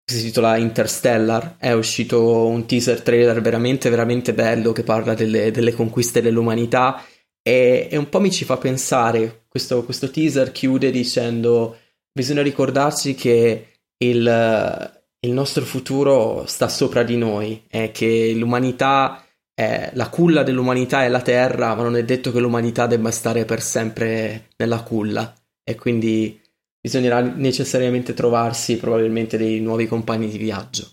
che 0.06 0.14
si 0.14 0.20
intitola 0.20 0.58
Interstellar. 0.58 1.56
È 1.58 1.72
uscito 1.72 2.46
un 2.46 2.66
teaser 2.66 3.02
trailer 3.02 3.42
veramente, 3.42 3.90
veramente 3.90 4.34
bello 4.34 4.72
che 4.72 4.84
parla 4.84 5.14
delle, 5.14 5.52
delle 5.52 5.74
conquiste 5.74 6.22
dell'umanità 6.22 7.04
e, 7.42 7.88
e, 7.92 7.98
un 7.98 8.10
po' 8.10 8.20
mi 8.20 8.32
ci 8.32 8.46
fa 8.46 8.58
pensare. 8.58 9.46
Questo, 9.48 9.84
questo 9.84 10.10
teaser 10.10 10.52
chiude 10.52 10.92
dicendo: 10.92 11.78
Bisogna 12.12 12.42
ricordarci 12.42 13.16
che 13.16 13.68
il, 13.98 15.02
il 15.20 15.32
nostro 15.32 15.64
futuro 15.66 16.46
sta 16.48 16.68
sopra 16.70 17.04
di 17.04 17.18
noi 17.18 17.64
e 17.70 17.92
che 17.92 18.34
l'umanità 18.34 19.26
è 19.54 19.92
la 19.94 20.10
culla 20.10 20.44
dell'umanità 20.44 21.04
è 21.04 21.10
la 21.10 21.22
Terra, 21.22 21.76
ma 21.76 21.84
non 21.84 21.96
è 21.96 22.04
detto 22.04 22.32
che 22.32 22.40
l'umanità 22.40 22.88
debba 22.88 23.12
stare 23.12 23.46
per 23.46 23.62
sempre 23.62 24.50
nella 24.58 24.82
culla 24.84 25.34
e 25.64 25.76
quindi 25.76 26.42
bisognerà 26.80 27.22
necessariamente 27.22 28.14
trovarsi 28.14 28.78
probabilmente 28.78 29.38
dei 29.38 29.62
nuovi 29.62 29.88
compagni 29.88 30.28
di 30.28 30.38
viaggio. 30.38 30.90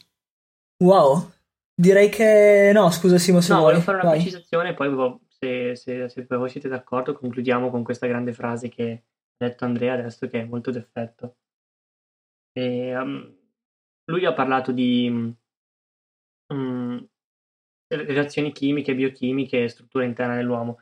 Wow, 0.85 1.33
direi 1.75 2.09
che 2.09 2.71
no, 2.73 2.91
scusa 2.91 3.19
Simo 3.19 3.41
se 3.41 3.53
no, 3.53 3.59
vuoi. 3.61 3.73
volevo 3.73 3.85
fare 3.85 3.99
una 3.99 4.11
Vai. 4.11 4.21
precisazione, 4.21 4.75
poi 4.75 5.19
se, 5.29 5.75
se, 5.75 6.09
se 6.09 6.27
voi 6.29 6.49
siete 6.51 6.69
d'accordo 6.69 7.15
concludiamo 7.15 7.71
con 7.71 7.83
questa 7.83 8.07
grande 8.07 8.33
frase 8.33 8.69
che 8.69 9.05
ha 9.39 9.47
detto 9.47 9.65
Andrea 9.65 9.95
adesso 9.95 10.29
che 10.29 10.41
è 10.41 10.45
molto 10.45 10.71
d'effetto. 10.71 11.37
E, 12.53 12.97
um, 12.97 13.37
lui 14.05 14.25
ha 14.27 14.33
parlato 14.33 14.73
di 14.73 15.35
um, 16.49 17.09
reazioni 17.91 18.53
chimiche, 18.53 18.95
biochimiche 18.95 19.64
e 19.64 19.68
struttura 19.68 20.05
interna 20.05 20.36
dell'uomo. 20.36 20.78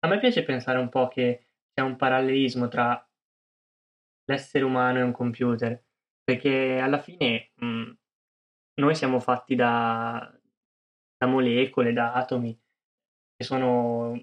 A 0.00 0.08
me 0.08 0.18
piace 0.18 0.44
pensare 0.44 0.78
un 0.78 0.88
po' 0.88 1.08
che 1.08 1.46
c'è 1.72 1.82
un 1.82 1.96
parallelismo 1.96 2.68
tra 2.68 3.06
l'essere 4.24 4.64
umano 4.64 4.98
e 4.98 5.02
un 5.02 5.12
computer, 5.12 5.82
perché 6.22 6.78
alla 6.78 6.98
fine 7.00 7.50
mh, 7.54 7.66
mm, 7.66 7.90
noi 8.80 8.94
siamo 8.94 9.20
fatti 9.20 9.54
da, 9.54 10.32
da 11.16 11.26
molecole, 11.26 11.92
da 11.92 12.14
atomi, 12.14 12.58
che 13.36 13.44
sono, 13.44 14.18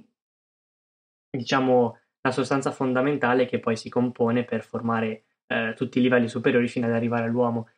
diciamo, 1.30 1.99
la 2.21 2.32
sostanza 2.32 2.71
fondamentale 2.71 3.45
che 3.45 3.59
poi 3.59 3.75
si 3.78 3.89
compone 3.89 4.43
per 4.45 4.63
formare 4.63 5.25
eh, 5.47 5.73
tutti 5.75 5.99
i 5.99 6.01
livelli 6.01 6.28
superiori 6.28 6.67
fino 6.67 6.88
ad 6.88 6.93
arrivare 6.93 7.25
all'uomo. 7.25 7.69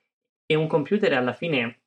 E 0.46 0.56
un 0.56 0.68
computer 0.68 1.14
alla 1.14 1.34
fine 1.34 1.82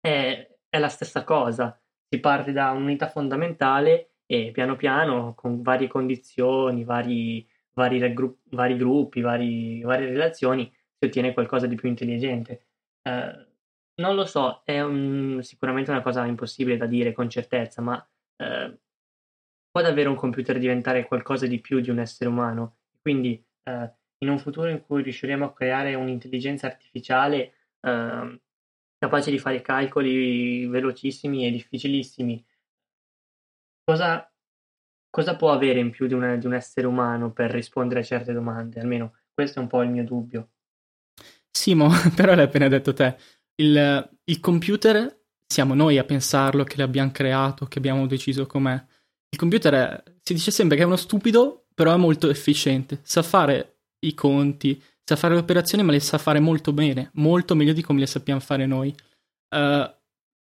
è, 0.00 0.53
è 0.74 0.80
la 0.80 0.88
stessa 0.88 1.22
cosa, 1.22 1.80
si 2.08 2.18
parte 2.18 2.50
da 2.50 2.72
un'unità 2.72 3.06
fondamentale 3.08 4.14
e 4.26 4.50
piano 4.50 4.74
piano 4.74 5.32
con 5.34 5.62
varie 5.62 5.86
condizioni, 5.86 6.82
vari, 6.82 7.48
vari, 7.74 8.00
regru- 8.00 8.38
vari 8.50 8.76
gruppi, 8.76 9.20
vari, 9.20 9.82
varie 9.82 10.08
relazioni 10.08 10.64
si 10.98 11.04
ottiene 11.04 11.32
qualcosa 11.32 11.68
di 11.68 11.76
più 11.76 11.88
intelligente. 11.88 12.66
Eh, 13.02 13.46
non 14.00 14.16
lo 14.16 14.24
so, 14.24 14.62
è 14.64 14.80
un, 14.80 15.38
sicuramente 15.42 15.92
una 15.92 16.02
cosa 16.02 16.24
impossibile 16.26 16.76
da 16.76 16.86
dire 16.86 17.12
con 17.12 17.30
certezza, 17.30 17.80
ma 17.80 18.04
eh, 18.38 18.76
può 19.70 19.80
davvero 19.80 20.10
un 20.10 20.16
computer 20.16 20.58
diventare 20.58 21.06
qualcosa 21.06 21.46
di 21.46 21.60
più 21.60 21.78
di 21.78 21.90
un 21.90 22.00
essere 22.00 22.28
umano? 22.28 22.78
Quindi 23.00 23.40
eh, 23.62 23.92
in 24.18 24.28
un 24.28 24.40
futuro 24.40 24.68
in 24.70 24.80
cui 24.80 25.04
riusciremo 25.04 25.44
a 25.44 25.52
creare 25.52 25.94
un'intelligenza 25.94 26.66
artificiale 26.66 27.54
eh, 27.80 28.40
capace 29.04 29.30
di 29.30 29.38
fare 29.38 29.60
calcoli 29.60 30.66
velocissimi 30.66 31.46
e 31.46 31.50
difficilissimi. 31.50 32.44
Cosa, 33.84 34.32
cosa 35.10 35.36
può 35.36 35.52
avere 35.52 35.78
in 35.78 35.90
più 35.90 36.06
di, 36.06 36.14
una, 36.14 36.36
di 36.36 36.46
un 36.46 36.54
essere 36.54 36.86
umano 36.86 37.32
per 37.32 37.50
rispondere 37.50 38.00
a 38.00 38.04
certe 38.04 38.32
domande? 38.32 38.80
Almeno 38.80 39.18
questo 39.32 39.58
è 39.58 39.62
un 39.62 39.68
po' 39.68 39.82
il 39.82 39.90
mio 39.90 40.04
dubbio. 40.04 40.50
Simo, 41.50 41.90
però 42.16 42.34
l'hai 42.34 42.44
appena 42.44 42.68
detto 42.68 42.94
te. 42.94 43.16
Il, 43.56 44.10
il, 44.24 44.40
computer 44.40 45.22
siamo 45.46 45.74
noi 45.74 45.98
a 45.98 46.04
pensarlo, 46.04 46.64
che 46.64 46.78
l'abbiamo 46.78 47.10
creato, 47.12 47.66
che 47.66 47.78
abbiamo 47.78 48.06
deciso 48.06 48.46
com'è. 48.46 48.82
Il 49.28 49.38
computer 49.38 49.74
è, 49.74 50.02
si 50.22 50.34
dice 50.34 50.50
sempre 50.50 50.76
che 50.76 50.82
è 50.82 50.86
uno 50.86 50.96
stupido, 50.96 51.66
però 51.74 51.92
è 51.92 51.98
molto 51.98 52.30
efficiente. 52.30 53.00
Sa 53.02 53.22
fare 53.22 53.80
i 54.00 54.14
conti, 54.14 54.82
sa 55.04 55.16
fare 55.16 55.34
le 55.34 55.40
operazioni, 55.40 55.84
ma 55.84 55.92
le 55.92 56.00
sa 56.00 56.18
fare 56.18 56.40
molto 56.40 56.72
bene, 56.72 57.10
molto 57.14 57.54
meglio 57.54 57.72
di 57.72 57.82
come 57.82 58.00
le 58.00 58.06
sappiamo 58.06 58.40
fare 58.40 58.66
noi. 58.66 58.94
Uh, 59.54 59.92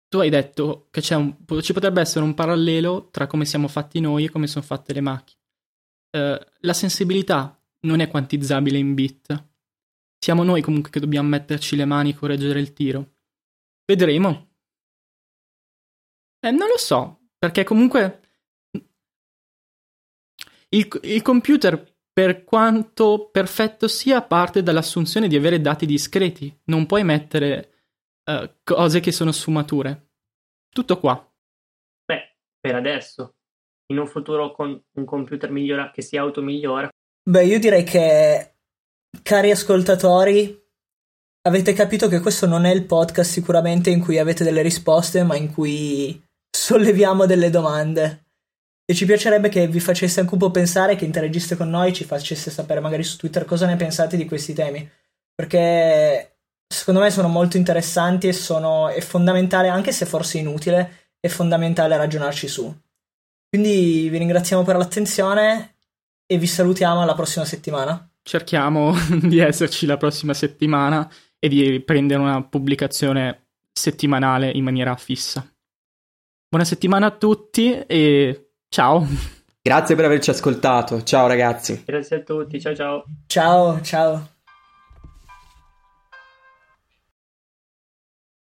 tu 0.09 0.19
hai 0.19 0.31
detto 0.31 0.89
che 0.91 1.15
un, 1.15 1.37
ci 1.61 1.73
potrebbe 1.73 2.01
essere 2.01 2.25
un 2.25 2.35
parallelo 2.35 3.09
tra 3.11 3.27
come 3.27 3.45
siamo 3.45 3.67
fatti 3.69 3.99
noi 4.01 4.25
e 4.25 4.31
come 4.31 4.47
sono 4.47 4.65
fatte 4.65 4.93
le 4.93 5.01
macchine. 5.01 5.41
Uh, 6.17 6.39
la 6.61 6.73
sensibilità 6.73 7.59
non 7.81 8.01
è 8.01 8.09
quantizzabile 8.09 8.79
in 8.79 8.95
bit. 8.95 9.49
Siamo 10.19 10.45
noi 10.45 10.63
comunque 10.63 10.91
che 10.91 11.01
dobbiamo 11.01 11.29
metterci 11.29 11.75
le 11.75 11.85
mani 11.85 12.11
e 12.11 12.15
correggere 12.15 12.61
il 12.61 12.73
tiro. 12.73 13.15
Vedremo. 13.85 14.51
Eh, 16.39 16.51
non 16.51 16.69
lo 16.69 16.79
so, 16.79 17.29
perché 17.39 17.65
comunque 17.65 18.21
il, 20.69 20.89
il 21.03 21.23
computer 21.23 21.92
per 22.13 22.45
quanto 22.45 23.31
perfetto 23.31 23.89
sia, 23.89 24.23
parte 24.23 24.63
dall'assunzione 24.63 25.29
di 25.29 25.37
avere 25.37 25.61
dati 25.61 25.87
discreti. 25.87 26.55
Non 26.65 26.87
puoi 26.87 27.05
mettere 27.05 27.73
uh, 28.31 28.49
cose 28.63 29.01
che 29.01 29.13
sono 29.13 29.33
sfumature. 29.33 30.11
Tutto 30.69 30.99
qua. 30.99 31.15
Beh, 32.05 32.37
per 32.61 32.75
adesso. 32.75 33.37
In 33.87 33.99
un 33.99 34.07
futuro 34.07 34.53
con 34.53 34.83
un 34.93 35.05
computer 35.05 35.51
migliora, 35.51 35.91
che 35.91 36.03
si 36.03 36.17
automigliora. 36.17 36.89
Beh, 37.23 37.45
io 37.45 37.59
direi 37.59 37.85
che, 37.85 38.57
cari 39.23 39.51
ascoltatori, 39.51 40.61
avete 41.43 41.73
capito 41.73 42.09
che 42.09 42.21
questo 42.21 42.47
non 42.47 42.65
è 42.65 42.73
il 42.73 42.85
podcast 42.85 43.31
sicuramente 43.31 43.91
in 43.91 44.01
cui 44.01 44.19
avete 44.19 44.45
delle 44.45 44.63
risposte, 44.63 45.23
ma 45.23 45.37
in 45.37 45.53
cui 45.53 46.23
solleviamo 46.51 47.27
delle 47.27 47.51
domande. 47.51 48.22
E 48.93 48.95
ci 48.95 49.07
piacerebbe 49.07 49.49
che 49.49 49.69
vi 49.69 49.81
facesse 49.81 50.21
anche 50.21 50.35
un 50.35 50.39
po' 50.39 50.51
pensare, 50.51 50.97
che 50.97 51.07
interagiste 51.07 51.57
con 51.57 51.71
noi, 51.71 51.95
ci 51.95 52.05
facesse 52.05 52.51
sapere 52.51 52.79
magari 52.79 53.03
su 53.03 53.17
Twitter 53.17 53.47
cosa 53.47 53.65
ne 53.65 53.77
pensate 53.77 54.19
di 54.19 54.27
questi 54.27 54.53
temi. 54.53 54.87
Perché 55.35 56.41
secondo 56.67 57.01
me 57.01 57.11
sono 57.11 57.29
molto 57.29 57.57
interessanti 57.57 58.29
e 58.29 58.35
sono, 58.35 58.91
è 58.91 59.01
fondamentale, 59.01 59.69
anche 59.69 59.93
se 59.93 60.05
forse 60.05 60.37
inutile, 60.37 61.15
è 61.21 61.29
fondamentale 61.29 61.97
ragionarci 61.97 62.47
su. 62.47 62.71
Quindi 63.49 64.11
vi 64.11 64.19
ringraziamo 64.19 64.63
per 64.63 64.77
l'attenzione 64.77 65.77
e 66.27 66.37
vi 66.37 66.47
salutiamo 66.47 67.01
alla 67.01 67.15
prossima 67.15 67.47
settimana. 67.47 68.07
Cerchiamo 68.21 68.95
di 69.23 69.39
esserci 69.39 69.87
la 69.87 69.97
prossima 69.97 70.35
settimana 70.35 71.11
e 71.39 71.49
di 71.49 71.81
prendere 71.81 72.21
una 72.21 72.43
pubblicazione 72.43 73.47
settimanale 73.73 74.51
in 74.51 74.65
maniera 74.65 74.95
fissa. 74.97 75.51
Buona 76.47 76.67
settimana 76.67 77.07
a 77.07 77.17
tutti 77.17 77.73
e 77.87 78.42
ciao. 78.73 79.07
Grazie 79.61 79.95
per 79.95 80.07
averci 80.07 80.31
ascoltato. 80.31 81.03
Ciao 81.03 81.27
ragazzi. 81.29 81.85
Grazie 81.85 82.17
a 82.17 82.21
tutti. 82.21 82.59
Ciao 82.59 82.75
ciao. 82.75 83.05
Ciao, 83.27 83.81
ciao. 83.83 84.32